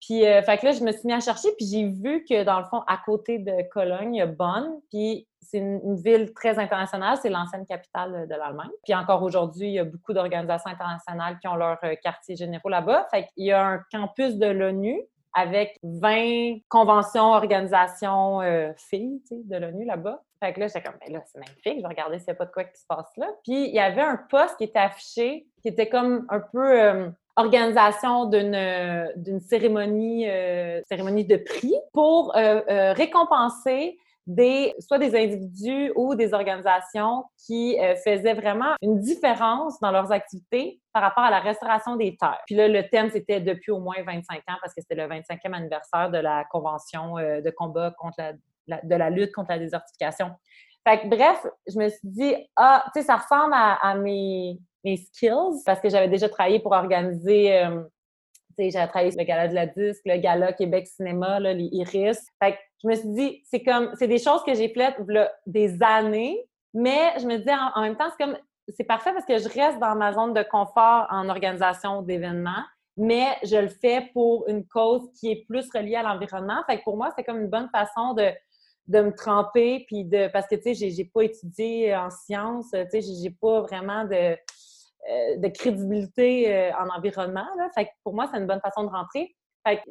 Puis, 0.01 0.25
euh, 0.25 0.41
fait 0.43 0.59
que 0.59 0.67
là, 0.67 0.73
je 0.73 0.85
me 0.85 0.93
suis 0.93 1.05
mis 1.05 1.13
à 1.13 1.21
chercher, 1.21 1.49
puis 1.57 1.67
j'ai 1.67 1.89
vu 1.89 2.25
que, 2.29 2.45
dans 2.45 2.61
le 2.61 2.65
fond, 2.67 2.83
à 2.87 3.01
côté 3.05 3.39
de 3.39 3.69
Cologne, 3.71 4.15
il 4.15 4.19
y 4.19 4.21
a 4.21 4.27
Bonn, 4.27 4.81
puis 4.91 5.29
c'est 5.41 5.59
une, 5.59 5.97
ville 5.97 6.33
très 6.33 6.59
internationale, 6.59 7.19
c'est 7.21 7.29
l'ancienne 7.29 7.67
capitale 7.67 8.29
de 8.29 8.35
l'Allemagne. 8.35 8.71
Puis 8.85 8.95
encore 8.95 9.23
aujourd'hui, 9.23 9.69
il 9.69 9.75
y 9.75 9.79
a 9.81 9.85
beaucoup 9.85 10.13
d'organisations 10.13 10.71
internationales 10.71 11.39
qui 11.41 11.49
ont 11.49 11.57
leur 11.57 11.79
euh, 11.85 11.95
quartier 12.03 12.37
généraux 12.37 12.69
là-bas. 12.69 13.07
Fait 13.11 13.27
qu'il 13.35 13.47
y 13.47 13.53
a 13.53 13.65
un 13.65 13.81
campus 13.91 14.37
de 14.37 14.47
l'ONU 14.47 15.01
avec 15.35 15.79
20 15.83 16.59
conventions, 16.69 17.33
organisations 17.33 18.41
euh, 18.43 18.73
filles 18.77 19.23
de 19.31 19.57
l'ONU 19.57 19.85
là-bas. 19.85 20.23
Fait 20.41 20.53
que 20.53 20.61
là, 20.61 20.67
j'étais 20.67 20.83
comme, 20.83 20.99
ben 21.01 21.13
là, 21.13 21.23
c'est 21.27 21.39
magnifique, 21.39 21.77
je 21.77 21.83
vais 21.83 21.89
regarder 21.89 22.19
s'il 22.19 22.29
n'y 22.29 22.33
a 22.33 22.35
pas 22.37 22.47
de 22.47 22.51
quoi 22.51 22.65
qui 22.65 22.81
se 22.81 22.87
passe 22.87 23.11
là. 23.17 23.29
Puis 23.45 23.69
il 23.69 23.75
y 23.75 23.79
avait 23.79 24.03
un 24.03 24.19
poste 24.29 24.57
qui 24.57 24.65
était 24.65 24.79
affiché, 24.79 25.47
qui 25.63 25.69
était 25.69 25.89
comme 25.89 26.27
un 26.29 26.41
peu 26.41 26.83
euh, 26.83 27.09
organisation 27.37 28.27
d'une, 28.27 29.13
d'une 29.17 29.41
cérémonie, 29.41 30.29
euh, 30.29 30.83
cérémonie 30.89 31.25
de 31.25 31.37
prix 31.37 31.75
pour 31.93 32.33
récompenser 32.35 33.99
des, 34.27 34.75
soit 34.79 34.99
des 34.99 35.17
individus 35.17 35.93
ou 35.97 36.15
des 36.15 36.33
organisations 36.33 37.25
qui 37.47 37.79
euh, 37.81 37.97
faisaient 37.97 38.35
vraiment 38.35 38.75
une 38.81 39.01
différence 39.01 39.81
dans 39.81 39.91
leurs 39.91 40.13
activités 40.13 40.81
par 40.93 41.03
rapport 41.03 41.25
à 41.25 41.31
la 41.31 41.41
restauration 41.41 41.97
des 41.97 42.17
terres. 42.17 42.41
Puis 42.47 42.55
là, 42.55 42.69
le 42.69 42.89
thème, 42.89 43.11
c'était 43.11 43.41
depuis 43.41 43.73
au 43.73 43.81
moins 43.81 43.97
25 44.07 44.37
ans 44.49 44.59
parce 44.61 44.75
que 44.75 44.81
c'était 44.81 44.95
le 44.95 45.09
25e 45.09 45.53
anniversaire 45.53 46.11
de 46.11 46.19
la 46.19 46.45
Convention 46.51 47.19
euh, 47.19 47.41
de 47.41 47.51
combat 47.51 47.93
contre 47.99 48.23
la, 48.69 48.81
de 48.83 48.95
la 48.95 49.11
lutte 49.11 49.33
contre 49.33 49.51
la 49.51 49.59
désertification. 49.59 50.31
Fait 50.87 51.01
que, 51.01 51.09
bref, 51.09 51.47
je 51.67 51.79
me 51.79 51.89
suis 51.89 52.09
dit, 52.09 52.35
ah, 52.57 52.85
tu 52.95 53.01
sais, 53.01 53.07
ça 53.07 53.17
ressemble 53.17 53.55
à, 53.55 53.95
mes, 53.97 54.59
mes, 54.85 54.97
skills 54.97 55.63
parce 55.65 55.81
que 55.81 55.89
j'avais 55.89 56.09
déjà 56.09 56.29
travaillé 56.29 56.59
pour 56.59 56.73
organiser 56.73 57.57
euh, 57.57 57.83
j'ai 58.59 58.71
travaillé 58.71 59.11
le 59.17 59.25
gala 59.25 59.49
de 59.49 59.55
la 59.55 59.67
disque, 59.67 60.03
le 60.05 60.17
gala 60.19 60.53
Québec 60.53 60.87
Cinéma, 60.87 61.41
les 61.41 61.69
Iris. 61.73 62.19
Fait 62.43 62.53
que 62.53 62.59
je 62.83 62.89
me 62.89 62.95
suis 62.95 63.09
dit, 63.09 63.43
c'est 63.51 63.63
comme, 63.63 63.91
c'est 63.99 64.09
des 64.09 64.19
choses 64.19 64.43
que 64.45 64.55
j'ai 64.55 64.69
faites 64.69 64.97
des 65.47 65.83
années, 65.83 66.45
mais 66.75 67.13
je 67.19 67.27
me 67.27 67.39
dis 67.39 67.51
en, 67.75 67.83
même 67.83 67.97
temps, 67.97 68.09
c'est 68.11 68.25
comme, 68.25 68.37
c'est 68.69 68.85
parfait 68.85 69.13
parce 69.13 69.27
que 69.27 69.39
je 69.39 69.49
reste 69.49 69.79
dans 69.79 69.95
ma 69.95 70.13
zone 70.13 70.35
de 70.35 70.43
confort 70.43 71.07
en 71.11 71.29
organisation 71.29 72.03
d'événements, 72.03 72.65
mais 72.97 73.37
je 73.43 73.57
le 73.57 73.69
fais 73.69 74.11
pour 74.13 74.49
une 74.49 74.67
cause 74.67 75.09
qui 75.19 75.31
est 75.31 75.45
plus 75.47 75.69
reliée 75.75 75.97
à 75.97 76.03
l'environnement. 76.03 76.63
Fait 76.67 76.79
que 76.79 76.85
pour 76.85 76.97
moi, 76.97 77.11
c'est 77.17 77.25
comme 77.25 77.41
une 77.41 77.51
bonne 77.51 77.69
façon 77.71 78.15
de, 78.15 78.31
de 78.89 79.01
me 79.01 79.15
tremper, 79.15 79.85
puis 79.87 80.05
de, 80.05 80.29
parce 80.29 80.47
que, 80.47 80.57
tu 80.57 80.75
sais, 80.75 80.91
j'ai 80.91 81.05
pas 81.05 81.23
étudié 81.23 81.95
en 81.95 82.11
sciences, 82.11 82.71
tu 82.71 83.01
sais, 83.01 83.01
j'ai 83.01 83.31
pas 83.31 83.61
vraiment 83.63 84.05
de, 84.05 84.37
de 85.09 85.49
crédibilité 85.49 86.55
euh, 86.55 86.73
en 86.77 86.89
environnement. 86.97 87.47
Fait 87.75 87.87
que 87.87 87.91
pour 88.05 88.15
moi, 88.15 88.29
c'est 88.31 88.39
une 88.39 88.47
bonne 88.47 88.61
façon 88.61 88.85
de 88.85 88.89
rentrer. 88.89 89.35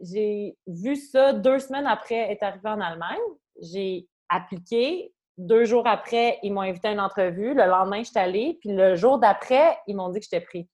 J'ai 0.01 0.57
vu 0.67 0.95
ça 0.95 1.33
deux 1.33 1.59
semaines 1.59 1.87
après 1.87 2.31
être 2.31 2.43
arrivée 2.43 2.69
en 2.69 2.81
Allemagne. 2.81 3.19
J'ai 3.61 4.07
appliqué. 4.29 5.13
Deux 5.37 5.65
jours 5.65 5.87
après, 5.87 6.39
ils 6.43 6.53
m'ont 6.53 6.61
invité 6.61 6.89
à 6.89 6.91
une 6.91 6.99
entrevue. 6.99 7.53
Le 7.53 7.65
lendemain, 7.65 8.03
je 8.03 8.09
suis 8.09 8.19
allée. 8.19 8.57
Puis 8.59 8.71
le 8.71 8.95
jour 8.95 9.17
d'après, 9.17 9.77
ils 9.87 9.95
m'ont 9.95 10.09
dit 10.09 10.19
que 10.19 10.25
j'étais 10.29 10.45
pris. 10.45 10.67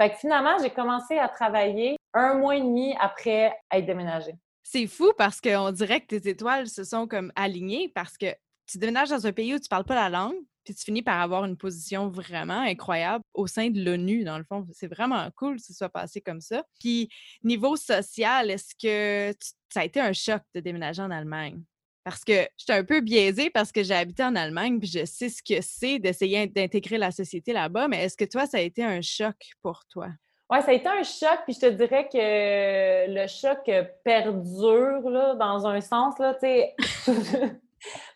Fait 0.00 0.10
que 0.10 0.16
finalement, 0.16 0.56
j'ai 0.62 0.70
commencé 0.70 1.18
à 1.18 1.28
travailler 1.28 1.96
un 2.12 2.34
mois 2.34 2.56
et 2.56 2.60
demi 2.60 2.94
après 3.00 3.56
être 3.72 3.86
déménagée. 3.86 4.34
C'est 4.62 4.86
fou 4.86 5.12
parce 5.16 5.40
qu'on 5.40 5.70
dirait 5.70 6.00
que 6.00 6.06
tes 6.06 6.28
étoiles 6.28 6.68
se 6.68 6.84
sont 6.84 7.06
comme 7.06 7.32
alignées 7.36 7.90
parce 7.94 8.16
que 8.16 8.26
tu 8.66 8.78
déménages 8.78 9.10
dans 9.10 9.26
un 9.26 9.32
pays 9.32 9.54
où 9.54 9.58
tu 9.58 9.68
parles 9.68 9.84
pas 9.84 9.94
la 9.94 10.08
langue, 10.08 10.36
puis 10.64 10.74
tu 10.74 10.84
finis 10.84 11.02
par 11.02 11.20
avoir 11.20 11.44
une 11.44 11.56
position 11.56 12.08
vraiment 12.08 12.60
incroyable 12.60 13.22
au 13.34 13.46
sein 13.46 13.70
de 13.70 13.82
l'ONU, 13.82 14.24
dans 14.24 14.38
le 14.38 14.44
fond. 14.44 14.66
C'est 14.72 14.86
vraiment 14.86 15.28
cool 15.36 15.56
que 15.56 15.62
ce 15.62 15.74
soit 15.74 15.88
passé 15.88 16.20
comme 16.20 16.40
ça. 16.40 16.64
Puis, 16.80 17.08
niveau 17.42 17.76
social, 17.76 18.50
est-ce 18.50 18.74
que 18.74 19.36
ça 19.68 19.80
a 19.80 19.84
été 19.84 20.00
un 20.00 20.12
choc 20.12 20.42
de 20.54 20.60
déménager 20.60 21.02
en 21.02 21.10
Allemagne? 21.10 21.62
Parce 22.02 22.24
que 22.24 22.46
j'étais 22.56 22.74
un 22.74 22.84
peu 22.84 23.00
biaisée 23.00 23.50
parce 23.50 23.72
que 23.72 23.82
j'ai 23.82 23.94
habité 23.94 24.24
en 24.24 24.36
Allemagne, 24.36 24.78
puis 24.78 24.88
je 24.88 25.04
sais 25.04 25.30
ce 25.30 25.42
que 25.42 25.62
c'est 25.62 25.98
d'essayer 25.98 26.46
d'intégrer 26.46 26.98
la 26.98 27.10
société 27.10 27.52
là-bas, 27.52 27.88
mais 27.88 28.04
est-ce 28.04 28.16
que 28.16 28.26
toi, 28.26 28.46
ça 28.46 28.58
a 28.58 28.60
été 28.60 28.84
un 28.84 29.00
choc 29.00 29.36
pour 29.62 29.84
toi? 29.86 30.08
Oui, 30.50 30.58
ça 30.60 30.68
a 30.68 30.72
été 30.74 30.86
un 30.86 31.02
choc, 31.02 31.40
puis 31.46 31.54
je 31.54 31.60
te 31.60 31.70
dirais 31.70 32.06
que 32.12 33.10
le 33.10 33.26
choc 33.26 33.70
perdure, 34.04 35.08
là, 35.08 35.34
dans 35.34 35.66
un 35.66 35.80
sens, 35.80 36.18
là, 36.18 36.34
tu 36.34 36.40
sais. 36.40 36.76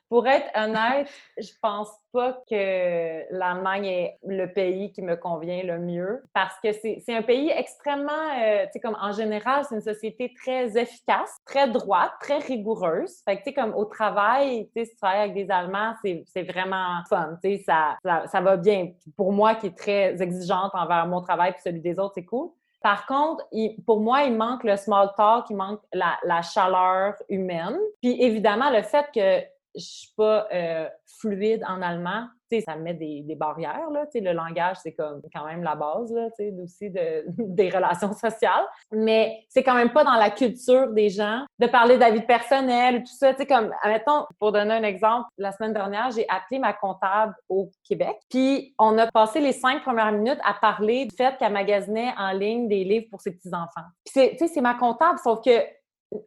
Pour 0.09 0.27
être 0.27 0.49
honnête, 0.57 1.07
je 1.37 1.51
pense 1.61 1.90
pas 2.12 2.33
que 2.49 3.31
l'Allemagne 3.31 3.85
est 3.85 4.18
le 4.27 4.47
pays 4.47 4.90
qui 4.90 5.03
me 5.03 5.16
convient 5.16 5.62
le 5.62 5.79
mieux 5.79 6.23
parce 6.33 6.55
que 6.64 6.73
c'est 6.73 7.14
un 7.14 7.21
pays 7.21 7.51
extrêmement, 7.51 8.12
euh, 8.40 8.64
tu 8.64 8.73
sais, 8.73 8.81
comme 8.81 8.97
en 9.01 9.12
général, 9.12 9.66
c'est 9.68 9.75
une 9.75 9.83
société 9.83 10.33
très 10.35 10.79
efficace, 10.79 11.37
très 11.44 11.68
droite, 11.68 12.12
très 12.21 12.38
rigoureuse. 12.38 13.21
Fait 13.27 13.37
que, 13.37 13.42
tu 13.42 13.51
sais, 13.51 13.53
comme 13.53 13.75
au 13.75 13.85
travail, 13.85 14.71
tu 14.75 14.81
sais, 14.81 14.85
si 14.87 14.92
tu 14.92 14.97
travailles 14.97 15.31
avec 15.31 15.35
des 15.35 15.51
Allemands, 15.51 15.94
c'est 16.03 16.42
vraiment 16.42 17.03
fun, 17.09 17.37
tu 17.42 17.57
sais, 17.57 17.64
ça, 17.64 17.99
ça, 18.27 18.40
va 18.40 18.57
bien. 18.57 18.92
Pour 19.14 19.33
moi, 19.33 19.57
qui 19.57 19.66
est 19.66 19.77
très 19.77 20.23
exigeante 20.23 20.71
envers 20.75 21.07
mon 21.07 21.21
travail 21.21 21.53
puis 21.53 21.61
celui 21.62 21.81
des 21.81 21.99
autres, 21.99 22.14
c'est 22.14 22.25
cool. 22.25 22.49
Par 22.81 23.07
contre, 23.07 23.44
pour 23.85 24.01
moi, 24.01 24.23
il 24.23 24.35
manque 24.37 24.64
le 24.64 24.77
small 24.77 25.11
talk, 25.16 25.51
il 25.51 25.57
manque 25.57 25.81
la, 25.92 26.16
la 26.25 26.42
chaleur 26.42 27.14
humaine. 27.29 27.77
Puis 28.01 28.23
évidemment, 28.23 28.71
le 28.71 28.83
fait 28.83 29.07
que 29.12 29.58
je 29.79 29.85
suis 29.85 30.12
pas 30.17 30.47
euh, 30.53 30.88
fluide 31.07 31.64
en 31.67 31.81
allemand, 31.83 32.27
sais, 32.51 32.61
ça 32.62 32.77
met 32.77 32.95
des, 32.95 33.23
des 33.23 33.35
barrières, 33.35 33.91
là, 33.93 34.07
tu 34.07 34.12
sais, 34.12 34.21
le 34.21 34.33
langage, 34.33 34.77
c'est 34.83 34.93
comme 34.93 35.21
quand 35.35 35.45
même 35.45 35.62
la 35.62 35.75
base, 35.75 36.12
là, 36.12 36.29
tu 36.31 36.45
sais, 36.45 36.55
aussi 36.62 36.91
de, 36.91 37.25
des 37.38 37.71
relations 37.71 38.12
sociales, 38.12 38.64
mais 38.93 39.45
c'est 39.49 39.62
quand 39.62 39.75
même 39.75 39.93
pas 39.93 40.05
dans 40.05 40.14
la 40.14 40.31
culture 40.31 40.93
des 40.93 41.11
gens 41.11 41.45
de 41.59 41.67
parler 41.67 41.97
de 41.97 42.01
la 42.01 42.11
vie 42.11 42.23
personnelle, 42.23 43.03
tout 43.03 43.17
ça, 43.17 43.33
tu 43.33 43.41
sais, 43.41 43.47
comme, 43.47 43.73
admettons, 43.83 44.25
pour 44.38 44.53
donner 44.53 44.75
un 44.75 44.83
exemple, 44.83 45.29
la 45.37 45.53
semaine 45.53 45.73
dernière, 45.73 46.11
j'ai 46.11 46.27
appelé 46.29 46.59
ma 46.59 46.73
comptable 46.73 47.35
au 47.49 47.71
Québec, 47.85 48.17
puis 48.31 48.75
on 48.79 48.97
a 48.99 49.07
passé 49.11 49.41
les 49.41 49.53
cinq 49.53 49.83
premières 49.83 50.12
minutes 50.12 50.41
à 50.45 50.55
parler 50.55 51.07
du 51.07 51.14
fait 51.14 51.37
qu'elle 51.38 51.53
magasinait 51.53 52.12
en 52.19 52.33
ligne 52.33 52.69
des 52.69 52.85
livres 52.85 53.07
pour 53.11 53.21
ses 53.21 53.33
petits-enfants. 53.33 53.87
Puis, 54.05 54.31
tu 54.31 54.38
sais, 54.38 54.49
c'est 54.49 54.61
ma 54.61 54.75
comptable, 54.75 55.19
sauf 55.19 55.43
que 55.45 55.51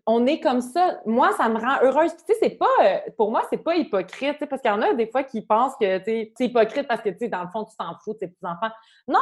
on 0.05 0.25
est 0.27 0.39
comme 0.39 0.61
ça. 0.61 0.99
Moi, 1.05 1.31
ça 1.33 1.49
me 1.49 1.59
rend 1.59 1.81
heureuse. 1.81 2.11
Tu 2.15 2.33
sais, 2.33 2.39
c'est 2.39 2.57
pas, 2.57 2.67
euh, 2.83 2.97
pour 3.17 3.31
moi, 3.31 3.43
c'est 3.49 3.57
pas 3.57 3.75
hypocrite, 3.75 4.37
parce 4.45 4.61
qu'il 4.61 4.71
y 4.71 4.73
en 4.73 4.81
a 4.81 4.93
des 4.93 5.07
fois 5.07 5.23
qui 5.23 5.41
pensent 5.41 5.75
que 5.79 6.01
c'est 6.05 6.31
hypocrite 6.39 6.87
parce 6.87 7.01
que, 7.01 7.09
tu 7.09 7.17
sais, 7.19 7.27
dans 7.29 7.43
le 7.43 7.49
fond, 7.49 7.65
tu 7.65 7.75
t'en 7.75 7.95
fous 8.03 8.13
de 8.13 8.19
tes 8.19 8.27
petits-enfants. 8.27 8.69
Non! 9.07 9.19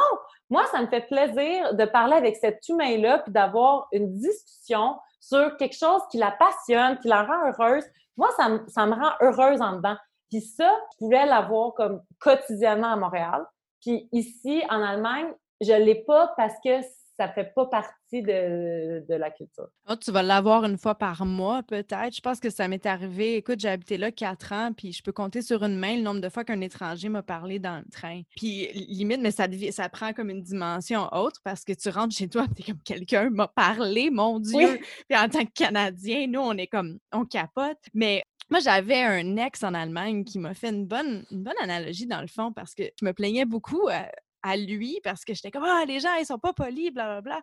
Moi, 0.50 0.64
ça 0.70 0.82
me 0.82 0.86
fait 0.88 1.06
plaisir 1.06 1.74
de 1.74 1.84
parler 1.86 2.14
avec 2.14 2.36
cet 2.36 2.68
humain-là 2.68 3.20
puis 3.20 3.32
d'avoir 3.32 3.88
une 3.92 4.14
discussion 4.16 4.96
sur 5.20 5.56
quelque 5.56 5.76
chose 5.76 6.02
qui 6.10 6.18
la 6.18 6.32
passionne, 6.32 6.98
qui 6.98 7.08
la 7.08 7.22
rend 7.22 7.48
heureuse. 7.48 7.84
Moi, 8.16 8.28
ça, 8.36 8.48
me, 8.48 8.94
rend 8.94 9.12
heureuse 9.20 9.60
en 9.62 9.76
dedans. 9.76 9.96
Puis 10.30 10.42
ça, 10.42 10.70
je 10.92 10.98
pouvais 10.98 11.24
l'avoir 11.26 11.74
comme 11.74 12.02
quotidiennement 12.18 12.92
à 12.92 12.96
Montréal. 12.96 13.46
Puis 13.80 14.08
ici, 14.12 14.62
en 14.68 14.82
Allemagne, 14.82 15.32
je 15.60 15.72
l'ai 15.72 16.04
pas 16.04 16.32
parce 16.36 16.54
que 16.64 16.82
ça 17.20 17.28
fait 17.28 17.52
pas 17.54 17.66
partie 17.66 18.22
de, 18.22 19.04
la 19.08 19.30
culture. 19.30 19.68
Oh, 19.90 19.94
tu 19.94 20.10
vas 20.10 20.22
l'avoir 20.22 20.64
une 20.64 20.78
fois 20.78 20.94
par 20.94 21.26
mois, 21.26 21.62
peut-être. 21.62 22.16
Je 22.16 22.20
pense 22.22 22.40
que 22.40 22.48
ça 22.48 22.66
m'est 22.66 22.86
arrivé. 22.86 23.36
Écoute, 23.36 23.60
j'ai 23.60 23.68
habité 23.68 23.98
là 23.98 24.10
quatre 24.10 24.54
ans, 24.54 24.72
puis 24.74 24.94
je 24.94 25.02
peux 25.02 25.12
compter 25.12 25.42
sur 25.42 25.62
une 25.62 25.76
main 25.76 25.96
le 25.96 26.02
nombre 26.02 26.22
de 26.22 26.30
fois 26.30 26.44
qu'un 26.44 26.62
étranger 26.62 27.10
m'a 27.10 27.22
parlé 27.22 27.58
dans 27.58 27.76
le 27.76 27.90
train. 27.90 28.22
Puis 28.36 28.68
limite, 28.72 29.20
mais 29.20 29.32
ça, 29.32 29.46
ça 29.70 29.90
prend 29.90 30.14
comme 30.14 30.30
une 30.30 30.40
dimension 30.40 31.08
autre 31.12 31.40
parce 31.44 31.62
que 31.62 31.74
tu 31.74 31.90
rentres 31.90 32.16
chez 32.16 32.28
toi, 32.28 32.46
tu 32.56 32.62
es 32.62 32.64
comme 32.64 32.82
quelqu'un 32.82 33.28
m'a 33.28 33.48
parlé, 33.48 34.08
mon 34.10 34.40
Dieu. 34.40 34.80
Puis 35.06 35.18
en 35.18 35.28
tant 35.28 35.44
que 35.44 35.52
Canadien, 35.52 36.26
nous, 36.26 36.40
on 36.40 36.56
est 36.56 36.68
comme, 36.68 37.00
on 37.12 37.26
capote. 37.26 37.76
Mais 37.92 38.24
moi, 38.48 38.60
j'avais 38.60 39.02
un 39.02 39.36
ex 39.36 39.62
en 39.62 39.74
Allemagne 39.74 40.24
qui 40.24 40.38
m'a 40.38 40.54
fait 40.54 40.70
une 40.70 40.86
bonne, 40.86 41.26
une 41.30 41.42
bonne 41.42 41.54
analogie 41.62 42.06
dans 42.06 42.22
le 42.22 42.28
fond 42.28 42.50
parce 42.50 42.74
que 42.74 42.84
je 42.98 43.04
me 43.04 43.12
plaignais 43.12 43.44
beaucoup 43.44 43.88
euh, 43.88 44.00
à 44.42 44.56
lui 44.56 45.00
parce 45.02 45.24
que 45.24 45.34
j'étais 45.34 45.50
comme 45.50 45.64
Ah, 45.64 45.84
les 45.86 46.00
gens, 46.00 46.14
ils 46.16 46.26
sont 46.26 46.38
pas 46.38 46.52
polis, 46.52 46.92
blablabla. 46.92 47.42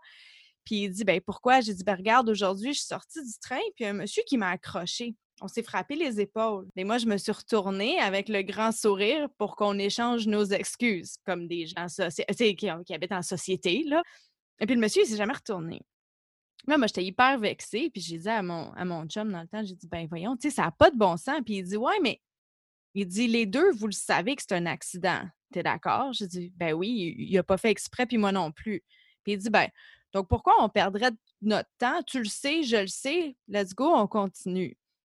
Puis 0.66 0.84
il 0.84 0.90
dit 0.90 1.04
Ben 1.04 1.22
pourquoi? 1.22 1.62
J'ai 1.62 1.74
dit 1.74 1.84
Ben 1.84 1.96
regarde, 1.96 2.30
aujourd'hui, 2.30 2.74
je 2.74 2.80
suis 2.80 2.88
sortie 2.88 3.24
du 3.24 3.40
train, 3.42 3.62
puis 3.76 3.86
un 3.86 3.94
monsieur 3.94 4.24
qui 4.28 4.38
m'a 4.38 4.50
accroché. 4.50 5.16
On 5.40 5.48
s'est 5.48 5.64
frappé 5.64 5.96
les 5.96 6.20
épaules. 6.20 6.68
Et 6.76 6.84
moi, 6.84 6.98
je 6.98 7.06
me 7.06 7.16
suis 7.18 7.32
retournée 7.32 8.00
avec 8.00 8.28
le 8.28 8.42
grand 8.42 8.72
sourire 8.72 9.28
pour 9.38 9.56
qu'on 9.56 9.78
échange 9.78 10.26
nos 10.28 10.46
excuses, 10.46 11.18
comme 11.26 11.48
des 11.48 11.68
gens 11.68 11.86
qui, 12.36 12.56
qui 12.56 12.94
habitent 12.94 13.12
en 13.12 13.22
société. 13.22 13.84
Là. 13.86 14.02
Et 14.60 14.66
puis 14.66 14.76
le 14.76 14.82
monsieur, 14.82 15.04
il 15.04 15.08
s'est 15.08 15.18
jamais 15.18 15.34
retourné. 15.34 15.82
Là, 16.68 16.78
moi, 16.78 16.88
j'étais 16.88 17.06
hyper 17.06 17.40
vexée, 17.40 17.90
puis 17.92 18.02
j'ai 18.02 18.18
dit 18.18 18.30
à 18.30 18.42
mon, 18.42 18.74
à 18.74 18.84
mon 18.84 19.06
chum 19.06 19.32
dans 19.32 19.42
le 19.42 19.48
temps, 19.48 19.64
j'ai 19.64 19.76
dit, 19.76 19.88
ben 19.88 20.06
voyons, 20.08 20.36
tu 20.36 20.50
sais, 20.50 20.56
ça 20.56 20.64
n'a 20.64 20.72
pas 20.72 20.92
de 20.92 20.98
bon 20.98 21.16
sens. 21.16 21.40
Puis 21.46 21.58
il 21.58 21.64
dit, 21.64 21.78
ouais, 21.78 22.00
mais 22.02 22.20
il 22.94 23.08
dit, 23.08 23.28
les 23.28 23.46
deux, 23.46 23.72
vous 23.72 23.88
le 23.88 23.94
savez 23.94 24.36
que 24.36 24.42
c'est 24.42 24.56
un 24.56 24.66
accident. 24.66 25.24
T'es 25.52 25.64
d'accord? 25.64 26.14
J'ai 26.14 26.28
dit, 26.28 26.54
ben 26.56 26.74
oui, 26.74 27.16
il 27.18 27.34
n'a 27.34 27.44
pas 27.44 27.58
fait 27.58 27.72
exprès, 27.72 28.06
puis 28.06 28.18
moi 28.18 28.32
non 28.32 28.52
plus. 28.52 28.84
Puis 29.24 29.34
il 29.34 29.38
dit, 29.38 29.50
ben, 29.50 29.68
donc 30.14 30.28
pourquoi 30.28 30.56
on 30.60 30.70
perdrait 30.70 31.12
notre 31.42 31.70
temps? 31.78 32.02
Tu 32.04 32.20
le 32.20 32.26
sais, 32.26 32.64
je 32.64 32.78
le 32.78 32.88
sais, 32.88 33.36
let's 33.48 33.74
go, 33.74 33.92
on 33.94 34.08
continue. 34.08 34.78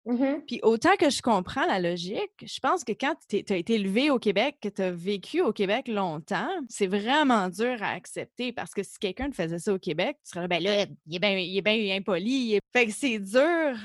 Mmh 0.09 0.41
puis 0.47 0.59
autant 0.63 0.97
que 0.97 1.11
je 1.11 1.21
comprends 1.21 1.67
la 1.67 1.81
logique, 1.81 2.33
je 2.43 2.61
pense 2.61 2.83
que 2.83 2.93
quand 2.93 3.15
tu 3.29 3.45
as 3.51 3.57
été 3.57 3.75
élevé 3.75 4.11
au 4.11 4.19
Québec, 4.19 4.57
que 4.59 4.71
tu 4.71 4.81
as 4.81 4.91
vécu 4.91 5.43
au 5.43 5.53
Québec 5.53 5.87
longtemps, 5.87 6.49
c'est 6.71 6.87
vraiment 6.87 7.51
dur 7.51 7.83
à 7.83 7.89
accepter 7.89 8.53
parce 8.53 8.73
que 8.73 8.83
si 8.83 8.99
quelqu'un 8.99 9.29
te 9.29 9.35
faisait 9.35 9.59
ça 9.59 9.75
au 9.75 9.79
Québec, 9.79 10.17
tu 10.25 10.31
serais 10.31 10.41
là, 10.43 10.49
ben 10.49 10.63
là, 10.63 10.87
il 11.07 11.17
est 11.17 11.19
bien, 11.19 11.37
il 11.37 11.59
est 11.59 11.63
bien 11.63 11.97
impoli. 11.97 12.59
Fait 12.73 12.87
que 12.87 12.93
c'est 12.93 13.19
dur 13.19 13.77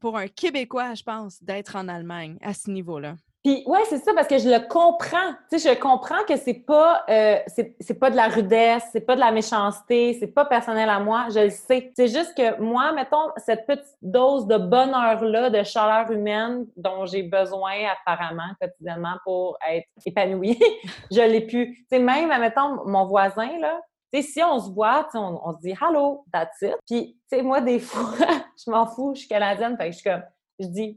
pour 0.00 0.16
un 0.16 0.28
Québécois, 0.28 0.94
je 0.94 1.02
pense, 1.02 1.42
d'être 1.42 1.74
en 1.74 1.88
Allemagne 1.88 2.38
à 2.42 2.54
ce 2.54 2.70
niveau-là. 2.70 3.16
Puis 3.46 3.62
ouais, 3.64 3.84
c'est 3.88 3.98
ça 3.98 4.12
parce 4.12 4.26
que 4.26 4.38
je 4.38 4.48
le 4.48 4.66
comprends. 4.66 5.30
Tu 5.48 5.60
sais, 5.60 5.72
je 5.72 5.78
comprends 5.78 6.24
que 6.28 6.36
c'est 6.36 6.64
pas 6.66 7.04
euh, 7.08 7.38
c'est 7.46 7.96
pas 7.96 8.10
de 8.10 8.16
la 8.16 8.26
rudesse, 8.26 8.82
c'est 8.90 9.02
pas 9.02 9.14
de 9.14 9.20
la 9.20 9.30
méchanceté, 9.30 10.16
c'est 10.18 10.26
pas 10.26 10.46
personnel 10.46 10.88
à 10.88 10.98
moi. 10.98 11.28
Je 11.32 11.38
le 11.38 11.50
sais. 11.50 11.92
C'est 11.94 12.08
juste 12.08 12.36
que 12.36 12.60
moi, 12.60 12.90
mettons 12.90 13.30
cette 13.36 13.64
petite 13.64 13.96
dose 14.02 14.48
de 14.48 14.56
bonheur 14.56 15.22
là, 15.22 15.48
de 15.48 15.62
chaleur 15.62 16.10
humaine 16.10 16.66
dont 16.76 17.06
j'ai 17.06 17.22
besoin 17.22 17.74
apparemment 18.04 18.52
quotidiennement 18.60 19.14
pour 19.22 19.56
être 19.70 19.86
épanouie, 20.04 20.58
je 21.12 21.20
l'ai 21.20 21.46
pu. 21.46 21.72
Tu 21.72 21.86
sais, 21.88 22.00
même 22.00 22.28
mettons 22.40 22.84
mon 22.84 23.06
voisin 23.06 23.60
là. 23.60 23.80
Tu 24.12 24.22
sais, 24.22 24.28
si 24.28 24.42
on 24.42 24.58
se 24.58 24.72
voit, 24.72 25.08
on, 25.14 25.40
on 25.44 25.52
se 25.52 25.60
dit 25.60 25.74
hello, 25.80 26.24
that's 26.32 26.62
it. 26.62 26.74
Puis, 26.84 27.16
tu 27.30 27.36
sais, 27.36 27.42
moi, 27.44 27.60
des 27.60 27.78
fois, 27.78 28.10
je 28.58 28.68
m'en 28.72 28.86
fous, 28.88 29.12
je 29.14 29.20
suis 29.20 29.28
canadienne, 29.28 29.76
fait 29.76 29.90
que 29.90 29.92
je 29.92 29.98
suis 29.98 30.10
comme, 30.10 30.22
je 30.58 30.66
dis, 30.66 30.96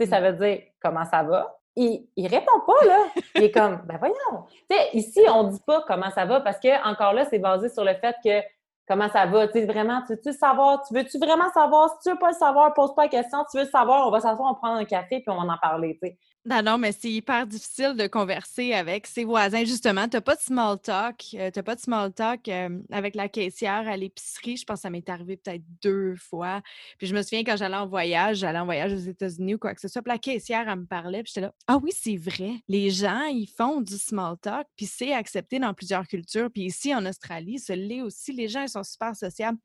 Pigit! 0.00 0.10
ça 0.10 0.20
veut 0.20 0.32
dire 0.32 0.62
comment 0.82 1.04
ça 1.04 1.22
va. 1.22 1.56
Il, 1.76 2.08
il 2.16 2.26
répond 2.26 2.60
pas, 2.66 2.84
là. 2.84 3.06
Il 3.36 3.44
est 3.44 3.50
comme, 3.50 3.80
ben 3.84 3.96
voyons. 3.98 4.44
Tu 4.68 4.76
sais, 4.76 4.88
ici, 4.92 5.20
on 5.32 5.44
dit 5.44 5.60
pas 5.64 5.84
comment 5.86 6.10
ça 6.10 6.24
va 6.24 6.40
parce 6.40 6.58
que, 6.58 6.88
encore 6.88 7.12
là, 7.12 7.24
c'est 7.24 7.38
basé 7.38 7.68
sur 7.68 7.84
le 7.84 7.94
fait 7.94 8.16
que 8.24 8.42
comment 8.90 9.08
ça 9.08 9.24
va? 9.24 9.46
Tu 9.46 9.52
sais, 9.52 9.66
vraiment, 9.66 10.02
tu 10.02 10.14
veux-tu 10.14 10.32
savoir? 10.32 10.82
Tu 10.82 10.92
veux-tu 10.92 11.16
vraiment 11.18 11.48
savoir? 11.54 11.90
Si 11.90 12.02
tu 12.02 12.10
veux 12.12 12.18
pas 12.18 12.30
le 12.30 12.36
savoir, 12.36 12.74
pose 12.74 12.92
pas 12.96 13.04
la 13.04 13.08
question. 13.08 13.38
Tu 13.48 13.58
veux 13.58 13.66
savoir, 13.66 14.08
on 14.08 14.10
va 14.10 14.20
s'asseoir, 14.20 14.50
on 14.50 14.54
prend 14.56 14.74
un 14.74 14.84
café 14.84 15.20
puis 15.20 15.28
on 15.28 15.40
va 15.40 15.52
en 15.52 15.58
parler, 15.58 15.96
tu 16.02 16.10
non, 16.46 16.78
mais 16.78 16.92
c'est 16.92 17.10
hyper 17.10 17.46
difficile 17.46 17.94
de 17.96 18.06
converser 18.06 18.72
avec 18.72 19.06
ses 19.06 19.24
voisins. 19.24 19.62
Justement, 19.64 20.08
tu 20.08 20.16
n'as 20.16 20.22
pas 20.22 20.36
de 20.36 20.40
small 20.40 20.80
talk. 20.80 21.22
Euh, 21.34 21.50
tu 21.50 21.62
pas 21.62 21.74
de 21.74 21.80
small 21.80 22.12
talk 22.14 22.48
euh, 22.48 22.80
avec 22.90 23.14
la 23.14 23.28
caissière 23.28 23.86
à 23.86 23.96
l'épicerie. 23.96 24.56
Je 24.56 24.64
pense 24.64 24.78
que 24.78 24.82
ça 24.82 24.90
m'est 24.90 25.06
arrivé 25.10 25.36
peut-être 25.36 25.62
deux 25.82 26.16
fois. 26.16 26.62
Puis 26.96 27.06
je 27.06 27.14
me 27.14 27.20
souviens 27.20 27.44
quand 27.44 27.56
j'allais 27.58 27.76
en 27.76 27.86
voyage, 27.86 28.38
j'allais 28.38 28.58
en 28.58 28.64
voyage 28.64 28.94
aux 28.94 28.96
États-Unis 28.96 29.56
ou 29.56 29.58
quoi 29.58 29.74
que 29.74 29.82
ce 29.82 29.88
soit. 29.88 30.00
Puis 30.00 30.12
la 30.12 30.18
caissière, 30.18 30.66
elle 30.66 30.80
me 30.80 30.86
parlait. 30.86 31.22
Puis 31.22 31.32
j'étais 31.34 31.46
là, 31.46 31.52
ah 31.66 31.78
oui, 31.82 31.90
c'est 31.94 32.16
vrai. 32.16 32.54
Les 32.68 32.88
gens, 32.88 33.24
ils 33.24 33.46
font 33.46 33.82
du 33.82 33.98
small 33.98 34.38
talk. 34.38 34.66
Puis 34.76 34.86
c'est 34.86 35.12
accepté 35.12 35.58
dans 35.58 35.74
plusieurs 35.74 36.08
cultures. 36.08 36.50
Puis 36.50 36.62
ici, 36.62 36.94
en 36.94 37.04
Australie, 37.04 37.58
ce 37.58 37.74
l'est 37.74 38.00
aussi. 38.00 38.32
Les 38.32 38.48
gens, 38.48 38.62
ils 38.62 38.70
sont 38.70 38.79
super 38.84 39.14
sociables. 39.16 39.58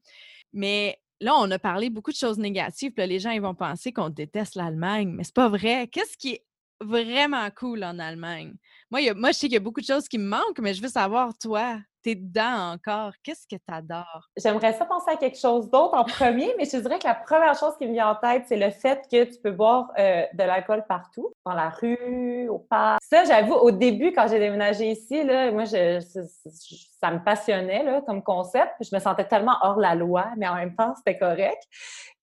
Mais 0.54 1.00
là, 1.22 1.34
on 1.38 1.50
a 1.52 1.60
parlé 1.60 1.90
beaucoup 1.90 2.12
de 2.12 2.18
choses 2.18 2.38
négatives. 2.38 2.94
Les 2.98 3.20
gens, 3.20 3.32
ils 3.32 3.42
vont 3.42 3.56
penser 3.56 3.92
qu'on 3.92 4.10
déteste 4.10 4.56
l'Allemagne. 4.56 5.12
Mais 5.12 5.24
c'est 5.24 5.36
pas 5.36 5.50
vrai. 5.50 5.88
Qu'est-ce 5.88 6.18
qui 6.18 6.34
est 6.34 6.46
vraiment 6.82 7.50
cool 7.52 7.84
en 7.84 8.00
Allemagne? 8.00 8.54
Moi, 8.92 9.14
moi, 9.14 9.32
je 9.32 9.38
sais 9.38 9.48
qu'il 9.48 9.54
y 9.54 9.58
a 9.58 9.62
beaucoup 9.62 9.82
de 9.82 9.86
choses 9.86 10.08
qui 10.08 10.18
me 10.18 10.28
manquent, 10.28 10.60
mais 10.60 10.74
je 10.74 10.82
veux 10.82 10.90
savoir, 10.90 11.38
toi, 11.38 11.80
t'es 12.06 12.14
dedans 12.14 12.74
encore? 12.74 13.14
Qu'est-ce 13.24 13.48
que 13.48 13.56
tu 13.56 13.74
adores? 13.74 14.30
J'aimerais 14.38 14.74
ça 14.74 14.86
penser 14.86 15.10
à 15.10 15.16
quelque 15.16 15.40
chose 15.40 15.72
d'autre 15.72 15.96
en 15.96 16.04
premier, 16.04 16.54
mais 16.56 16.66
je 16.66 16.78
dirais 16.78 17.00
que 17.00 17.08
la 17.08 17.16
première 17.16 17.58
chose 17.58 17.76
qui 17.80 17.88
me 17.88 17.94
vient 17.94 18.10
en 18.10 18.16
tête, 18.16 18.44
c'est 18.48 18.58
le 18.58 18.70
fait 18.70 19.02
que 19.12 19.24
tu 19.24 19.42
peux 19.42 19.52
boire 19.52 19.92
euh, 19.98 20.24
de 20.32 20.44
l'alcool 20.44 20.86
partout, 20.88 21.34
dans 21.44 21.54
la 21.54 21.70
rue, 21.70 22.48
au 22.48 22.60
parc. 22.60 23.00
Ça, 23.02 23.24
j'avoue, 23.24 23.56
au 23.56 23.72
début, 23.72 24.14
quand 24.14 24.28
j'ai 24.28 24.38
déménagé 24.38 24.92
ici, 24.92 25.24
là, 25.24 25.52
moi, 25.52 25.66
ça 25.66 27.12
me 27.12 27.24
passionnait 27.24 27.84
là, 27.84 28.02
comme 28.06 28.22
concept. 28.22 28.74
Je 28.82 28.96
me 28.96 29.02
sentais 29.02 29.26
tellement 29.26 29.58
hors 29.64 29.80
la 29.80 29.96
loi, 29.96 30.28
mais 30.38 30.48
en 30.48 30.56
même 30.56 30.76
temps, 30.76 30.94
c'était 30.96 31.18
correct. 31.18 31.64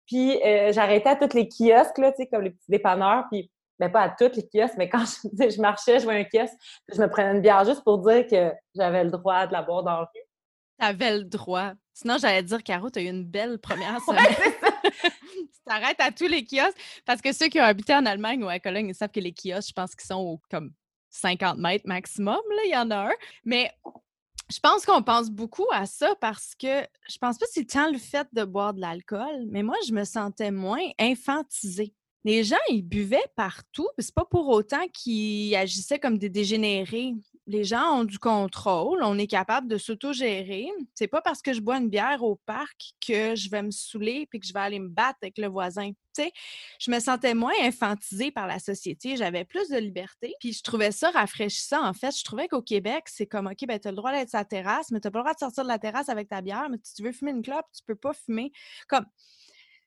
Puis 0.06 0.40
euh, 0.44 0.70
j'arrêtais 0.72 1.08
à 1.08 1.16
tous 1.16 1.34
les 1.34 1.48
kiosques, 1.48 1.98
là, 1.98 2.12
comme 2.30 2.42
les 2.42 2.50
petits 2.50 2.70
dépanneurs, 2.70 3.24
puis 3.32 3.50
mais 3.78 3.88
pas 3.88 4.02
à 4.02 4.08
toutes 4.10 4.36
les 4.36 4.48
kiosques, 4.48 4.76
mais 4.76 4.88
quand 4.88 5.04
je, 5.40 5.50
je 5.50 5.60
marchais, 5.60 5.98
je 5.98 6.04
voyais 6.04 6.20
un 6.20 6.24
kiosque, 6.24 6.54
je 6.92 7.00
me 7.00 7.08
prenais 7.08 7.32
une 7.32 7.40
bière 7.40 7.64
juste 7.64 7.82
pour 7.84 7.98
dire 7.98 8.26
que 8.26 8.52
j'avais 8.74 9.04
le 9.04 9.10
droit 9.10 9.46
de 9.46 9.52
la 9.52 9.62
boire 9.62 9.82
dans 9.82 9.92
la 9.92 10.00
rue. 10.00 10.20
T'avais 10.78 11.18
le 11.18 11.24
droit. 11.24 11.72
Sinon, 11.94 12.16
j'allais 12.18 12.42
dire, 12.42 12.62
Caro, 12.62 12.90
tu 12.90 12.98
as 12.98 13.02
eu 13.02 13.06
une 13.06 13.24
belle 13.24 13.58
première 13.58 14.00
semaine. 14.06 14.34
tu 14.82 15.60
t'arrêtes 15.64 16.00
à 16.00 16.10
tous 16.10 16.26
les 16.26 16.44
kiosques. 16.44 16.78
Parce 17.04 17.20
que 17.20 17.32
ceux 17.32 17.48
qui 17.48 17.60
ont 17.60 17.64
habité 17.64 17.94
en 17.94 18.06
Allemagne 18.06 18.42
ou 18.42 18.48
à 18.48 18.58
Cologne, 18.58 18.88
ils 18.88 18.94
savent 18.94 19.10
que 19.10 19.20
les 19.20 19.32
kiosques, 19.32 19.68
je 19.68 19.72
pense 19.74 19.94
qu'ils 19.94 20.06
sont 20.06 20.40
comme 20.50 20.72
50 21.10 21.58
mètres 21.58 21.86
maximum. 21.86 22.40
Là, 22.50 22.62
il 22.64 22.70
y 22.72 22.76
en 22.76 22.90
a 22.90 23.10
un. 23.10 23.14
Mais 23.44 23.70
je 24.50 24.58
pense 24.60 24.84
qu'on 24.84 25.02
pense 25.02 25.30
beaucoup 25.30 25.66
à 25.72 25.86
ça 25.86 26.14
parce 26.20 26.54
que 26.54 26.82
je 27.08 27.18
pense 27.18 27.38
pas 27.38 27.46
que 27.46 27.52
c'est 27.52 27.64
tant 27.66 27.90
le 27.90 27.98
fait 27.98 28.26
de 28.32 28.44
boire 28.44 28.74
de 28.74 28.80
l'alcool, 28.80 29.46
mais 29.50 29.62
moi, 29.62 29.76
je 29.86 29.92
me 29.92 30.04
sentais 30.04 30.50
moins 30.50 30.84
infantisée 30.98 31.94
les 32.24 32.44
gens, 32.44 32.56
ils 32.68 32.82
buvaient 32.82 33.18
partout, 33.36 33.88
mais 33.96 34.04
c'est 34.04 34.14
pas 34.14 34.24
pour 34.24 34.48
autant 34.48 34.86
qu'ils 34.92 35.54
agissaient 35.56 35.98
comme 35.98 36.18
des 36.18 36.28
dégénérés. 36.28 37.14
Les 37.48 37.64
gens 37.64 38.00
ont 38.00 38.04
du 38.04 38.18
contrôle, 38.20 39.02
on 39.02 39.18
est 39.18 39.26
capable 39.26 39.66
de 39.66 39.76
s'autogérer. 39.76 40.68
C'est 40.94 41.08
pas 41.08 41.20
parce 41.20 41.42
que 41.42 41.52
je 41.52 41.60
bois 41.60 41.78
une 41.78 41.88
bière 41.88 42.22
au 42.22 42.36
parc 42.46 42.92
que 43.04 43.34
je 43.34 43.50
vais 43.50 43.62
me 43.62 43.72
saouler 43.72 44.26
puis 44.30 44.38
que 44.38 44.46
je 44.46 44.52
vais 44.52 44.60
aller 44.60 44.78
me 44.78 44.88
battre 44.88 45.18
avec 45.22 45.38
le 45.38 45.48
voisin. 45.48 45.90
Je 46.78 46.90
me 46.90 47.00
sentais 47.00 47.34
moins 47.34 47.54
infantisée 47.62 48.30
par 48.30 48.46
la 48.46 48.58
société, 48.60 49.16
j'avais 49.16 49.44
plus 49.44 49.68
de 49.70 49.78
liberté, 49.78 50.34
puis 50.38 50.52
je 50.52 50.62
trouvais 50.62 50.92
ça 50.92 51.10
rafraîchissant 51.10 51.84
en 51.84 51.94
fait. 51.94 52.16
Je 52.16 52.22
trouvais 52.22 52.48
qu'au 52.48 52.62
Québec, 52.62 53.04
c'est 53.06 53.26
comme 53.26 53.46
OK, 53.46 53.66
ben 53.66 53.80
tu 53.80 53.88
as 53.88 53.90
le 53.90 53.96
droit 53.96 54.12
d'être 54.12 54.28
sur 54.28 54.38
la 54.38 54.44
terrasse, 54.44 54.90
mais 54.90 55.00
tu 55.00 55.08
n'as 55.08 55.10
pas 55.10 55.18
le 55.20 55.24
droit 55.24 55.34
de 55.34 55.38
sortir 55.38 55.64
de 55.64 55.68
la 55.68 55.78
terrasse 55.78 56.08
avec 56.08 56.28
ta 56.28 56.40
bière, 56.42 56.68
mais 56.70 56.78
si 56.82 56.94
tu 56.94 57.02
veux 57.02 57.12
fumer 57.12 57.32
une 57.32 57.42
clope, 57.42 57.66
tu 57.74 57.82
peux 57.84 57.96
pas 57.96 58.12
fumer. 58.12 58.52
Comme 58.88 59.06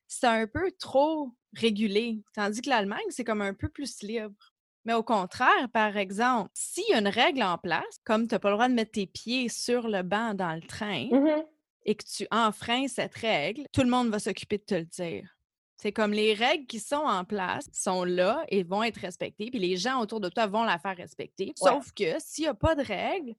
c'est 0.08 0.28
un 0.28 0.48
peu 0.48 0.72
trop 0.80 1.32
régulé. 1.56 2.22
Tandis 2.34 2.62
que 2.62 2.70
l'Allemagne, 2.70 3.06
c'est 3.10 3.24
comme 3.24 3.42
un 3.42 3.54
peu 3.54 3.70
plus 3.70 4.02
libre. 4.02 4.54
Mais 4.86 4.94
au 4.94 5.04
contraire, 5.04 5.70
par 5.74 5.98
exemple, 5.98 6.52
s'il 6.54 6.84
y 6.90 6.94
a 6.94 7.00
une 7.00 7.08
règle 7.08 7.42
en 7.42 7.58
place, 7.58 8.00
comme 8.04 8.28
tu 8.28 8.36
n'as 8.36 8.40
pas 8.40 8.50
le 8.50 8.56
droit 8.56 8.70
de 8.70 8.74
mettre 8.74 8.92
tes 8.92 9.08
pieds 9.08 9.50
sur 9.50 9.88
le 9.88 10.04
banc 10.04 10.34
dans 10.36 10.54
le 10.54 10.62
train 10.62 11.08
Mmh 11.12 11.44
et 11.88 11.94
que 11.94 12.04
tu 12.04 12.26
enfreins 12.32 12.88
cette 12.88 13.14
règle, 13.14 13.64
tout 13.72 13.82
le 13.82 13.90
monde 13.90 14.10
va 14.10 14.18
s'occuper 14.18 14.58
de 14.58 14.64
te 14.64 14.74
le 14.74 14.86
dire. 14.86 15.38
C'est 15.78 15.92
comme 15.92 16.14
les 16.14 16.34
règles 16.34 16.66
qui 16.66 16.80
sont 16.80 16.96
en 16.96 17.24
place 17.26 17.68
sont 17.72 18.04
là 18.04 18.44
et 18.48 18.64
vont 18.64 18.82
être 18.82 18.98
respectées, 18.98 19.52
puis 19.52 19.60
les 19.60 19.78
gens 19.78 20.02
autour 20.02 20.20
de 20.20 20.30
toi 20.30 20.48
vont 20.48 20.64
la 20.64 20.80
faire 20.80 20.98
respecter. 20.98 21.54
Ouais. 21.62 21.72
Sauf 21.72 21.92
que 21.92 22.16
s'il 22.18 22.46
n'y 22.46 22.48
a 22.48 22.56
pas 22.56 22.74
de 22.74 22.82
règles, 22.82 23.36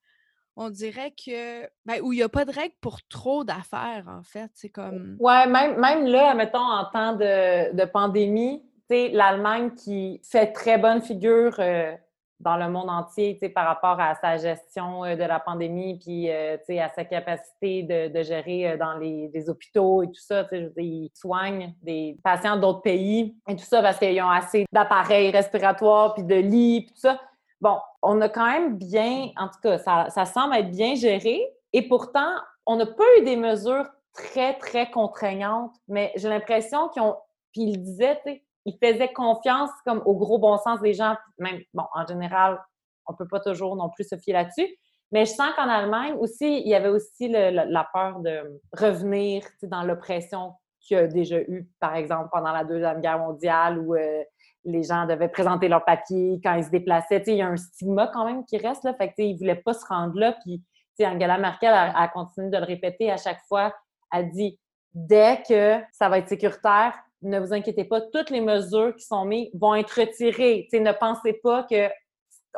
on 0.57 0.71
dirait 0.71 1.13
que. 1.13 1.65
Ben, 1.85 2.01
ou 2.03 2.13
il 2.13 2.17
n'y 2.17 2.23
a 2.23 2.29
pas 2.29 2.45
de 2.45 2.53
règles 2.53 2.75
pour 2.81 2.99
trop 3.09 3.45
d'affaires, 3.45 4.05
en 4.09 4.23
fait. 4.23 4.51
C'est 4.55 4.71
comme. 4.71 5.17
Ouais, 5.21 5.47
même, 5.47 5.79
même 5.79 6.07
là, 6.07 6.35
mettons, 6.35 6.59
en 6.59 6.85
temps 6.87 7.13
de, 7.13 7.75
de 7.75 7.85
pandémie, 7.85 8.63
l'Allemagne 8.89 9.73
qui 9.75 10.21
fait 10.25 10.53
très 10.53 10.79
bonne 10.79 11.03
figure 11.03 11.57
euh, 11.59 11.95
dans 12.39 12.57
le 12.57 12.69
monde 12.69 12.89
entier, 12.89 13.39
par 13.55 13.67
rapport 13.67 14.01
à 14.01 14.15
sa 14.15 14.37
gestion 14.37 15.05
euh, 15.05 15.17
de 15.17 15.25
la 15.25 15.41
pandémie, 15.41 15.99
puis, 15.99 16.31
euh, 16.31 16.57
à 16.81 16.89
sa 16.89 17.05
capacité 17.05 17.83
de, 17.83 18.09
de 18.17 18.23
gérer 18.23 18.77
dans 18.79 18.95
les, 18.95 19.31
les 19.33 19.51
hôpitaux 19.51 20.03
et 20.03 20.07
tout 20.07 20.21
ça, 20.21 20.45
tu 20.45 20.51
sais, 20.51 20.61
je 20.61 20.67
veux 20.67 20.73
dire, 20.73 20.85
ils 20.85 21.11
soignent 21.15 21.75
des 21.83 22.17
patients 22.23 22.57
d'autres 22.57 22.83
pays 22.83 23.37
et 23.49 23.57
tout 23.57 23.65
ça 23.65 23.83
parce 23.83 23.99
qu'ils 23.99 24.23
ont 24.23 24.31
assez 24.31 24.67
d'appareils 24.73 25.31
respiratoires, 25.31 26.15
puis 26.15 26.25
de 26.25 26.37
lits, 26.37 26.83
puis 26.83 26.95
tout 26.95 27.01
ça. 27.01 27.21
Bon, 27.61 27.79
on 28.09 28.21
a 28.21 28.29
quand 28.29 28.47
même 28.47 28.79
bien, 28.79 29.31
en 29.37 29.49
tout 29.49 29.61
cas, 29.63 29.79
ça, 29.79 30.25
semble 30.25 30.55
être 30.55 30.71
bien 30.71 30.95
géré, 30.95 31.43
et 31.73 31.89
pourtant, 31.89 32.31
on 32.65 32.77
n'a 32.77 32.87
pas 32.87 33.05
eu 33.19 33.25
des 33.25 33.37
mesures 33.37 33.87
très, 34.15 34.55
très 34.59 34.91
contraignantes, 34.91 35.75
mais 35.89 36.13
j'ai 36.17 36.29
l'impression 36.29 36.89
qu'ils 36.89 37.03
ont, 37.03 37.17
ils 37.55 37.83
disaient, 37.83 38.17
tu 38.25 38.33
sais, 38.33 38.43
ils 38.65 38.79
faisaient 38.83 39.13
confiance 39.13 39.71
comme 39.85 40.03
au 40.07 40.15
gros 40.15 40.39
bon 40.39 40.57
sens 40.59 40.81
des 40.81 40.95
gens, 40.95 41.17
même, 41.39 41.61
bon, 41.75 41.85
en 41.95 42.07
général, 42.07 42.61
on 43.07 43.15
peut 43.15 43.29
pas 43.29 43.41
toujours 43.41 43.77
non 43.77 43.91
plus 43.91 44.05
se 44.09 44.17
fier 44.17 44.33
là-dessus, 44.35 44.69
mais 45.13 45.25
je 45.25 45.33
sens 45.33 45.53
qu'en 45.57 45.69
Allemagne 45.69 46.15
aussi, 46.19 46.61
il 46.61 46.69
y 46.69 46.75
avait 46.75 46.89
aussi 46.89 47.29
le- 47.29 47.51
la 47.51 47.89
peur 47.93 48.21
de 48.21 48.61
revenir 48.73 49.43
dans 49.63 49.83
l'oppression 49.83 50.53
qu'il 50.81 50.97
y 50.97 51.01
a 51.01 51.07
déjà 51.07 51.39
eu, 51.41 51.69
par 51.81 51.95
exemple, 51.97 52.29
pendant 52.33 52.53
la 52.53 52.65
Deuxième 52.65 53.01
Guerre 53.01 53.19
mondiale, 53.19 53.79
où 53.79 53.95
euh, 53.95 54.23
les 54.67 54.83
gens 54.83 55.07
devaient 55.07 55.29
présenter 55.29 55.69
leurs 55.69 55.85
papiers 55.85 56.41
quand 56.43 56.55
ils 56.55 56.65
se 56.65 56.71
déplaçaient. 56.71 57.23
Il 57.29 57.37
y 57.37 57.43
a 57.43 57.49
un 57.49 57.57
stigma 57.57 58.09
quand 58.13 58.25
même 58.25 58.45
qui 58.45 58.59
reste, 58.59 58.85
là, 58.85 58.95
fait 58.95 59.09
que, 59.09 59.15
ils 59.19 59.35
ne 59.35 59.39
voulaient 59.39 59.63
pas 59.63 59.73
se 59.73 59.87
rendre 59.87 60.19
là, 60.19 60.37
puis 60.45 60.63
Angela 61.01 61.39
Merkel 61.39 61.73
a, 61.73 62.09
continué 62.09 62.51
de 62.51 62.59
le 62.59 62.65
répéter 62.65 63.11
à 63.11 63.17
chaque 63.17 63.41
fois, 63.49 63.75
elle 64.13 64.31
dit 64.31 64.59
«Dès 64.95 65.43
que 65.49 65.79
ça 65.93 66.09
va 66.09 66.19
être 66.19 66.29
sécuritaire, 66.29 66.95
ne 67.23 67.39
vous 67.39 67.53
inquiétez 67.53 67.85
pas, 67.85 68.01
toutes 68.01 68.31
les 68.31 68.41
mesures 68.41 68.95
qui 68.97 69.05
sont 69.05 69.25
mises 69.25 69.51
vont 69.55 69.75
être 69.75 69.91
retirées. 69.91 70.69
Ne 70.73 70.93
pensez 70.93 71.35
pas 71.43 71.65
que 71.65 71.89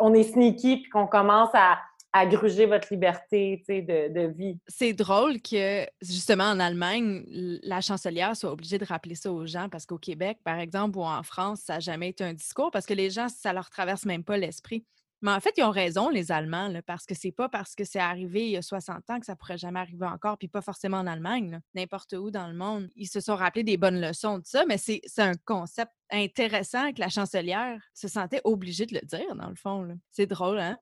on 0.01 0.15
est 0.15 0.23
sneaky 0.23 0.83
puis 0.83 0.91
qu'on 0.91 1.07
commence 1.07 1.51
à, 1.55 1.79
à 2.13 2.25
votre 2.25 2.93
liberté 2.93 3.63
de, 3.69 4.13
de 4.13 4.33
vie. 4.33 4.59
C'est 4.67 4.93
drôle 4.93 5.41
que, 5.41 5.87
justement, 6.01 6.45
en 6.45 6.61
Allemagne, 6.61 7.25
la 7.63 7.81
chancelière 7.81 8.37
soit 8.37 8.53
obligée 8.53 8.79
de 8.79 8.85
rappeler 8.85 9.15
ça 9.15 9.33
aux 9.33 9.47
gens 9.47 9.69
parce 9.69 9.87
qu'au 9.87 9.99
Québec, 9.99 10.39
par 10.45 10.59
exemple, 10.59 10.99
ou 10.99 11.03
en 11.03 11.23
France, 11.23 11.61
ça 11.61 11.75
n'a 11.75 11.81
jamais 11.81 12.09
été 12.09 12.25
un 12.25 12.35
discours 12.35 12.71
parce 12.71 12.87
que 12.87 12.95
les 12.95 13.11
gens, 13.11 13.29
ça 13.29 13.53
leur 13.53 13.71
traverse 13.71 14.05
même 14.05 14.25
pas 14.25 14.37
l'esprit. 14.37 14.85
Mais 15.21 15.33
en 15.33 15.41
fait, 15.41 15.53
ils 15.57 15.65
ont 15.65 15.71
raison, 15.71 16.11
les 16.11 16.31
Allemands, 16.31 16.73
parce 16.87 17.05
que 17.05 17.15
c'est 17.15 17.33
pas 17.33 17.49
parce 17.49 17.75
que 17.75 17.83
c'est 17.83 17.99
arrivé 17.99 18.47
il 18.47 18.51
y 18.53 18.57
a 18.57 18.63
60 18.63 19.11
ans 19.11 19.19
que 19.19 19.27
ça 19.27 19.35
pourrait 19.35 19.59
jamais 19.59 19.81
arriver 19.81 20.07
encore, 20.07 20.39
puis 20.39 20.47
pas 20.47 20.61
forcément 20.61 20.99
en 20.99 21.09
Allemagne, 21.09 21.61
n'importe 21.75 22.13
où 22.13 22.31
dans 22.31 22.47
le 22.47 22.55
monde. 22.55 22.89
Ils 22.95 23.09
se 23.09 23.19
sont 23.19 23.35
rappelés 23.35 23.65
des 23.65 23.77
bonnes 23.77 24.01
leçons 24.01 24.39
de 24.39 24.47
ça, 24.47 24.65
mais 24.67 24.79
c'est 24.79 25.03
un 25.19 25.35
concept 25.45 25.91
intéressant 26.11 26.93
que 26.93 27.01
la 27.01 27.09
chancelière 27.09 27.83
se 27.95 28.07
sentait 28.07 28.41
obligée 28.45 28.87
de 28.87 28.95
le 28.95 29.05
dire, 29.05 29.35
dans 29.35 29.49
le 29.49 29.57
fond. 29.57 29.89
C'est 30.11 30.27
drôle, 30.27 30.61
hein? 30.61 30.79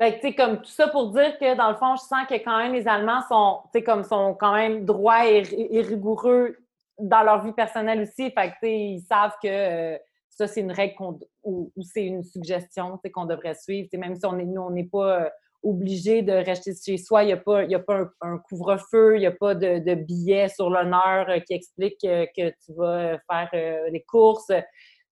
Fait 0.00 0.18
que, 0.18 0.34
comme 0.34 0.62
tout 0.62 0.70
ça 0.70 0.88
pour 0.88 1.10
dire 1.10 1.38
que, 1.38 1.54
dans 1.54 1.70
le 1.70 1.76
fond, 1.76 1.94
je 1.94 2.00
sens 2.00 2.26
que 2.26 2.34
quand 2.34 2.56
même 2.56 2.72
les 2.72 2.88
Allemands 2.88 3.20
sont, 3.28 3.60
comme 3.84 4.02
sont 4.02 4.34
quand 4.34 4.54
même 4.54 4.86
droits 4.86 5.26
et, 5.26 5.42
rigoureux 5.82 6.56
dans 6.98 7.22
leur 7.22 7.44
vie 7.44 7.52
personnelle 7.52 8.00
aussi. 8.00 8.30
Fait 8.30 8.50
que, 8.50 8.66
ils 8.66 9.02
savent 9.02 9.34
que 9.42 9.48
euh, 9.48 9.98
ça, 10.30 10.46
c'est 10.46 10.62
une 10.62 10.72
règle 10.72 10.94
ou, 11.44 11.70
ou 11.76 11.82
c'est 11.82 12.06
une 12.06 12.24
suggestion, 12.24 12.98
qu'on 13.12 13.26
devrait 13.26 13.54
suivre. 13.54 13.90
Même 13.92 14.16
si 14.16 14.24
on 14.24 14.38
est, 14.38 14.46
nous, 14.46 14.62
on 14.62 14.70
n'est 14.70 14.88
pas 14.88 15.24
euh, 15.24 15.28
obligé 15.62 16.22
de 16.22 16.32
rester 16.32 16.72
chez 16.74 16.96
soi, 16.96 17.24
il 17.24 17.26
n'y 17.26 17.32
a 17.34 17.36
pas, 17.36 17.64
y 17.64 17.74
a 17.74 17.78
pas 17.78 18.06
un, 18.22 18.38
couvre-feu, 18.38 19.16
il 19.16 19.20
n'y 19.20 19.26
a 19.26 19.32
pas 19.32 19.54
de, 19.54 19.94
billet 19.96 20.48
sur 20.48 20.70
l'honneur 20.70 21.28
euh, 21.28 21.40
qui 21.40 21.52
explique 21.52 22.00
que 22.00 22.48
tu 22.64 22.72
vas 22.74 23.18
faire 23.30 23.50
les 23.92 24.02
courses. 24.08 24.50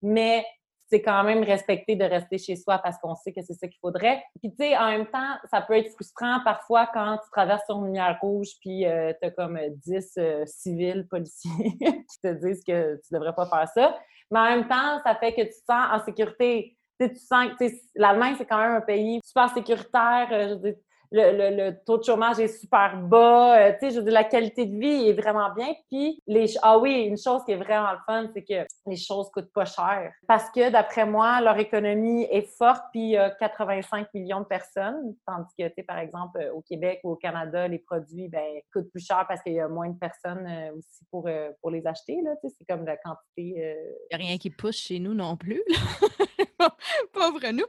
Mais 0.01 0.47
c'est 0.89 1.03
quand 1.03 1.23
même 1.25 1.43
respecté 1.43 1.97
de 1.97 2.05
rester 2.05 2.39
chez 2.39 2.57
soi 2.57 2.79
parce 2.79 2.99
qu'on 2.99 3.15
sait 3.15 3.33
que 3.33 3.43
c'est 3.43 3.55
ça 3.55 3.69
qu'il 3.69 3.79
faudrait. 3.81 4.23
Puis, 4.41 4.51
tu 4.51 4.57
sais, 4.59 4.77
en 4.77 4.89
même 4.89 5.07
temps, 5.07 5.37
ça 5.51 5.61
peut 5.61 5.75
être 5.75 5.91
frustrant 5.93 6.41
parfois 6.45 6.87
quand 6.93 7.19
tu 7.19 7.31
traverses 7.31 7.65
sur 7.67 7.79
une 7.79 7.87
lumière 7.87 8.19
rouge 8.21 8.49
puis 8.61 8.87
euh, 8.87 9.13
tu 9.21 9.29
as 9.29 9.31
comme 9.33 9.59
10 9.87 10.13
euh, 10.19 10.45
civils 10.47 11.07
policiers 11.09 11.51
qui 11.81 12.21
te 12.23 12.33
disent 12.47 12.63
que 12.65 12.97
tu 12.97 13.15
devrais 13.15 13.35
pas 13.35 13.47
faire 13.47 13.69
ça. 13.69 13.99
Mais 14.31 14.41
en 14.41 14.45
même 14.45 14.69
temps, 14.69 15.01
ça 15.05 15.15
fait 15.15 15.33
que 15.33 15.43
tu 15.43 15.49
te 15.49 15.65
sens 15.71 15.87
en 15.93 16.05
sécurité. 16.05 16.77
Tu 17.01 17.07
sais, 17.07 17.13
tu 17.13 17.21
sens 17.21 17.47
que 17.59 17.65
l'Allemagne, 17.95 18.35
c'est 18.39 18.47
quand 18.47 18.59
même 18.59 18.77
un 18.77 18.81
pays 18.81 19.21
super 19.25 19.51
sécuritaire. 19.51 20.29
euh, 20.33 20.73
le, 21.11 21.33
le- 21.33 21.57
le 21.57 21.77
taux 21.85 21.99
de 21.99 22.05
chômage 22.05 22.39
est 22.39 22.49
super 22.49 22.97
bas. 22.99 23.59
euh, 23.59 23.73
tu 23.73 23.79
sais, 23.81 23.91
je 23.95 23.99
veux 23.99 24.05
dire, 24.05 24.13
la 24.13 24.25
qualité 24.25 24.67
de 24.67 24.79
vie 24.79 25.09
est 25.09 25.13
vraiment 25.15 25.51
bien. 25.55 25.75
Puis, 25.91 26.23
les, 26.27 26.47
ah 26.63 26.79
oui, 26.79 27.03
une 27.05 27.17
chose 27.17 27.43
qui 27.45 27.53
est 27.53 27.57
vraiment 27.57 27.93
le 27.93 27.99
fun, 28.07 28.29
c'est 28.35 28.43
que 28.43 28.67
les 28.87 28.97
choses 28.97 29.31
coûtent 29.31 29.53
pas 29.53 29.65
cher. 29.65 30.13
Parce 30.27 30.51
que, 30.51 30.71
d'après 30.71 31.07
moi, 31.07 31.41
leur 31.41 31.57
économie 31.59 32.25
est 32.31 32.49
forte, 32.57 32.83
puis 32.93 33.01
il 33.01 33.09
y 33.11 33.17
a 33.17 33.31
85 33.31 34.09
millions 34.15 34.41
de 34.41 34.45
personnes. 34.47 35.15
Tandis 35.27 35.49
que, 35.59 35.67
tu 35.69 35.75
sais, 35.79 35.83
par 35.83 35.99
exemple, 35.99 36.41
euh, 36.41 36.53
au 36.53 36.61
Québec 36.63 37.01
ou 37.05 37.13
au 37.13 37.17
Canada, 37.17 37.67
les 37.69 37.79
produits, 37.79 38.29
ben, 38.29 38.61
coûtent 38.73 38.91
plus 38.91 39.05
cher 39.07 39.25
parce 39.29 39.43
qu'il 39.43 39.55
y 39.55 39.61
a 39.61 39.69
moins 39.69 39.89
de 39.89 39.99
personnes 39.99 40.47
euh, 40.47 40.77
aussi 40.77 41.05
pour, 41.11 41.29
pour 41.61 41.71
les 41.71 41.87
acheter, 41.87 42.19
là. 42.23 42.33
Tu 42.43 42.49
sais, 42.49 42.57
c'est 42.59 42.65
comme 42.67 42.85
la 42.85 42.97
quantité... 42.97 43.19
Il 43.37 44.17
n'y 44.19 44.25
a 44.25 44.27
rien 44.29 44.39
qui 44.39 44.51
pousse 44.51 44.77
chez 44.77 44.99
nous 44.99 45.15
non 45.15 45.37
plus. 45.37 45.63
Pauvre 47.13 47.51
nous. 47.53 47.65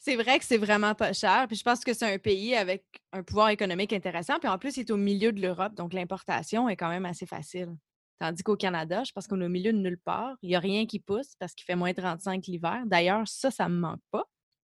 C'est 0.00 0.16
vrai 0.16 0.38
que 0.38 0.44
c'est 0.44 0.58
vraiment 0.58 0.94
pas 0.94 1.12
cher. 1.12 1.46
Puis 1.48 1.56
je 1.56 1.62
pense 1.62 1.84
que 1.84 1.92
c'est 1.92 2.12
un 2.12 2.18
pays 2.18 2.54
avec 2.54 2.84
un 3.12 3.22
pouvoir 3.22 3.48
économique 3.50 3.92
intéressant. 3.92 4.38
Puis 4.38 4.48
en 4.48 4.58
plus, 4.58 4.76
il 4.76 4.80
est 4.80 4.90
au 4.90 4.96
milieu 4.96 5.32
de 5.32 5.40
l'Europe, 5.40 5.74
donc 5.74 5.92
l'importation 5.92 6.68
est 6.68 6.76
quand 6.76 6.88
même 6.88 7.06
assez 7.06 7.26
facile. 7.26 7.74
Tandis 8.18 8.42
qu'au 8.42 8.56
Canada, 8.56 9.04
je 9.04 9.12
pense 9.12 9.26
qu'on 9.26 9.40
est 9.42 9.44
au 9.44 9.50
milieu 9.50 9.72
de 9.72 9.78
nulle 9.78 9.98
part. 9.98 10.36
Il 10.42 10.48
n'y 10.48 10.56
a 10.56 10.60
rien 10.60 10.86
qui 10.86 10.98
pousse 11.00 11.34
parce 11.38 11.54
qu'il 11.54 11.64
fait 11.66 11.76
moins 11.76 11.92
35 11.92 12.46
l'hiver. 12.46 12.82
D'ailleurs, 12.86 13.26
ça, 13.28 13.50
ça 13.50 13.68
ne 13.68 13.74
me 13.74 13.80
manque 13.80 14.00
pas. 14.10 14.24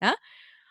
Hein? 0.00 0.14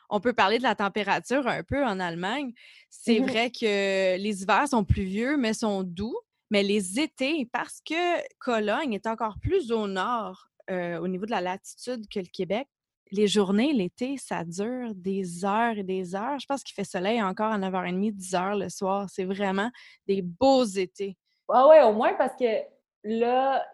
On 0.09 0.19
peut 0.21 0.33
parler 0.33 0.57
de 0.57 0.63
la 0.63 0.75
température 0.75 1.47
un 1.47 1.63
peu 1.63 1.85
en 1.85 1.99
Allemagne. 1.99 2.53
C'est 2.89 3.19
Mhm. 3.19 3.27
vrai 3.27 3.51
que 3.51 4.17
les 4.17 4.41
hivers 4.43 4.67
sont 4.67 4.83
pluvieux, 4.85 5.37
mais 5.37 5.53
sont 5.53 5.83
doux. 5.83 6.17
Mais 6.49 6.63
les 6.63 6.99
étés, 6.99 7.45
parce 7.53 7.79
que 7.85 8.21
Cologne 8.39 8.93
est 8.93 9.07
encore 9.07 9.35
plus 9.41 9.71
au 9.71 9.87
nord 9.87 10.47
euh, 10.69 10.97
au 10.99 11.07
niveau 11.07 11.25
de 11.25 11.31
la 11.31 11.41
latitude 11.41 12.07
que 12.09 12.19
le 12.19 12.25
Québec, 12.31 12.67
les 13.11 13.27
journées, 13.27 13.73
l'été, 13.73 14.17
ça 14.17 14.43
dure 14.43 14.95
des 14.95 15.45
heures 15.45 15.77
et 15.77 15.83
des 15.83 16.15
heures. 16.15 16.39
Je 16.39 16.45
pense 16.45 16.63
qu'il 16.63 16.73
fait 16.73 16.83
soleil 16.83 17.21
encore 17.21 17.51
à 17.51 17.59
9h30, 17.59 18.15
10h 18.15 18.57
le 18.57 18.69
soir. 18.69 19.07
C'est 19.09 19.25
vraiment 19.25 19.69
des 20.07 20.21
beaux 20.21 20.63
étés. 20.63 21.17
Ah 21.49 21.87
au 21.87 21.93
moins 21.93 22.13
parce 22.13 22.33
que 22.39 22.61
là, 23.03 23.65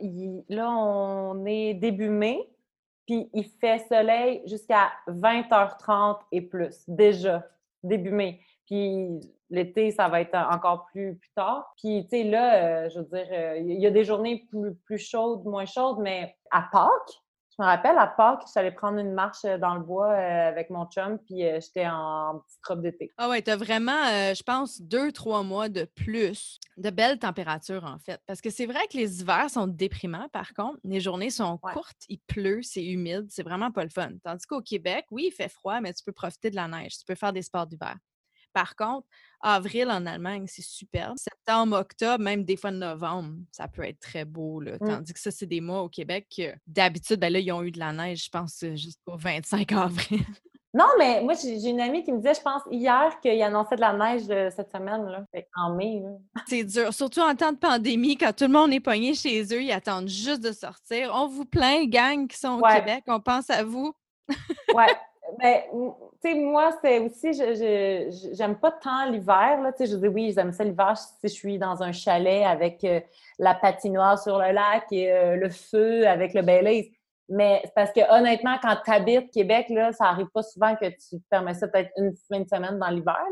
là, 0.49 0.71
on 0.71 1.45
est 1.45 1.75
début 1.75 2.09
mai, 2.09 2.49
puis 3.05 3.29
il 3.33 3.45
fait 3.61 3.85
soleil 3.87 4.41
jusqu'à 4.45 4.91
20h30 5.07 6.19
et 6.31 6.41
plus, 6.41 6.83
déjà, 6.87 7.47
début 7.83 8.11
mai. 8.11 8.39
Puis 8.65 9.19
l'été, 9.49 9.91
ça 9.91 10.09
va 10.09 10.21
être 10.21 10.35
encore 10.35 10.87
plus, 10.87 11.15
plus 11.15 11.31
tard. 11.35 11.73
Puis, 11.77 12.07
tu 12.09 12.17
sais, 12.17 12.23
là, 12.23 12.55
euh, 12.55 12.89
je 12.89 12.99
veux 12.99 13.05
dire, 13.05 13.27
euh, 13.31 13.57
il 13.59 13.79
y 13.79 13.87
a 13.87 13.91
des 13.91 14.03
journées 14.03 14.45
plus, 14.49 14.75
plus 14.75 14.97
chaudes, 14.97 15.45
moins 15.45 15.65
chaudes, 15.65 15.99
mais 15.99 16.35
à 16.51 16.67
Pâques, 16.71 17.21
je 17.57 17.63
me 17.63 17.67
rappelle, 17.67 17.97
à 17.97 18.07
Pâques, 18.07 18.41
je 18.45 18.51
suis 18.51 18.59
allée 18.59 18.71
prendre 18.71 18.99
une 18.99 19.13
marche 19.13 19.43
euh, 19.45 19.57
dans 19.57 19.75
le 19.75 19.81
bois 19.81 20.11
euh, 20.11 20.49
avec 20.49 20.69
mon 20.69 20.85
chum, 20.85 21.17
puis 21.19 21.43
euh, 21.45 21.59
j'étais 21.59 21.87
en 21.87 22.39
petite 22.39 22.65
robe 22.65 22.81
d'été. 22.81 23.11
Ah 23.17 23.29
ouais, 23.29 23.41
tu 23.41 23.49
as 23.49 23.55
vraiment, 23.57 24.05
euh, 24.11 24.35
je 24.35 24.43
pense, 24.43 24.79
deux, 24.79 25.11
trois 25.11 25.41
mois 25.41 25.69
de 25.69 25.85
plus 25.85 26.59
de 26.77 26.91
belles 26.91 27.17
températures, 27.17 27.83
en 27.83 27.97
fait. 27.97 28.21
Parce 28.27 28.41
que 28.41 28.51
c'est 28.51 28.67
vrai 28.67 28.85
que 28.91 28.97
les 28.97 29.21
hivers 29.21 29.49
sont 29.49 29.65
déprimants, 29.65 30.29
par 30.31 30.53
contre. 30.53 30.77
Les 30.83 30.99
journées 30.99 31.31
sont 31.31 31.59
Ouais. 31.63 31.73
courtes, 31.73 32.03
il 32.09 32.19
pleut, 32.19 32.61
c'est 32.61 32.85
humide, 32.85 33.25
c'est 33.29 33.41
vraiment 33.43 33.71
pas 33.71 33.83
le 33.83 33.89
fun. 33.89 34.11
Tandis 34.23 34.45
qu'au 34.45 34.61
Québec, 34.61 35.05
oui, 35.09 35.29
il 35.29 35.31
fait 35.31 35.49
froid, 35.49 35.79
mais 35.81 35.93
tu 35.93 36.03
peux 36.03 36.11
profiter 36.11 36.51
de 36.51 36.55
la 36.55 36.67
neige, 36.67 36.97
tu 36.99 37.05
peux 37.05 37.15
faire 37.15 37.33
des 37.33 37.41
sports 37.41 37.65
d'hiver. 37.65 37.95
Par 38.57 38.75
contre, 38.75 39.05
avril 39.39 39.87
en 39.91 40.07
Allemagne, 40.07 40.45
c'est 40.47 40.63
superbe. 40.63 41.15
Septembre, 41.15 41.77
octobre, 41.77 42.23
même 42.23 42.43
des 42.43 42.57
fois 42.57 42.71
novembre, 42.71 43.35
ça 43.51 43.67
peut 43.67 43.83
être 43.83 43.99
très 43.99 44.25
beau. 44.25 44.59
Là. 44.59 44.77
Mm. 44.81 44.87
Tandis 44.87 45.13
que 45.13 45.19
ça, 45.19 45.29
c'est 45.29 45.45
des 45.45 45.61
mois 45.61 45.83
au 45.83 45.89
Québec 45.89 46.25
que 46.35 46.55
d'habitude, 46.65 47.19
ben 47.19 47.31
là, 47.31 47.37
ils 47.37 47.51
ont 47.51 47.61
eu 47.61 47.69
de 47.69 47.77
la 47.77 47.93
neige, 47.93 48.25
je 48.25 48.29
pense, 48.31 48.63
euh, 48.63 48.75
jusqu'au 48.75 49.15
25 49.15 49.71
avril. 49.73 50.21
Non, 50.73 50.87
mais 50.97 51.21
moi, 51.21 51.33
j'ai 51.35 51.69
une 51.69 51.79
amie 51.79 52.03
qui 52.03 52.11
me 52.11 52.17
disait, 52.17 52.33
je 52.33 52.41
pense, 52.41 52.63
hier, 52.71 53.19
qu'il 53.21 53.39
annonçait 53.43 53.75
de 53.75 53.81
la 53.81 53.93
neige 53.93 54.23
euh, 54.31 54.49
cette 54.49 54.71
semaine, 54.71 55.05
là. 55.05 55.23
En 55.55 55.75
mai. 55.75 56.01
C'est 56.47 56.63
dur, 56.63 56.91
surtout 56.91 57.21
en 57.21 57.35
temps 57.35 57.51
de 57.51 57.59
pandémie, 57.59 58.17
quand 58.17 58.35
tout 58.35 58.45
le 58.45 58.53
monde 58.53 58.73
est 58.73 58.79
pogné 58.79 59.13
chez 59.13 59.43
eux, 59.53 59.61
ils 59.61 59.71
attendent 59.71 60.09
juste 60.09 60.41
de 60.41 60.51
sortir. 60.51 61.11
On 61.13 61.27
vous 61.27 61.45
plaint, 61.45 61.87
gang 61.87 62.27
qui 62.27 62.39
sont 62.39 62.57
au 62.57 62.61
Ouais. 62.61 62.79
Québec, 62.79 63.03
on 63.05 63.19
pense 63.19 63.51
à 63.51 63.63
vous. 63.63 63.93
ouais. 64.73 64.87
Ben, 65.39 65.61
tu 65.69 65.77
moi, 66.35 66.71
c'est 66.81 66.99
aussi, 66.99 67.33
je, 67.33 68.29
j'aime 68.33 68.55
pas 68.57 68.71
tant 68.71 69.09
l'hiver. 69.09 69.59
Tu 69.77 69.85
sais, 69.85 69.91
je 69.91 69.97
dis 69.97 70.07
oui, 70.07 70.31
j'aime 70.33 70.51
ça 70.51 70.63
l'hiver 70.63 70.97
si 70.97 71.15
je 71.23 71.33
suis 71.33 71.57
dans 71.57 71.81
un 71.83 71.91
chalet 71.91 72.43
avec 72.43 72.83
euh, 72.83 72.99
la 73.39 73.55
patinoire 73.55 74.21
sur 74.21 74.37
le 74.37 74.51
lac 74.51 74.85
et 74.91 75.11
euh, 75.11 75.35
le 75.35 75.49
feu 75.49 76.07
avec 76.07 76.33
le 76.33 76.41
Baileys. 76.41 76.91
Mais 77.29 77.61
parce 77.75 77.91
que 77.91 77.99
honnêtement, 78.09 78.57
quand 78.61 78.77
tu 78.83 78.91
habites 78.91 79.31
Québec, 79.31 79.67
là, 79.69 79.91
ça 79.91 80.05
arrive 80.05 80.29
pas 80.33 80.43
souvent 80.43 80.75
que 80.75 80.85
tu 80.85 81.19
te 81.19 81.29
permets 81.29 81.53
ça 81.53 81.67
peut-être 81.67 81.91
une, 81.97 82.13
une 82.31 82.47
semaine 82.47 82.79
dans 82.79 82.89
l'hiver. 82.89 83.25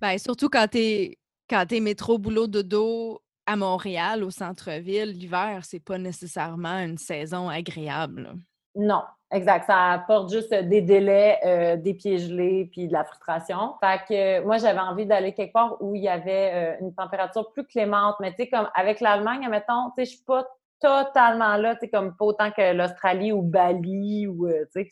Ben, 0.00 0.16
surtout 0.18 0.48
quand 0.48 0.66
tu 0.70 0.78
es, 0.78 1.18
quand 1.48 1.70
es 1.70 1.80
métro, 1.80 2.18
boulot, 2.18 2.46
dodo 2.46 3.20
à 3.46 3.56
Montréal, 3.56 4.24
au 4.24 4.30
centre-ville, 4.30 5.10
l'hiver, 5.10 5.60
c'est 5.64 5.80
pas 5.80 5.98
nécessairement 5.98 6.78
une 6.78 6.98
saison 6.98 7.48
agréable. 7.48 8.34
Non, 8.74 9.02
exact. 9.32 9.66
Ça 9.66 9.92
apporte 9.92 10.30
juste 10.30 10.52
des 10.52 10.80
délais, 10.80 11.38
euh, 11.44 11.76
des 11.76 11.94
pieds 11.94 12.18
gelés, 12.18 12.68
puis 12.72 12.88
de 12.88 12.92
la 12.92 13.04
frustration. 13.04 13.74
Fait 13.80 14.00
que 14.08 14.14
euh, 14.40 14.44
moi, 14.44 14.58
j'avais 14.58 14.80
envie 14.80 15.06
d'aller 15.06 15.34
quelque 15.34 15.52
part 15.52 15.76
où 15.80 15.94
il 15.94 16.02
y 16.02 16.08
avait 16.08 16.50
euh, 16.54 16.76
une 16.80 16.94
température 16.94 17.52
plus 17.52 17.66
clémente. 17.66 18.16
Mais 18.20 18.30
tu 18.30 18.44
sais, 18.44 18.48
comme 18.48 18.68
avec 18.74 19.00
l'Allemagne, 19.00 19.44
admettons, 19.44 19.90
tu 19.96 20.04
sais, 20.04 20.04
je 20.04 20.16
suis 20.16 20.24
pas 20.24 20.46
totalement 20.80 21.56
là, 21.56 21.74
tu 21.74 21.80
sais, 21.80 21.90
comme 21.90 22.16
pas 22.16 22.24
autant 22.24 22.50
que 22.50 22.72
l'Australie 22.72 23.32
ou 23.32 23.42
Bali 23.42 24.26
ou, 24.26 24.48
tu 24.48 24.84
sais. 24.84 24.88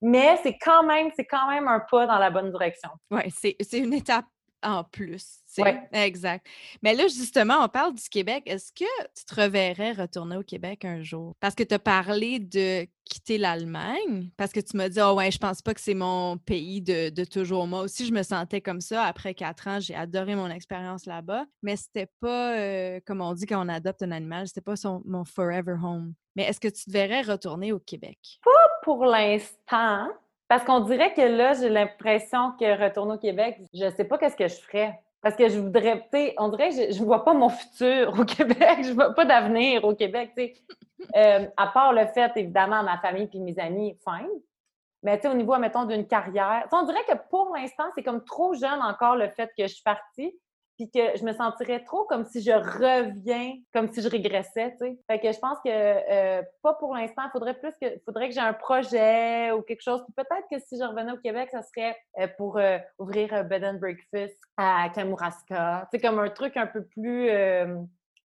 Mais 0.00 0.36
c'est 0.42 0.58
quand 0.58 0.82
même, 0.82 1.10
c'est 1.14 1.24
quand 1.24 1.48
même 1.48 1.68
un 1.68 1.80
pas 1.80 2.06
dans 2.06 2.18
la 2.18 2.30
bonne 2.30 2.50
direction. 2.50 2.90
Oui, 3.10 3.22
c'est 3.30 3.78
une 3.78 3.92
étape 3.92 4.24
en 4.62 4.84
plus. 4.84 5.42
Oui, 5.58 5.70
exact. 5.92 6.46
Mais 6.82 6.94
là, 6.94 7.04
justement, 7.04 7.64
on 7.64 7.68
parle 7.68 7.94
du 7.94 8.08
Québec. 8.08 8.44
Est-ce 8.46 8.72
que 8.72 8.84
tu 9.14 9.24
te 9.24 9.40
reverrais 9.40 9.92
retourner 9.92 10.36
au 10.36 10.42
Québec 10.42 10.84
un 10.84 11.02
jour? 11.02 11.34
Parce 11.40 11.54
que 11.54 11.62
tu 11.62 11.74
as 11.74 11.78
parlé 11.78 12.38
de 12.38 12.86
quitter 13.04 13.36
l'Allemagne, 13.36 14.30
parce 14.36 14.52
que 14.52 14.60
tu 14.60 14.76
m'as 14.76 14.88
dit, 14.88 15.00
oh 15.00 15.14
ouais, 15.14 15.30
je 15.30 15.38
pense 15.38 15.60
pas 15.60 15.74
que 15.74 15.80
c'est 15.80 15.94
mon 15.94 16.38
pays 16.38 16.80
de, 16.80 17.24
toujours. 17.24 17.66
Moi 17.66 17.82
aussi, 17.82 18.06
je 18.06 18.12
me 18.12 18.22
sentais 18.22 18.60
comme 18.60 18.80
ça. 18.80 19.04
Après 19.04 19.34
quatre 19.34 19.68
ans, 19.68 19.80
j'ai 19.80 19.94
adoré 19.94 20.34
mon 20.34 20.48
expérience 20.48 21.04
là-bas, 21.06 21.44
mais 21.62 21.76
c'était 21.76 22.10
pas, 22.20 22.56
euh, 22.56 23.00
comme 23.04 23.20
on 23.20 23.34
dit 23.34 23.46
quand 23.46 23.64
on 23.64 23.68
adopte 23.68 24.02
un 24.02 24.12
animal, 24.12 24.46
c'était 24.48 24.60
pas 24.60 24.76
son, 24.76 25.02
mon 25.04 25.24
forever 25.24 25.74
home. 25.82 26.14
Mais 26.36 26.44
est-ce 26.44 26.60
que 26.60 26.68
tu 26.68 26.84
te 26.84 26.90
verrais 26.90 27.22
retourner 27.22 27.72
au 27.72 27.78
Québec? 27.78 28.18
Pas 28.42 28.68
pour 28.82 29.04
l'instant. 29.04 30.08
Parce 30.52 30.64
qu'on 30.64 30.80
dirait 30.80 31.14
que 31.14 31.22
là, 31.22 31.54
j'ai 31.54 31.70
l'impression 31.70 32.52
que 32.60 32.84
retourner 32.84 33.14
au 33.14 33.18
Québec, 33.18 33.58
je 33.72 33.88
sais 33.88 34.04
pas 34.04 34.18
qu'est-ce 34.18 34.36
que 34.36 34.48
je 34.48 34.56
ferais. 34.56 35.00
Parce 35.22 35.34
que 35.34 35.48
je 35.48 35.58
voudrais, 35.58 36.00
tu 36.12 36.18
sais, 36.18 36.34
on 36.36 36.50
dirait 36.50 36.68
que 36.68 36.92
je 36.92 37.00
ne 37.00 37.06
vois 37.06 37.24
pas 37.24 37.32
mon 37.32 37.48
futur 37.48 38.12
au 38.20 38.24
Québec, 38.26 38.80
je 38.82 38.90
ne 38.90 38.92
vois 38.92 39.14
pas 39.14 39.24
d'avenir 39.24 39.82
au 39.82 39.94
Québec, 39.94 40.32
tu 40.36 40.42
sais. 40.42 40.54
Euh, 41.16 41.46
à 41.56 41.68
part 41.68 41.94
le 41.94 42.04
fait, 42.04 42.30
évidemment, 42.36 42.82
ma 42.82 42.98
famille 42.98 43.30
et 43.32 43.38
mes 43.38 43.58
amis, 43.58 43.98
fine. 44.06 44.28
Mais 45.02 45.16
tu 45.16 45.22
sais, 45.22 45.28
au 45.28 45.34
niveau, 45.34 45.56
mettons, 45.56 45.86
d'une 45.86 46.06
carrière, 46.06 46.68
on 46.70 46.82
dirait 46.82 47.04
que 47.08 47.16
pour 47.30 47.56
l'instant, 47.56 47.84
c'est 47.94 48.02
comme 48.02 48.22
trop 48.22 48.52
jeune 48.52 48.82
encore 48.82 49.16
le 49.16 49.30
fait 49.30 49.50
que 49.56 49.62
je 49.62 49.72
suis 49.72 49.82
partie 49.82 50.38
puis 50.76 50.90
que 50.90 51.16
je 51.16 51.24
me 51.24 51.32
sentirais 51.32 51.84
trop 51.84 52.04
comme 52.04 52.24
si 52.24 52.42
je 52.42 52.50
reviens, 52.50 53.54
comme 53.72 53.92
si 53.92 54.00
je 54.00 54.08
régressais, 54.08 54.72
tu 54.72 54.78
sais. 54.78 54.98
Fait 55.06 55.20
que 55.20 55.32
je 55.32 55.38
pense 55.38 55.58
que 55.64 55.68
euh, 55.68 56.42
pas 56.62 56.74
pour 56.74 56.94
l'instant, 56.94 57.22
faudrait 57.32 57.58
plus 57.58 57.72
que 57.80 57.86
faudrait 58.04 58.28
que 58.28 58.34
j'ai 58.34 58.40
un 58.40 58.54
projet 58.54 59.52
ou 59.52 59.62
quelque 59.62 59.82
chose. 59.82 60.02
Peut-être 60.16 60.46
que 60.50 60.58
si 60.66 60.78
je 60.78 60.84
revenais 60.84 61.12
au 61.12 61.18
Québec, 61.18 61.50
ça 61.50 61.62
serait 61.62 61.96
euh, 62.18 62.26
pour 62.36 62.58
euh, 62.58 62.78
ouvrir 62.98 63.32
un 63.34 63.44
bed 63.44 63.64
and 63.64 63.74
breakfast 63.74 64.38
à 64.56 64.88
Kamouraska, 64.94 65.88
tu 65.92 65.98
sais 65.98 66.02
comme 66.02 66.18
un 66.18 66.30
truc 66.30 66.56
un 66.56 66.66
peu 66.66 66.84
plus 66.84 67.30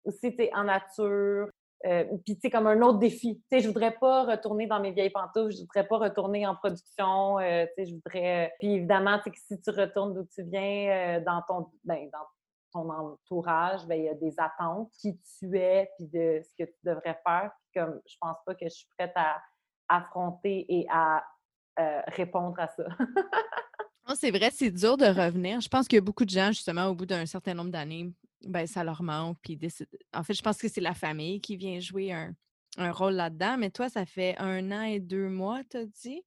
aussi 0.03 0.35
tu 0.35 0.47
en 0.53 0.65
nature. 0.65 1.47
puis, 1.83 2.35
tu 2.35 2.41
sais, 2.41 2.49
comme 2.51 2.67
un 2.67 2.81
autre 2.81 2.99
défi. 2.99 3.41
Tu 3.49 3.57
sais, 3.57 3.63
je 3.63 3.67
voudrais 3.67 3.91
pas 3.91 4.23
retourner 4.23 4.67
dans 4.67 4.79
mes 4.79 4.91
vieilles 4.91 5.09
pantoufles, 5.09 5.51
je 5.51 5.61
voudrais 5.61 5.87
pas 5.87 5.97
retourner 5.97 6.45
en 6.45 6.55
production, 6.55 7.37
tu 7.39 7.43
sais, 7.43 7.85
je 7.85 7.95
voudrais... 7.95 8.53
puis, 8.59 8.75
évidemment, 8.75 9.17
tu 9.17 9.23
sais, 9.23 9.31
que 9.31 9.37
si 9.37 9.61
tu 9.61 9.69
retournes 9.71 10.13
d'où 10.13 10.27
tu 10.33 10.43
viens, 10.43 11.21
dans 11.21 11.41
ton... 11.47 11.67
Ben, 11.83 12.07
dans 12.11 12.19
ton 12.75 12.89
entourage, 12.89 13.85
ben, 13.87 13.99
il 13.99 14.05
y 14.05 14.09
a 14.09 14.13
des 14.13 14.33
attentes, 14.37 14.91
qui 14.99 15.17
tu 15.39 15.57
es, 15.57 15.89
puis 15.97 16.07
de 16.07 16.41
ce 16.43 16.53
que 16.57 16.69
tu 16.69 16.77
devrais 16.83 17.17
faire. 17.25 17.51
Puis 17.61 17.81
comme 17.81 18.01
je 18.05 18.15
pense 18.19 18.37
pas 18.45 18.53
que 18.53 18.65
je 18.65 18.73
suis 18.73 18.87
prête 18.97 19.13
à 19.15 19.41
affronter 19.87 20.65
et 20.67 20.85
à 20.89 21.23
euh, 21.79 22.01
répondre 22.07 22.59
à 22.59 22.67
ça. 22.67 22.83
c'est 24.15 24.31
vrai, 24.31 24.49
c'est 24.51 24.71
dur 24.71 24.97
de 24.97 25.05
revenir. 25.05 25.61
Je 25.61 25.69
pense 25.69 25.87
qu'il 25.87 25.97
y 25.97 25.99
a 25.99 26.01
beaucoup 26.01 26.25
de 26.25 26.29
gens, 26.29 26.47
justement, 26.47 26.87
au 26.87 26.95
bout 26.95 27.05
d'un 27.05 27.25
certain 27.25 27.53
nombre 27.53 27.71
d'années, 27.71 28.11
ben, 28.45 28.67
ça 28.67 28.83
leur 28.83 29.01
manque. 29.03 29.37
Puis 29.41 29.57
en 30.13 30.23
fait, 30.23 30.33
je 30.33 30.41
pense 30.41 30.57
que 30.57 30.67
c'est 30.67 30.81
la 30.81 30.93
famille 30.93 31.39
qui 31.39 31.55
vient 31.55 31.79
jouer 31.79 32.11
un, 32.11 32.33
un 32.77 32.91
rôle 32.91 33.13
là-dedans. 33.13 33.57
Mais 33.57 33.69
toi, 33.69 33.89
ça 33.89 34.05
fait 34.05 34.35
un 34.37 34.71
an 34.71 34.83
et 34.83 34.99
deux 34.99 35.29
mois, 35.29 35.61
t'as 35.69 35.85
dit? 35.85 36.23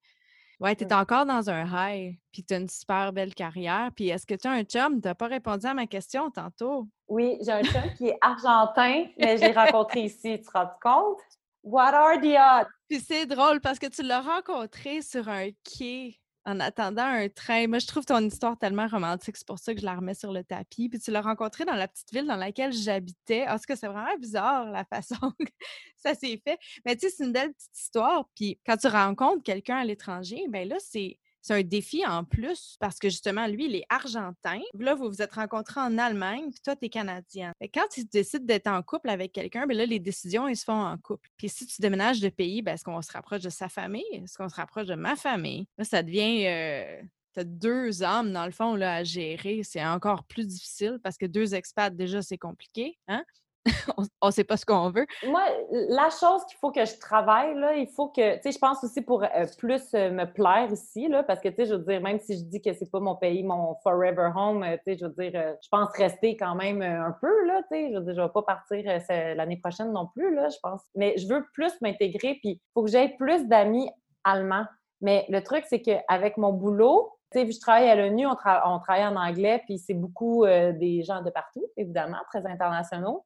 Ouais, 0.60 0.74
tu 0.74 0.84
es 0.84 0.92
encore 0.92 1.24
dans 1.24 1.48
un 1.50 1.64
high, 1.66 2.18
puis 2.32 2.42
tu 2.42 2.52
as 2.52 2.56
une 2.56 2.68
super 2.68 3.12
belle 3.12 3.32
carrière. 3.32 3.90
Puis 3.94 4.08
est-ce 4.08 4.26
que 4.26 4.34
tu 4.34 4.48
as 4.48 4.50
un 4.50 4.64
chum? 4.64 5.00
Tu 5.00 5.06
n'as 5.06 5.14
pas 5.14 5.28
répondu 5.28 5.66
à 5.66 5.74
ma 5.74 5.86
question 5.86 6.30
tantôt. 6.32 6.88
Oui, 7.06 7.38
j'ai 7.40 7.52
un 7.52 7.62
chum 7.62 7.82
qui 7.96 8.08
est 8.08 8.18
argentin, 8.20 9.04
mais 9.18 9.38
j'ai 9.38 9.52
rencontré 9.52 10.02
ici. 10.02 10.40
Tu 10.40 10.44
te 10.44 10.50
rends 10.52 10.70
compte? 10.82 11.20
What 11.62 11.94
are 11.94 12.20
the 12.20 12.36
odds? 12.36 12.70
Puis 12.88 13.00
c'est 13.00 13.26
drôle 13.26 13.60
parce 13.60 13.78
que 13.78 13.86
tu 13.86 14.02
l'as 14.02 14.20
rencontré 14.20 15.00
sur 15.02 15.28
un 15.28 15.50
quai 15.62 16.18
en 16.48 16.60
attendant 16.60 17.04
un 17.04 17.28
train. 17.28 17.66
Moi, 17.68 17.78
je 17.78 17.86
trouve 17.86 18.06
ton 18.06 18.24
histoire 18.24 18.56
tellement 18.56 18.86
romantique. 18.86 19.36
C'est 19.36 19.46
pour 19.46 19.58
ça 19.58 19.74
que 19.74 19.80
je 19.80 19.84
la 19.84 19.96
remets 19.96 20.14
sur 20.14 20.32
le 20.32 20.42
tapis. 20.42 20.88
Puis 20.88 20.98
tu 20.98 21.10
l'as 21.10 21.20
rencontré 21.20 21.66
dans 21.66 21.74
la 21.74 21.86
petite 21.86 22.10
ville 22.10 22.26
dans 22.26 22.36
laquelle 22.36 22.72
j'habitais. 22.72 23.46
En 23.46 23.56
tout 23.56 23.64
cas, 23.68 23.76
c'est 23.76 23.86
vraiment 23.86 24.16
bizarre 24.18 24.70
la 24.70 24.84
façon 24.84 25.16
que 25.38 25.44
ça 25.96 26.14
s'est 26.14 26.40
fait. 26.42 26.58
Mais 26.86 26.96
tu 26.96 27.06
sais, 27.06 27.14
c'est 27.14 27.24
une 27.24 27.32
belle 27.32 27.52
petite 27.52 27.78
histoire. 27.78 28.26
Puis 28.34 28.58
quand 28.64 28.78
tu 28.78 28.86
rencontres 28.86 29.42
quelqu'un 29.42 29.76
à 29.76 29.84
l'étranger, 29.84 30.46
ben 30.48 30.66
là, 30.66 30.76
c'est 30.80 31.18
c'est 31.48 31.54
un 31.54 31.62
défi 31.62 32.04
en 32.04 32.24
plus 32.24 32.76
parce 32.78 32.98
que 32.98 33.08
justement, 33.08 33.46
lui, 33.46 33.64
il 33.64 33.76
est 33.76 33.86
argentin. 33.88 34.60
Là, 34.78 34.94
vous 34.94 35.08
vous 35.08 35.22
êtes 35.22 35.32
rencontrés 35.32 35.80
en 35.80 35.96
Allemagne, 35.96 36.50
puis 36.50 36.60
toi, 36.60 36.76
tu 36.76 36.84
es 36.84 36.88
canadien. 36.90 37.52
quand 37.72 37.86
tu 37.90 38.04
décides 38.04 38.44
d'être 38.44 38.66
en 38.66 38.82
couple 38.82 39.08
avec 39.08 39.32
quelqu'un, 39.32 39.66
ben 39.66 39.76
là, 39.76 39.86
les 39.86 39.98
décisions, 39.98 40.46
elles 40.46 40.56
se 40.56 40.64
font 40.64 40.80
en 40.80 40.98
couple. 40.98 41.30
Puis 41.38 41.48
si 41.48 41.66
tu 41.66 41.80
déménages 41.80 42.20
de 42.20 42.28
pays, 42.28 42.60
ben, 42.60 42.74
est-ce 42.74 42.84
qu'on 42.84 43.00
se 43.00 43.12
rapproche 43.12 43.40
de 43.40 43.48
sa 43.48 43.70
famille? 43.70 44.04
Est-ce 44.12 44.36
qu'on 44.36 44.48
se 44.50 44.56
rapproche 44.56 44.86
de 44.86 44.94
ma 44.94 45.16
famille? 45.16 45.66
Là, 45.78 45.84
ça 45.84 46.02
devient. 46.02 46.46
Euh, 46.46 47.02
deux 47.44 48.02
âmes, 48.02 48.32
dans 48.32 48.46
le 48.46 48.50
fond, 48.50 48.74
là, 48.74 48.96
à 48.96 49.04
gérer. 49.04 49.62
C'est 49.62 49.84
encore 49.84 50.24
plus 50.24 50.44
difficile 50.44 50.98
parce 51.02 51.16
que 51.16 51.26
deux 51.26 51.54
expats, 51.54 51.94
déjà, 51.94 52.20
c'est 52.20 52.36
compliqué. 52.36 52.98
Hein? 53.06 53.24
on 54.20 54.26
ne 54.26 54.30
sait 54.30 54.44
pas 54.44 54.56
ce 54.56 54.64
qu'on 54.64 54.90
veut. 54.90 55.06
Moi, 55.26 55.42
la 55.70 56.10
chose 56.10 56.44
qu'il 56.46 56.58
faut 56.58 56.70
que 56.70 56.84
je 56.84 56.98
travaille, 56.98 57.54
là, 57.54 57.74
il 57.74 57.88
faut 57.88 58.08
que, 58.08 58.36
tu 58.36 58.42
sais, 58.42 58.52
je 58.52 58.58
pense 58.58 58.82
aussi 58.84 59.02
pour 59.02 59.22
euh, 59.22 59.46
plus 59.58 59.82
euh, 59.94 60.10
me 60.10 60.24
plaire 60.24 60.70
ici, 60.72 61.08
là, 61.08 61.22
parce 61.22 61.40
que, 61.40 61.48
tu 61.48 61.56
sais, 61.56 61.66
je 61.66 61.74
veux 61.74 61.84
dire, 61.84 62.00
même 62.00 62.18
si 62.20 62.38
je 62.38 62.44
dis 62.44 62.60
que 62.60 62.72
c'est 62.72 62.90
pas 62.90 63.00
mon 63.00 63.16
pays, 63.16 63.42
mon 63.42 63.74
forever 63.82 64.30
home, 64.34 64.62
euh, 64.62 64.76
tu 64.86 64.92
sais, 64.92 64.98
je 64.98 65.06
veux 65.06 65.12
dire, 65.12 65.56
je 65.62 65.68
pense 65.70 65.88
rester 65.96 66.36
quand 66.36 66.54
même 66.54 66.82
un 66.82 67.14
peu, 67.20 67.46
là, 67.46 67.62
tu 67.70 67.76
sais, 67.76 67.92
je 67.92 67.98
veux 67.98 68.04
dire, 68.04 68.14
je 68.14 68.22
vais 68.22 68.32
pas 68.32 68.42
partir 68.42 69.00
l'année 69.36 69.58
prochaine 69.58 69.92
non 69.92 70.06
plus, 70.06 70.34
là, 70.34 70.48
je 70.48 70.58
pense. 70.62 70.82
Mais 70.94 71.16
je 71.18 71.26
veux 71.28 71.44
plus 71.52 71.72
m'intégrer, 71.80 72.38
puis 72.42 72.50
il 72.50 72.60
faut 72.74 72.84
que 72.84 72.90
j'aie 72.90 73.14
plus 73.18 73.46
d'amis 73.46 73.90
allemands. 74.24 74.66
Mais 75.00 75.26
le 75.28 75.42
truc, 75.42 75.64
c'est 75.68 75.80
qu'avec 75.80 76.36
mon 76.36 76.52
boulot, 76.52 77.12
tu 77.32 77.40
sais, 77.40 77.50
je 77.50 77.60
travaille 77.60 77.88
à 77.88 77.94
l'ONU, 77.94 78.26
on, 78.26 78.30
on, 78.32 78.78
travaille 78.78 79.06
en 79.06 79.16
anglais, 79.16 79.62
puis 79.66 79.78
c'est 79.78 79.94
beaucoup 79.94 80.46
des 80.46 81.02
gens 81.02 81.22
de 81.22 81.30
partout, 81.30 81.66
évidemment, 81.76 82.18
très 82.30 82.46
internationaux. 82.46 83.24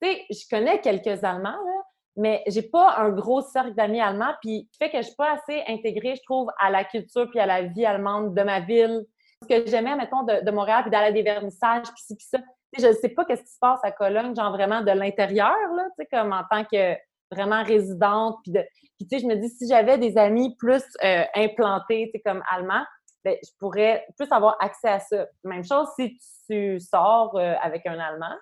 Tu 0.00 0.08
sais, 0.08 0.26
je 0.30 0.48
connais 0.50 0.80
quelques 0.80 1.24
Allemands, 1.24 1.50
là, 1.50 1.82
mais 2.16 2.42
j'ai 2.48 2.62
pas 2.62 2.96
un 2.98 3.10
gros 3.10 3.42
cercle 3.42 3.74
d'amis 3.74 4.00
allemands, 4.00 4.34
puis 4.42 4.68
fait 4.78 4.90
que 4.90 4.98
je 4.98 5.06
suis 5.06 5.16
pas 5.16 5.34
assez 5.34 5.62
intégrée, 5.68 6.16
je 6.16 6.22
trouve, 6.24 6.50
à 6.58 6.70
la 6.70 6.84
culture 6.84 7.28
puis 7.30 7.38
à 7.38 7.46
la 7.46 7.62
vie 7.62 7.86
allemande 7.86 8.34
de 8.34 8.42
ma 8.42 8.60
ville. 8.60 9.04
Ce 9.42 9.46
que 9.46 9.70
j'aimais, 9.70 9.94
mettons, 9.94 10.24
de, 10.24 10.50
Montréal, 10.50 10.82
puis 10.82 10.90
d'aller 10.90 11.06
à 11.06 11.12
des 11.12 11.22
vernissages, 11.22 11.86
puis 11.86 12.02
ci, 12.02 12.16
puis 12.16 12.26
ça. 12.28 12.38
Tu 12.72 12.80
sais, 12.80 12.88
je 12.88 12.92
sais 12.98 13.08
pas 13.10 13.24
qu'est-ce 13.24 13.44
qui 13.44 13.52
se 13.52 13.58
passe 13.60 13.80
à 13.84 13.92
Cologne, 13.92 14.34
genre 14.34 14.50
vraiment 14.50 14.82
de 14.82 14.90
l'intérieur, 14.90 15.54
tu 15.96 16.04
sais, 16.04 16.08
comme 16.12 16.32
en 16.32 16.42
tant 16.50 16.64
que 16.64 16.96
vraiment 17.30 17.62
résidente, 17.62 18.38
puis 18.42 18.52
de... 18.52 18.64
Puis, 18.98 19.06
tu 19.06 19.16
sais, 19.16 19.22
je 19.22 19.26
me 19.28 19.36
dis, 19.36 19.48
si 19.48 19.68
j'avais 19.68 19.96
des 19.96 20.18
amis 20.18 20.56
plus 20.56 20.82
euh, 21.04 21.22
implantés, 21.36 22.10
tu 22.12 22.18
sais, 22.18 22.22
comme 22.24 22.42
allemands, 22.50 22.84
ben, 23.24 23.36
je 23.42 23.50
pourrais 23.60 24.06
plus 24.16 24.30
avoir 24.32 24.56
accès 24.60 24.88
à 24.88 24.98
ça. 24.98 25.26
Même 25.44 25.64
chose 25.64 25.88
si 25.96 26.18
tu 26.48 26.80
sors 26.80 27.36
euh, 27.36 27.54
avec 27.62 27.86
un 27.86 27.98
Allemand, 27.98 28.34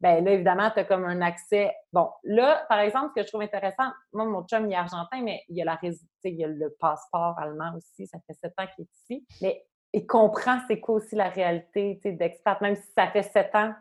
ben 0.00 0.24
là, 0.24 0.32
évidemment, 0.32 0.70
tu 0.70 0.80
as 0.80 0.84
comme 0.84 1.04
un 1.04 1.20
accès. 1.22 1.72
Bon, 1.92 2.10
là, 2.24 2.64
par 2.68 2.80
exemple, 2.80 3.10
ce 3.10 3.20
que 3.20 3.26
je 3.26 3.28
trouve 3.30 3.42
intéressant, 3.42 3.90
moi, 4.12 4.24
mon 4.24 4.42
chum, 4.42 4.66
il 4.66 4.72
est 4.72 4.76
argentin, 4.76 5.22
mais 5.22 5.42
il 5.48 5.60
a 5.62 5.64
la 5.64 5.78
il 6.24 6.44
a 6.44 6.48
le 6.48 6.74
passeport 6.80 7.38
allemand 7.38 7.72
aussi, 7.76 8.06
ça 8.06 8.18
fait 8.26 8.34
sept 8.34 8.52
ans 8.58 8.66
qu'il 8.74 8.84
est 8.84 8.92
ici. 8.92 9.26
Mais 9.40 9.64
il 9.92 10.06
comprend 10.06 10.58
c'est 10.66 10.80
quoi 10.80 10.96
aussi 10.96 11.14
la 11.14 11.28
réalité 11.28 12.00
d'expat, 12.04 12.60
même 12.60 12.76
si 12.76 12.90
ça 12.96 13.06
fait 13.08 13.22
sept 13.22 13.54
ans. 13.54 13.72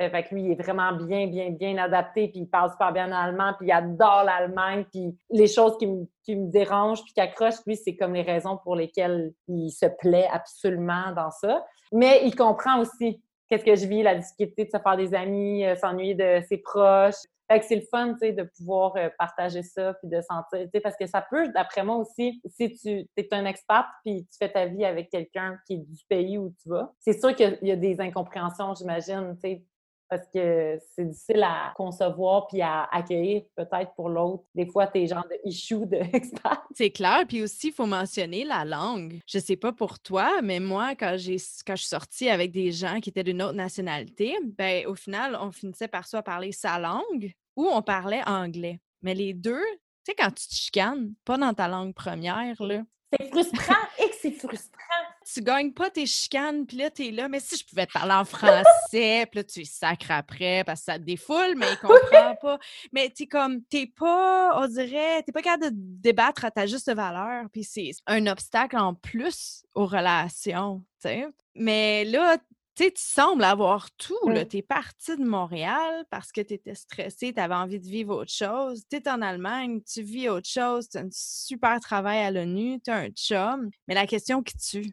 Euh, 0.00 0.10
fait 0.10 0.22
que 0.24 0.34
lui, 0.34 0.44
il 0.44 0.52
est 0.52 0.62
vraiment 0.62 0.92
bien, 0.92 1.26
bien, 1.26 1.50
bien 1.50 1.76
adapté, 1.78 2.28
puis 2.28 2.40
il 2.40 2.46
parle 2.48 2.70
super 2.70 2.92
bien 2.92 3.10
allemand, 3.10 3.54
puis 3.58 3.66
il 3.68 3.72
adore 3.72 4.22
l'Allemagne, 4.24 4.84
puis 4.92 5.18
les 5.30 5.48
choses 5.48 5.76
qui 5.78 5.88
me, 5.88 6.06
qui 6.22 6.36
me 6.36 6.50
dérangent, 6.50 7.02
puis 7.02 7.14
qui 7.14 7.20
accrochent, 7.20 7.64
lui, 7.66 7.76
c'est 7.76 7.96
comme 7.96 8.14
les 8.14 8.22
raisons 8.22 8.58
pour 8.58 8.76
lesquelles 8.76 9.32
il 9.48 9.70
se 9.70 9.86
plaît 9.86 10.28
absolument 10.30 11.12
dans 11.16 11.30
ça. 11.30 11.64
Mais 11.90 12.20
il 12.24 12.36
comprend 12.36 12.80
aussi 12.80 13.20
qu'est-ce 13.48 13.64
que 13.64 13.74
je 13.74 13.86
vis, 13.86 14.02
la 14.02 14.14
difficulté 14.14 14.64
de 14.64 14.70
se 14.70 14.78
faire 14.78 14.96
des 14.96 15.14
amis, 15.14 15.64
euh, 15.64 15.74
s'ennuyer 15.76 16.14
de 16.14 16.40
ses 16.48 16.58
proches. 16.58 17.22
Fait 17.50 17.60
que 17.60 17.64
c'est 17.64 17.76
le 17.76 17.86
fun, 17.90 18.12
tu 18.12 18.18
sais, 18.18 18.32
de 18.32 18.42
pouvoir 18.42 18.94
euh, 18.96 19.08
partager 19.18 19.62
ça, 19.62 19.94
puis 19.94 20.08
de 20.08 20.20
sentir, 20.20 20.60
tu 20.64 20.68
sais, 20.72 20.80
parce 20.80 20.96
que 20.96 21.06
ça 21.06 21.24
peut, 21.30 21.48
d'après 21.48 21.82
moi 21.82 21.96
aussi, 21.96 22.42
si 22.46 22.74
tu 22.74 23.08
es 23.16 23.28
un 23.32 23.46
expat, 23.46 23.86
puis 24.04 24.26
tu 24.30 24.36
fais 24.38 24.52
ta 24.52 24.66
vie 24.66 24.84
avec 24.84 25.08
quelqu'un 25.08 25.58
qui 25.66 25.74
est 25.74 25.78
du 25.78 26.04
pays 26.08 26.36
où 26.36 26.54
tu 26.62 26.68
vas, 26.68 26.92
c'est 26.98 27.18
sûr 27.18 27.34
qu'il 27.34 27.58
y 27.62 27.70
a 27.70 27.76
des 27.76 28.00
incompréhensions, 28.00 28.74
j'imagine, 28.74 29.34
tu 29.42 29.48
sais, 29.48 29.64
parce 30.08 30.26
que 30.32 30.78
c'est 30.94 31.04
difficile 31.04 31.42
à 31.42 31.72
concevoir 31.76 32.46
puis 32.46 32.62
à 32.62 32.84
accueillir 32.84 33.42
peut-être 33.54 33.94
pour 33.94 34.08
l'autre. 34.08 34.44
Des 34.54 34.66
fois, 34.66 34.86
t'es 34.86 35.06
genre 35.06 35.26
de 35.28 35.38
issue 35.44 35.86
de 35.86 36.00
C'est 36.74 36.90
clair. 36.90 37.24
Puis 37.28 37.42
aussi, 37.42 37.68
il 37.68 37.72
faut 37.72 37.86
mentionner 37.86 38.44
la 38.44 38.64
langue. 38.64 39.20
Je 39.26 39.38
sais 39.38 39.56
pas 39.56 39.72
pour 39.72 39.98
toi, 39.98 40.40
mais 40.42 40.60
moi, 40.60 40.94
quand, 40.94 41.16
j'ai, 41.16 41.36
quand 41.66 41.76
je 41.76 41.82
suis 41.82 41.88
sortie 41.88 42.28
avec 42.28 42.50
des 42.52 42.72
gens 42.72 43.00
qui 43.00 43.10
étaient 43.10 43.24
d'une 43.24 43.42
autre 43.42 43.54
nationalité, 43.54 44.36
ben 44.56 44.86
au 44.86 44.94
final, 44.94 45.36
on 45.40 45.50
finissait 45.52 45.88
par 45.88 46.06
soit 46.06 46.22
parler 46.22 46.52
sa 46.52 46.78
langue 46.78 47.32
ou 47.56 47.66
on 47.66 47.82
parlait 47.82 48.22
anglais. 48.26 48.80
Mais 49.02 49.14
les 49.14 49.34
deux, 49.34 49.64
tu 50.04 50.12
sais, 50.12 50.14
quand 50.14 50.30
tu 50.30 50.48
te 50.48 50.54
chicanes, 50.54 51.14
pas 51.24 51.36
dans 51.36 51.54
ta 51.54 51.68
langue 51.68 51.94
première, 51.94 52.62
là. 52.62 52.82
C'est 53.12 53.30
frustrant 53.30 53.74
et 53.98 54.10
que 54.10 54.16
c'est 54.20 54.32
frustrant 54.32 55.04
tu 55.32 55.42
gagnes 55.42 55.72
pas 55.72 55.90
tes 55.90 56.06
chicanes, 56.06 56.66
puis 56.66 56.76
là, 56.78 56.90
t'es 56.90 57.10
là, 57.10 57.28
mais 57.28 57.40
si 57.40 57.56
je 57.56 57.66
pouvais 57.66 57.86
te 57.86 57.92
parler 57.92 58.14
en 58.14 58.24
français, 58.24 59.26
puis 59.30 59.40
là, 59.40 59.44
tu 59.44 59.60
es 59.60 59.64
sacré 59.64 60.14
après 60.14 60.64
parce 60.64 60.80
que 60.80 60.84
ça 60.86 60.98
te 60.98 61.04
défoule, 61.04 61.54
mais 61.56 61.66
il 61.70 61.78
comprend 61.78 62.34
pas. 62.40 62.58
Mais 62.92 63.10
t'es 63.10 63.26
comme, 63.26 63.62
t'es 63.64 63.86
pas, 63.86 64.58
on 64.60 64.66
dirait, 64.66 65.22
t'es 65.22 65.32
pas 65.32 65.42
capable 65.42 65.64
de 65.64 65.70
débattre 65.74 66.44
à 66.44 66.50
ta 66.50 66.66
juste 66.66 66.92
valeur, 66.92 67.46
puis 67.52 67.64
c'est 67.64 67.90
un 68.06 68.26
obstacle 68.26 68.76
en 68.76 68.94
plus 68.94 69.64
aux 69.74 69.86
relations, 69.86 70.84
tu 71.02 71.08
sais. 71.08 71.26
Mais 71.54 72.04
là, 72.04 72.38
tu 72.78 72.84
sais, 72.84 72.90
tu 72.92 73.02
sembles 73.02 73.42
avoir 73.42 73.90
tout. 73.96 74.16
Mmh. 74.24 74.44
Tu 74.46 74.58
es 74.58 74.62
parti 74.62 75.16
de 75.16 75.24
Montréal 75.24 76.04
parce 76.10 76.30
que 76.30 76.40
tu 76.40 76.54
étais 76.54 76.76
stressé, 76.76 77.34
tu 77.34 77.40
avais 77.40 77.56
envie 77.56 77.80
de 77.80 77.86
vivre 77.86 78.14
autre 78.14 78.30
chose. 78.30 78.84
Tu 78.88 78.98
es 78.98 79.08
en 79.08 79.20
Allemagne, 79.20 79.80
tu 79.82 80.00
vis 80.00 80.28
autre 80.28 80.48
chose, 80.48 80.88
tu 80.88 80.96
as 80.96 81.00
un 81.00 81.08
super 81.10 81.80
travail 81.80 82.18
à 82.18 82.30
l'ONU, 82.30 82.80
tu 82.80 82.90
as 82.92 82.98
un 82.98 83.08
chum. 83.08 83.68
Mais 83.88 83.94
la 83.94 84.06
question 84.06 84.44
qui 84.44 84.56
tue, 84.58 84.92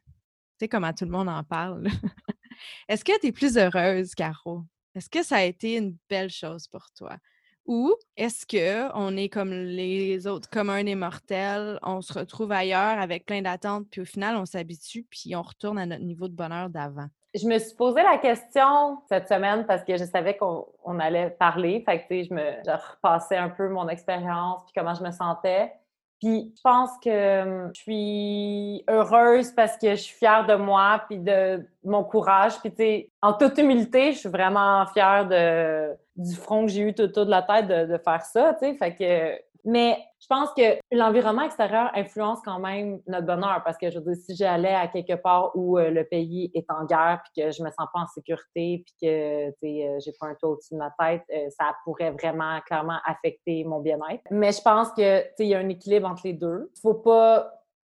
sais, 0.59 0.67
comment 0.67 0.93
tout 0.93 1.05
le 1.05 1.11
monde 1.11 1.29
en 1.29 1.43
parle. 1.43 1.87
Est-ce 2.87 3.03
que 3.03 3.19
tu 3.19 3.27
es 3.27 3.31
plus 3.31 3.57
heureuse, 3.57 4.15
Caro? 4.15 4.63
Est-ce 4.95 5.09
que 5.09 5.23
ça 5.23 5.37
a 5.37 5.43
été 5.43 5.75
une 5.75 5.97
belle 6.09 6.29
chose 6.29 6.67
pour 6.67 6.89
toi? 6.97 7.17
Ou 7.65 7.95
est-ce 8.15 8.45
qu'on 8.45 9.17
est 9.17 9.29
comme 9.29 9.51
les 9.51 10.27
autres 10.27 10.49
communs 10.49 10.83
des 10.83 10.93
mortels, 10.93 11.79
on 11.81 12.01
se 12.01 12.13
retrouve 12.13 12.51
ailleurs 12.51 12.99
avec 12.99 13.25
plein 13.25 13.41
d'attentes, 13.41 13.87
puis 13.89 14.01
au 14.01 14.05
final, 14.05 14.35
on 14.37 14.45
s'habitue, 14.45 15.03
puis 15.09 15.35
on 15.35 15.41
retourne 15.41 15.79
à 15.79 15.85
notre 15.87 16.03
niveau 16.03 16.27
de 16.27 16.35
bonheur 16.35 16.69
d'avant? 16.69 17.07
Je 17.33 17.47
me 17.47 17.57
suis 17.57 17.75
posé 17.75 18.03
la 18.03 18.17
question 18.17 18.99
cette 19.09 19.27
semaine 19.27 19.65
parce 19.65 19.83
que 19.83 19.97
je 19.97 20.05
savais 20.05 20.37
qu'on 20.37 20.99
allait 20.99 21.31
parler. 21.31 21.83
Fait 21.85 22.05
que, 22.07 22.23
je 22.23 22.33
me 22.33 22.51
je 22.65 22.71
repassais 22.71 23.35
un 23.35 23.49
peu 23.49 23.67
mon 23.67 23.89
expérience, 23.89 24.61
puis 24.63 24.73
comment 24.75 24.93
je 24.93 25.03
me 25.03 25.11
sentais. 25.11 25.73
Puis 26.21 26.53
je 26.55 26.61
pense 26.61 26.91
que 27.03 27.41
hum, 27.43 27.71
je 27.73 27.81
suis 27.81 28.83
heureuse 28.89 29.51
parce 29.51 29.77
que 29.77 29.91
je 29.91 30.01
suis 30.01 30.15
fière 30.15 30.45
de 30.45 30.55
moi 30.55 31.03
puis 31.07 31.19
de 31.19 31.65
mon 31.83 32.03
courage. 32.03 32.59
Puis 32.59 32.71
tu 32.71 32.77
sais, 32.77 33.09
en 33.21 33.33
toute 33.33 33.57
humilité, 33.57 34.13
je 34.13 34.19
suis 34.19 34.29
vraiment 34.29 34.85
fière 34.87 35.27
de, 35.27 35.93
du 36.15 36.35
front 36.35 36.65
que 36.65 36.71
j'ai 36.71 36.81
eu 36.81 36.93
tout 36.93 37.03
autour 37.03 37.25
de 37.25 37.31
la 37.31 37.41
tête 37.41 37.67
de, 37.67 37.93
de 37.93 37.97
faire 37.97 38.21
ça, 38.21 38.53
tu 38.53 38.65
sais. 38.65 38.75
Fait 38.75 38.95
que 38.95 39.45
mais 39.65 39.97
je 40.19 40.27
pense 40.27 40.49
que 40.53 40.79
l'environnement 40.91 41.41
extérieur 41.41 41.91
influence 41.95 42.39
quand 42.45 42.59
même 42.59 43.01
notre 43.07 43.25
bonheur 43.25 43.61
parce 43.65 43.77
que 43.77 43.89
je 43.89 43.99
veux 43.99 44.13
dire, 44.13 44.23
si 44.23 44.35
j'allais 44.35 44.73
à 44.73 44.87
quelque 44.87 45.15
part 45.15 45.51
où 45.55 45.77
euh, 45.77 45.89
le 45.89 46.03
pays 46.03 46.51
est 46.53 46.69
en 46.69 46.85
guerre 46.85 47.21
puis 47.23 47.43
que 47.43 47.51
je 47.51 47.63
me 47.63 47.69
sens 47.69 47.87
pas 47.91 47.99
en 47.99 48.07
sécurité 48.07 48.85
puis 48.85 48.95
que 49.01 49.47
euh, 49.49 49.99
j'ai 49.99 50.11
pas 50.19 50.27
un 50.27 50.35
toit 50.35 50.51
au-dessus 50.51 50.75
de 50.75 50.79
ma 50.79 50.91
tête, 50.99 51.23
euh, 51.33 51.49
ça 51.49 51.75
pourrait 51.83 52.11
vraiment 52.11 52.59
clairement 52.61 52.99
affecter 53.05 53.63
mon 53.63 53.79
bien-être. 53.79 54.23
Mais 54.29 54.51
je 54.51 54.61
pense 54.61 54.91
que 54.91 55.23
il 55.39 55.47
y 55.47 55.55
a 55.55 55.59
un 55.59 55.69
équilibre 55.69 56.07
entre 56.07 56.21
les 56.25 56.33
deux. 56.33 56.71
Il 56.75 56.81
faut 56.81 56.93
pas 56.93 57.51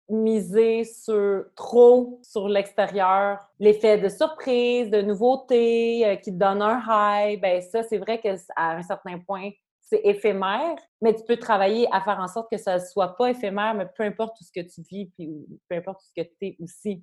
miser 0.09 0.83
sur 0.83 1.45
trop 1.55 2.19
sur 2.23 2.49
l'extérieur, 2.49 3.39
l'effet 3.61 3.97
de 3.97 4.09
surprise, 4.09 4.91
de 4.91 5.03
nouveauté 5.03 6.19
qui 6.25 6.33
donne 6.33 6.63
un 6.63 6.83
high, 6.85 7.41
ben 7.41 7.63
ça 7.63 7.85
c'est 7.85 7.99
vrai 7.99 8.21
qu'à 8.21 8.35
un 8.57 8.83
certain 8.83 9.21
point 9.21 9.51
c'est 9.91 10.01
éphémère, 10.05 10.77
mais 11.03 11.15
tu 11.15 11.25
peux 11.25 11.37
travailler 11.37 11.89
à 11.91 12.01
faire 12.01 12.21
en 12.21 12.29
sorte 12.29 12.49
que 12.51 12.59
ça 12.59 12.75
ne 12.79 12.85
soit 12.85 13.17
pas 13.17 13.31
éphémère, 13.31 13.75
mais 13.75 13.87
peu 13.87 14.05
importe 14.05 14.37
tout 14.37 14.45
ce 14.45 14.53
que 14.53 14.65
tu 14.65 14.83
vis, 14.83 15.07
puis 15.07 15.29
peu 15.69 15.77
importe 15.77 16.01
ce 16.03 16.23
que 16.23 16.27
tu 16.27 16.47
es 16.47 16.57
aussi. 16.61 17.03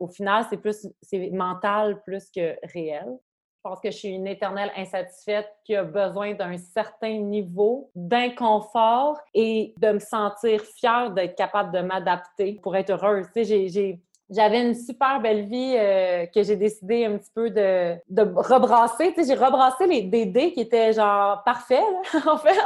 Au 0.00 0.08
final, 0.08 0.44
c'est 0.50 0.56
plus 0.56 0.88
c'est 1.02 1.30
mental 1.30 2.02
plus 2.02 2.30
que 2.30 2.56
réel. 2.72 3.06
Je 3.08 3.70
pense 3.70 3.80
que 3.80 3.90
je 3.90 3.96
suis 3.96 4.08
une 4.08 4.26
éternelle 4.28 4.70
insatisfaite 4.76 5.48
qui 5.64 5.74
a 5.74 5.82
besoin 5.82 6.34
d'un 6.34 6.56
certain 6.56 7.18
niveau 7.18 7.90
d'inconfort 7.96 9.18
et 9.34 9.74
de 9.78 9.92
me 9.92 9.98
sentir 9.98 10.62
fière 10.62 11.10
d'être 11.12 11.36
capable 11.36 11.72
de 11.72 11.80
m'adapter 11.80 12.60
pour 12.62 12.76
être 12.76 12.90
heureuse. 12.90 13.26
J'ai 13.34 14.00
j'avais 14.28 14.60
une 14.60 14.74
super 14.74 15.20
belle 15.20 15.44
vie 15.44 15.74
euh, 15.76 16.26
que 16.26 16.42
j'ai 16.42 16.56
décidé 16.56 17.04
un 17.04 17.16
petit 17.16 17.30
peu 17.34 17.50
de, 17.50 17.96
de 18.08 18.22
rebrasser. 18.22 19.12
Tu 19.14 19.22
sais, 19.22 19.34
j'ai 19.34 19.44
rebrassé 19.44 19.86
les, 19.86 20.02
des 20.02 20.26
dés 20.26 20.52
qui 20.52 20.60
étaient 20.60 20.92
genre 20.92 21.42
parfaits, 21.44 21.84
en 22.26 22.36
fait. 22.36 22.58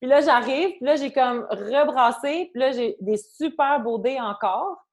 Puis 0.00 0.08
là, 0.08 0.20
j'arrive, 0.20 0.76
puis 0.76 0.84
là, 0.84 0.96
j'ai 0.96 1.12
comme 1.12 1.46
rebrassé, 1.50 2.50
puis 2.52 2.60
là, 2.60 2.72
j'ai 2.72 2.96
des 3.00 3.16
super 3.16 3.80
beaux 3.80 3.98
dés 3.98 4.20
encore. 4.20 4.84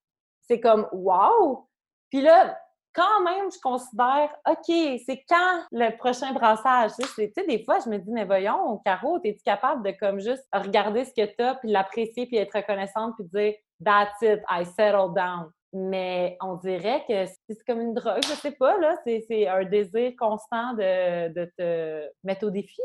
C'est 0.42 0.60
comme 0.60 0.88
wow! 0.92 1.68
Puis 2.10 2.22
là, 2.22 2.58
quand 2.94 3.24
même, 3.24 3.52
je 3.52 3.60
considère, 3.62 4.36
OK, 4.48 5.00
c'est 5.06 5.24
quand 5.30 5.64
le 5.72 5.96
prochain 5.98 6.34
brassage? 6.34 6.92
Tu 7.00 7.32
sais, 7.32 7.46
des 7.48 7.64
fois, 7.64 7.78
je 7.86 7.90
me 7.90 7.98
dis, 8.00 8.12
mais 8.12 8.26
voyons, 8.26 8.82
Caro, 8.84 9.20
es-tu 9.24 9.44
capable 9.44 9.84
de 9.84 9.92
comme 9.92 10.20
juste 10.20 10.44
regarder 10.52 11.06
ce 11.06 11.14
que 11.14 11.26
tu 11.26 11.44
as, 11.44 11.56
puis 11.56 11.70
l'apprécier, 11.70 12.26
puis 12.26 12.38
être 12.38 12.56
reconnaissante, 12.56 13.14
puis 13.16 13.28
dire, 13.32 13.54
that's 13.84 14.22
it, 14.22 14.42
I 14.50 14.66
settle 14.66 15.14
down. 15.16 15.52
Mais 15.72 16.38
on 16.42 16.56
dirait 16.56 17.04
que 17.08 17.26
c'est 17.48 17.64
comme 17.66 17.82
une 17.82 17.94
drogue, 17.94 18.24
je 18.24 18.34
sais 18.34 18.52
pas, 18.52 18.78
là. 18.80 18.96
C'est 19.06 19.48
un 19.48 19.64
désir 19.66 20.14
constant 20.18 20.74
de, 20.74 21.32
de, 21.34 21.52
te 21.58 22.10
mettre 22.24 22.48
au 22.48 22.50
défi. 22.50 22.82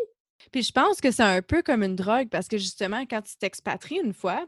Puis 0.53 0.62
je 0.62 0.72
pense 0.72 1.01
que 1.01 1.11
c'est 1.11 1.22
un 1.22 1.41
peu 1.41 1.62
comme 1.62 1.82
une 1.82 1.97
drogue 1.97 2.28
parce 2.28 2.49
que 2.49 2.59
justement, 2.59 3.07
quand 3.07 3.22
tu 3.22 3.37
t'expatries 3.39 4.01
une 4.01 4.12
fois, 4.12 4.47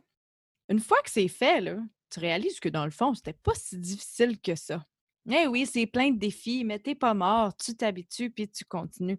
une 0.68 0.80
fois 0.80 0.98
que 1.02 1.10
c'est 1.10 1.28
fait, 1.28 1.60
là, 1.60 1.76
tu 2.10 2.20
réalises 2.20 2.60
que 2.60 2.68
dans 2.68 2.84
le 2.84 2.90
fond, 2.90 3.14
c'était 3.14 3.32
pas 3.32 3.54
si 3.54 3.78
difficile 3.78 4.40
que 4.40 4.54
ça. 4.54 4.84
Eh 5.28 5.48
oui, 5.48 5.66
c'est 5.66 5.86
plein 5.86 6.12
de 6.12 6.18
défis, 6.18 6.62
mais 6.64 6.78
t'es 6.78 6.94
pas 6.94 7.12
mort, 7.12 7.56
tu 7.56 7.74
t'habitues 7.74 8.30
puis 8.30 8.48
tu 8.48 8.64
continues. 8.64 9.18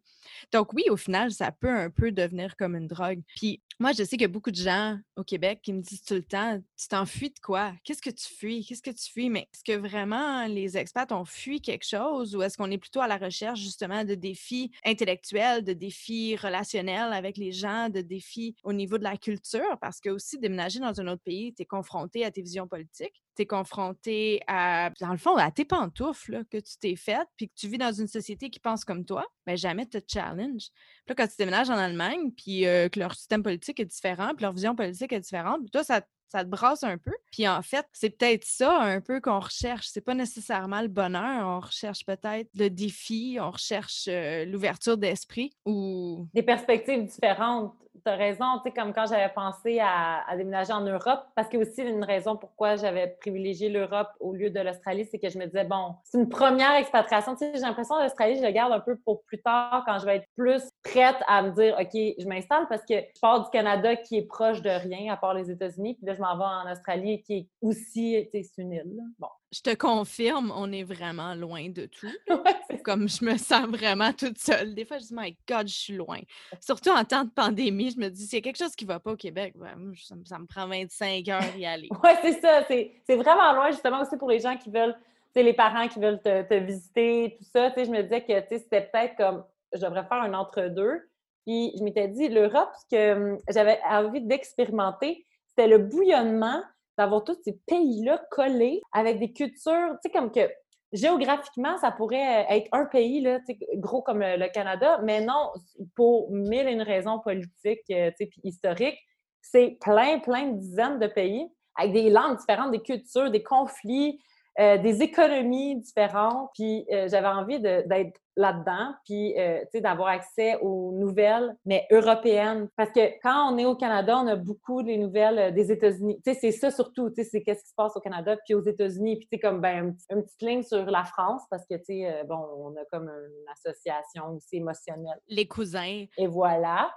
Donc 0.53 0.71
oui, 0.73 0.85
au 0.89 0.95
final, 0.95 1.31
ça 1.31 1.51
peut 1.51 1.69
un 1.69 1.89
peu 1.89 2.13
devenir 2.13 2.55
comme 2.55 2.75
une 2.77 2.87
drogue. 2.87 3.21
Puis 3.35 3.61
moi, 3.79 3.91
je 3.91 4.03
sais 4.03 4.11
qu'il 4.11 4.21
y 4.21 4.25
a 4.25 4.29
beaucoup 4.29 4.51
de 4.51 4.55
gens 4.55 4.97
au 5.17 5.23
Québec 5.25 5.59
qui 5.63 5.73
me 5.73 5.81
disent 5.81 6.03
tout 6.03 6.13
le 6.13 6.23
temps, 6.23 6.61
tu 6.77 6.87
t'enfuis 6.87 7.29
de 7.29 7.39
quoi? 7.41 7.73
Qu'est-ce 7.83 8.01
que 8.01 8.09
tu 8.09 8.25
fuis? 8.25 8.65
Qu'est-ce 8.65 8.81
que 8.81 8.91
tu 8.91 9.11
fuis? 9.11 9.29
Mais 9.29 9.49
est-ce 9.53 9.63
que 9.65 9.77
vraiment 9.77 10.47
les 10.47 10.77
expats 10.77 11.11
ont 11.11 11.25
fui 11.25 11.61
quelque 11.61 11.85
chose 11.85 12.35
ou 12.35 12.41
est-ce 12.41 12.57
qu'on 12.57 12.71
est 12.71 12.77
plutôt 12.77 13.01
à 13.01 13.07
la 13.07 13.17
recherche 13.17 13.59
justement 13.59 14.05
de 14.05 14.15
défis 14.15 14.71
intellectuels, 14.85 15.63
de 15.65 15.73
défis 15.73 16.37
relationnels 16.37 17.11
avec 17.11 17.35
les 17.37 17.51
gens, 17.51 17.89
de 17.89 18.01
défis 18.01 18.55
au 18.63 18.71
niveau 18.71 18.97
de 18.97 19.03
la 19.03 19.17
culture? 19.17 19.77
Parce 19.81 19.99
que 19.99 20.09
aussi, 20.09 20.39
déménager 20.39 20.79
dans 20.79 21.01
un 21.01 21.07
autre 21.07 21.23
pays, 21.23 21.53
tu 21.53 21.63
es 21.63 21.65
confronté 21.65 22.23
à 22.23 22.31
tes 22.31 22.41
visions 22.41 22.67
politiques, 22.67 23.21
confronté 23.45 24.41
à, 24.47 24.91
dans 24.99 25.11
le 25.11 25.17
fond, 25.17 25.35
à 25.35 25.51
tes 25.51 25.65
pantoufles 25.65 26.43
que 26.49 26.57
tu 26.57 26.77
t'es 26.79 26.95
faites, 26.95 27.27
puis 27.37 27.49
que 27.49 27.53
tu 27.55 27.67
vis 27.67 27.77
dans 27.77 27.91
une 27.91 28.07
société 28.07 28.49
qui 28.49 28.59
pense 28.59 28.85
comme 28.85 29.05
toi, 29.05 29.25
ben 29.45 29.55
jamais 29.55 29.85
te 29.85 29.99
challenge. 30.07 30.69
Puis 31.05 31.09
là, 31.09 31.15
quand 31.15 31.27
tu 31.27 31.35
déménages 31.37 31.69
en 31.69 31.77
Allemagne, 31.77 32.31
puis 32.31 32.65
euh, 32.65 32.89
que 32.89 32.99
leur 32.99 33.13
système 33.13 33.43
politique 33.43 33.79
est 33.79 33.85
différent, 33.85 34.33
puis 34.35 34.43
leur 34.43 34.53
vision 34.53 34.75
politique 34.75 35.13
est 35.13 35.19
différente, 35.19 35.61
puis 35.61 35.71
toi, 35.71 35.83
ça 35.83 36.01
ça 36.29 36.43
te 36.43 36.49
brasse 36.49 36.83
un 36.83 36.97
peu. 36.97 37.13
Puis 37.31 37.47
en 37.47 37.61
fait, 37.61 37.85
c'est 37.93 38.09
peut-être 38.09 38.45
ça 38.45 38.79
un 38.79 39.01
peu 39.01 39.21
qu'on 39.21 39.39
recherche. 39.39 39.87
C'est 39.87 40.01
pas 40.01 40.13
nécessairement 40.13 40.81
le 40.81 40.87
bonheur, 40.87 41.47
on 41.47 41.59
recherche 41.59 42.05
peut-être 42.05 42.49
le 42.55 42.69
défi, 42.69 43.37
on 43.39 43.51
recherche 43.51 44.07
l'ouverture 44.07 44.97
d'esprit 44.97 45.51
ou 45.65 46.27
des 46.33 46.43
perspectives 46.43 47.05
différentes 47.05 47.73
tu 48.03 48.09
as 48.09 48.15
raison, 48.15 48.45
tu 48.57 48.69
sais, 48.69 48.71
comme 48.71 48.93
quand 48.93 49.05
j'avais 49.07 49.31
pensé 49.33 49.79
à, 49.81 50.23
déménager 50.35 50.73
en 50.73 50.81
Europe, 50.81 51.25
parce 51.35 51.47
que 51.47 51.57
aussi 51.57 51.81
une 51.81 52.03
raison 52.03 52.35
pourquoi 52.35 52.75
j'avais 52.75 53.07
privilégié 53.19 53.69
l'Europe 53.69 54.09
au 54.19 54.33
lieu 54.33 54.49
de 54.49 54.59
l'Australie, 54.59 55.07
c'est 55.09 55.19
que 55.19 55.29
je 55.29 55.37
me 55.37 55.45
disais, 55.45 55.63
bon, 55.63 55.95
c'est 56.03 56.17
une 56.17 56.29
première 56.29 56.75
expatriation. 56.75 57.35
Tu 57.35 57.39
sais, 57.39 57.51
j'ai 57.55 57.61
l'impression 57.61 57.95
que 57.95 58.03
l'Australie, 58.03 58.37
je 58.37 58.43
le 58.43 58.51
garde 58.51 58.71
un 58.71 58.79
peu 58.79 58.97
pour 58.97 59.23
plus 59.23 59.41
tard, 59.41 59.83
quand 59.85 59.99
je 59.99 60.05
vais 60.05 60.17
être 60.17 60.27
plus 60.35 60.61
prête 60.83 61.17
à 61.27 61.41
me 61.41 61.51
dire, 61.51 61.75
OK, 61.79 61.91
je 61.93 62.27
m'installe 62.27 62.67
parce 62.69 62.83
que 62.85 62.95
je 62.95 63.19
pars 63.21 63.43
du 63.43 63.49
Canada 63.49 63.95
qui 63.95 64.17
est 64.17 64.27
proche 64.27 64.61
de 64.61 64.69
rien, 64.69 65.13
à 65.13 65.17
part 65.17 65.33
les 65.33 65.49
États-Unis, 65.51 65.97
je 66.17 66.21
m'en 66.21 66.37
vais 66.37 66.43
en 66.43 66.71
Australie 66.71 67.21
qui 67.21 67.33
est 67.33 67.47
aussi, 67.61 68.27
c'est 68.31 68.61
une 68.61 68.73
île. 68.73 68.99
Bon, 69.19 69.29
je 69.53 69.61
te 69.61 69.73
confirme, 69.75 70.51
on 70.55 70.71
est 70.71 70.83
vraiment 70.83 71.35
loin 71.35 71.69
de 71.69 71.85
tout. 71.85 72.11
Comme 72.83 73.07
je 73.07 73.23
me 73.23 73.37
sens 73.37 73.67
vraiment 73.67 74.11
toute 74.11 74.37
seule. 74.37 74.75
Des 74.75 74.83
fois, 74.83 74.97
je 74.97 75.05
dis, 75.05 75.13
my 75.15 75.37
God, 75.47 75.67
je 75.67 75.75
suis 75.75 75.95
loin. 75.95 76.19
Surtout 76.61 76.89
en 76.89 77.03
temps 77.05 77.23
de 77.23 77.29
pandémie, 77.29 77.91
je 77.91 77.99
me 77.99 78.09
dis, 78.09 78.25
s'il 78.25 78.39
y 78.39 78.41
a 78.41 78.41
quelque 78.41 78.57
chose 78.57 78.75
qui 78.75 78.85
ne 78.85 78.89
va 78.89 78.99
pas 78.99 79.11
au 79.11 79.17
Québec, 79.17 79.53
ben, 79.55 79.93
ça, 80.25 80.39
me 80.39 80.45
prend 80.45 80.67
25 80.67 81.27
heures 81.29 81.41
d'y 81.55 81.65
aller. 81.65 81.89
oui, 82.03 82.09
c'est 82.21 82.41
ça. 82.41 82.65
C'est 82.67 83.15
vraiment 83.15 83.53
loin, 83.53 83.71
justement, 83.71 84.01
aussi 84.01 84.17
pour 84.17 84.29
les 84.29 84.39
gens 84.39 84.57
qui 84.57 84.69
veulent 84.69 84.95
les 85.43 85.53
parents 85.53 85.87
qui 85.87 85.99
veulent 85.99 86.21
te, 86.21 86.55
visiter, 86.55 87.35
tout 87.37 87.45
ça, 87.51 87.71
je 87.75 87.89
me 87.89 88.01
disais 88.03 88.21
que 88.21 88.57
c'était 88.57 88.81
peut-être 88.81 89.15
comme, 89.15 89.43
je 89.73 89.79
devrais 89.79 90.03
faire 90.03 90.21
un 90.21 90.33
entre-deux. 90.33 91.09
Puis 91.45 91.73
je 91.77 91.83
m'étais 91.83 92.07
dit, 92.07 92.27
l'Europe, 92.27 92.69
ce 92.81 92.95
que 92.95 93.37
j'avais 93.49 93.79
envie 93.89 94.21
d'expérimenter, 94.21 95.25
c'était 95.57 95.69
le 95.69 95.79
bouillonnement 95.79 96.61
d'avoir 96.97 97.23
tous 97.23 97.37
ces 97.43 97.59
pays-là 97.67 98.21
collés 98.31 98.81
avec 98.91 99.19
des 99.19 99.31
cultures, 99.33 99.95
tu 100.03 100.09
sais, 100.09 100.11
comme 100.11 100.31
que 100.31 100.49
géographiquement, 100.93 101.77
ça 101.77 101.91
pourrait 101.91 102.45
être 102.49 102.67
un 102.71 102.85
pays, 102.85 103.21
là, 103.21 103.39
gros 103.75 104.01
comme 104.01 104.19
le 104.19 104.51
Canada, 104.51 104.99
mais 105.03 105.21
non, 105.21 105.51
pour 105.95 106.31
mille 106.31 106.67
et 106.67 106.71
une 106.71 106.81
raisons 106.81 107.19
politiques, 107.19 107.81
euh, 107.91 108.11
puis 108.17 108.41
historiques, 108.43 108.97
c'est 109.41 109.77
plein, 109.81 110.19
plein 110.19 110.47
de 110.47 110.57
dizaines 110.57 110.99
de 110.99 111.07
pays 111.07 111.47
avec 111.75 111.93
des 111.93 112.09
langues 112.09 112.37
différentes, 112.37 112.71
des 112.71 112.81
cultures, 112.81 113.29
des 113.29 113.43
conflits, 113.43 114.19
euh, 114.59 114.77
des 114.79 115.03
économies 115.03 115.75
différentes. 115.75 116.49
Puis 116.55 116.85
euh, 116.91 117.07
j'avais 117.09 117.27
envie 117.27 117.59
d'être 117.59 118.19
là-dedans, 118.35 118.93
puis 119.05 119.35
euh, 119.37 119.63
d'avoir 119.75 120.09
accès 120.09 120.57
aux 120.61 120.91
nouvelles, 120.93 121.55
mais 121.65 121.85
européennes. 121.91 122.67
Parce 122.75 122.91
que 122.91 123.19
quand 123.21 123.53
on 123.53 123.57
est 123.59 123.65
au 123.65 123.75
Canada, 123.75 124.17
on 124.17 124.27
a 124.27 124.35
beaucoup 124.35 124.81
des 124.81 124.97
nouvelles 124.97 125.53
des 125.53 125.71
États-Unis. 125.71 126.19
Tu 126.25 126.33
sais, 126.33 126.39
c'est 126.39 126.51
ça 126.51 126.71
surtout, 126.71 127.09
tu 127.09 127.23
sais, 127.23 127.29
c'est 127.29 127.41
qu'est-ce 127.43 127.63
qui 127.63 127.69
se 127.69 127.75
passe 127.75 127.95
au 127.95 127.99
Canada, 127.99 128.35
puis 128.45 128.55
aux 128.55 128.63
États-Unis. 128.63 129.17
Puis 129.17 129.27
tu 129.27 129.35
sais, 129.35 129.39
comme 129.39 129.61
ben, 129.61 129.95
une 130.09 130.23
petite 130.23 130.41
ligne 130.41 130.63
sur 130.63 130.85
la 130.85 131.03
France, 131.03 131.43
parce 131.51 131.65
que, 131.67 131.75
tu 131.75 131.85
sais, 131.85 132.23
bon, 132.27 132.43
on 132.57 132.75
a 132.77 132.85
comme 132.91 133.09
une 133.09 133.51
association 133.51 134.35
aussi 134.35 134.57
émotionnelle. 134.57 135.19
Les 135.27 135.47
cousins. 135.47 136.05
Et 136.17 136.27
voilà. 136.27 136.91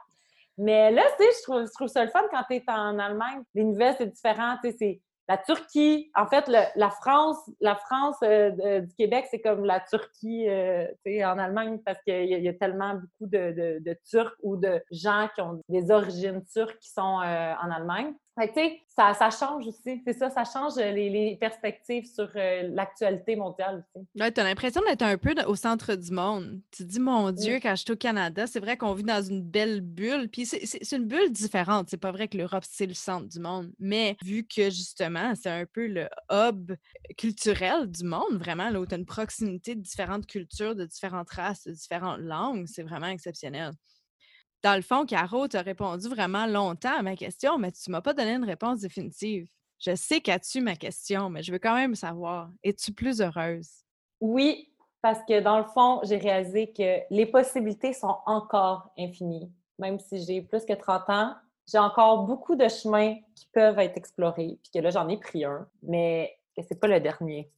Mais 0.56 0.90
là, 0.90 1.02
tu 1.18 1.24
sais, 1.24 1.30
je 1.38 1.42
trouve, 1.42 1.66
je 1.66 1.72
trouve 1.72 1.88
ça 1.88 2.04
le 2.04 2.10
fun 2.10 2.22
quand 2.30 2.42
tu 2.48 2.56
es 2.56 2.64
en 2.68 2.98
Allemagne. 2.98 3.42
Les 3.54 3.64
nouvelles, 3.64 3.94
c'est 3.96 4.12
différent. 4.12 4.56
Tu 4.62 4.70
sais, 4.70 4.76
c'est 4.78 5.00
la 5.30 5.38
Turquie. 5.38 6.10
En 6.16 6.26
fait, 6.26 6.48
la 6.48 6.90
France, 6.90 7.38
la 7.60 7.76
France 7.76 8.16
euh, 8.24 8.80
du 8.80 8.92
Québec, 8.96 9.26
c'est 9.30 9.40
comme 9.40 9.64
la 9.64 9.78
Turquie 9.78 10.48
euh, 10.48 10.88
en 11.06 11.38
Allemagne 11.38 11.78
parce 11.86 12.02
qu'il 12.02 12.26
y, 12.26 12.48
a 12.48 12.52
tellement 12.54 12.94
beaucoup 12.94 13.30
de, 13.30 13.96
Turcs 14.10 14.34
ou 14.42 14.56
de 14.56 14.82
gens 14.90 15.28
qui 15.32 15.40
ont 15.40 15.60
des 15.68 15.92
origines 15.92 16.44
turques 16.52 16.78
qui 16.80 16.90
sont 16.90 17.20
euh, 17.20 17.52
en 17.62 17.70
Allemagne. 17.70 18.12
Fait 18.38 18.48
tu 18.48 18.54
sais, 18.54 18.80
ça, 18.86 19.12
ça, 19.14 19.30
change 19.30 19.66
aussi. 19.66 20.02
C'est 20.04 20.12
ça, 20.12 20.30
ça 20.30 20.44
change 20.44 20.76
les, 20.76 21.36
perspectives 21.40 22.06
sur 22.06 22.28
l'actualité 22.34 23.36
mondiale 23.36 23.84
aussi. 23.94 24.06
Ouais, 24.18 24.30
tu 24.30 24.40
as 24.40 24.44
l'impression 24.44 24.80
d'être 24.86 25.02
un 25.02 25.18
peu 25.18 25.34
au 25.46 25.54
centre 25.56 25.94
du 25.94 26.10
monde. 26.12 26.60
Tu 26.70 26.84
te 26.84 26.88
dis, 26.88 27.00
mon 27.00 27.32
Dieu, 27.32 27.58
quand 27.60 27.74
je 27.74 27.82
suis 27.82 27.92
au 27.92 27.96
Canada, 27.96 28.46
c'est 28.46 28.60
vrai 28.60 28.76
qu'on 28.76 28.94
vit 28.94 29.02
dans 29.02 29.22
une 29.22 29.42
belle 29.42 29.80
bulle. 29.80 30.28
Puis 30.30 30.46
c'est 30.46 30.96
une 30.96 31.06
bulle 31.06 31.30
différente. 31.30 31.88
C'est 31.90 32.00
pas 32.00 32.12
vrai 32.12 32.28
que 32.28 32.36
l'Europe, 32.36 32.64
c'est 32.68 32.86
le 32.86 32.94
centre 32.94 33.26
du 33.26 33.40
monde. 33.40 33.72
Mais 33.78 34.16
vu 34.22 34.46
que 34.46 34.64
justement, 34.70 35.34
c'est 35.34 35.50
un 35.50 35.66
peu 35.66 35.86
le 35.86 36.08
hub 36.30 36.72
culturel 37.18 37.90
du 37.90 38.04
monde, 38.04 38.38
vraiment, 38.38 38.70
là 38.70 38.80
où 38.80 38.86
tu 38.86 38.94
as 38.94 38.98
une 38.98 39.06
proximité 39.06 39.74
de 39.74 39.80
différentes 39.80 40.26
cultures, 40.26 40.74
de 40.74 40.84
différentes 40.86 41.30
races, 41.30 41.64
de 41.64 41.72
différentes 41.72 42.20
langues, 42.20 42.66
c'est 42.66 42.82
vraiment 42.82 43.08
exceptionnel. 43.08 43.72
Dans 44.62 44.76
le 44.76 44.82
fond, 44.82 45.06
Caro, 45.06 45.48
tu 45.48 45.56
as 45.56 45.62
répondu 45.62 46.08
vraiment 46.08 46.44
longtemps 46.44 46.98
à 46.98 47.02
ma 47.02 47.16
question, 47.16 47.56
mais 47.56 47.72
tu 47.72 47.88
ne 47.88 47.92
m'as 47.92 48.02
pas 48.02 48.12
donné 48.12 48.32
une 48.32 48.44
réponse 48.44 48.80
définitive. 48.80 49.48
Je 49.78 49.94
sais 49.94 50.20
qu'as-tu 50.20 50.60
ma 50.60 50.76
question, 50.76 51.30
mais 51.30 51.42
je 51.42 51.50
veux 51.50 51.58
quand 51.58 51.74
même 51.74 51.94
savoir, 51.94 52.50
es-tu 52.62 52.92
plus 52.92 53.22
heureuse? 53.22 53.70
Oui, 54.20 54.70
parce 55.00 55.20
que 55.26 55.40
dans 55.40 55.58
le 55.58 55.64
fond, 55.64 56.00
j'ai 56.02 56.18
réalisé 56.18 56.72
que 56.72 57.00
les 57.08 57.24
possibilités 57.24 57.94
sont 57.94 58.18
encore 58.26 58.92
infinies. 58.98 59.50
Même 59.78 59.98
si 59.98 60.22
j'ai 60.22 60.42
plus 60.42 60.66
que 60.66 60.74
30 60.74 61.08
ans, 61.08 61.34
j'ai 61.66 61.78
encore 61.78 62.24
beaucoup 62.24 62.54
de 62.54 62.68
chemins 62.68 63.14
qui 63.34 63.46
peuvent 63.54 63.78
être 63.78 63.96
explorés. 63.96 64.58
Puis 64.62 64.72
que 64.74 64.78
là, 64.80 64.90
j'en 64.90 65.08
ai 65.08 65.16
pris 65.16 65.46
un, 65.46 65.66
mais 65.82 66.36
ce 66.58 66.62
n'est 66.70 66.78
pas 66.78 66.88
le 66.88 67.00
dernier. 67.00 67.50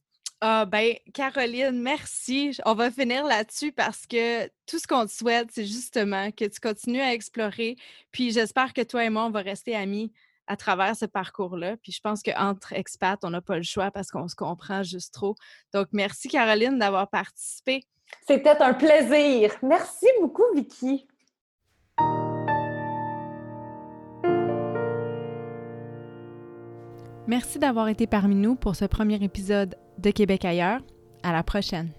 Ah 0.45 0.65
ben, 0.65 0.95
Caroline, 1.13 1.81
merci. 1.81 2.57
On 2.65 2.73
va 2.73 2.91
finir 2.91 3.23
là-dessus 3.23 3.71
parce 3.71 4.05
que 4.05 4.45
tout 4.67 4.77
ce 4.77 4.85
qu'on 4.85 5.05
te 5.05 5.11
souhaite, 5.13 5.47
c'est 5.53 5.63
justement 5.63 6.31
que 6.31 6.43
tu 6.43 6.59
continues 6.59 6.99
à 6.99 7.13
explorer. 7.13 7.77
Puis 8.11 8.31
j'espère 8.31 8.73
que 8.73 8.81
toi 8.81 9.05
et 9.05 9.09
moi, 9.09 9.23
on 9.23 9.29
va 9.29 9.39
rester 9.39 9.73
amis 9.73 10.11
à 10.47 10.57
travers 10.57 10.97
ce 10.97 11.05
parcours-là. 11.05 11.77
Puis 11.77 11.93
je 11.93 12.01
pense 12.01 12.21
qu'entre 12.21 12.73
expats, 12.73 13.23
on 13.23 13.29
n'a 13.29 13.39
pas 13.39 13.55
le 13.55 13.63
choix 13.63 13.89
parce 13.89 14.11
qu'on 14.11 14.27
se 14.27 14.35
comprend 14.35 14.83
juste 14.83 15.13
trop. 15.13 15.35
Donc, 15.73 15.87
merci 15.93 16.27
Caroline 16.27 16.77
d'avoir 16.77 17.09
participé. 17.09 17.85
C'était 18.27 18.61
un 18.61 18.73
plaisir. 18.73 19.55
Merci 19.61 20.07
beaucoup, 20.19 20.43
Vicky. 20.53 21.07
Merci 27.27 27.57
d'avoir 27.57 27.87
été 27.87 28.05
parmi 28.05 28.35
nous 28.35 28.55
pour 28.55 28.75
ce 28.75 28.83
premier 28.85 29.23
épisode 29.23 29.75
de 29.97 30.11
Québec 30.11 30.43
ailleurs. 30.43 30.81
À 31.23 31.31
la 31.31 31.41
prochaine. 31.41 31.89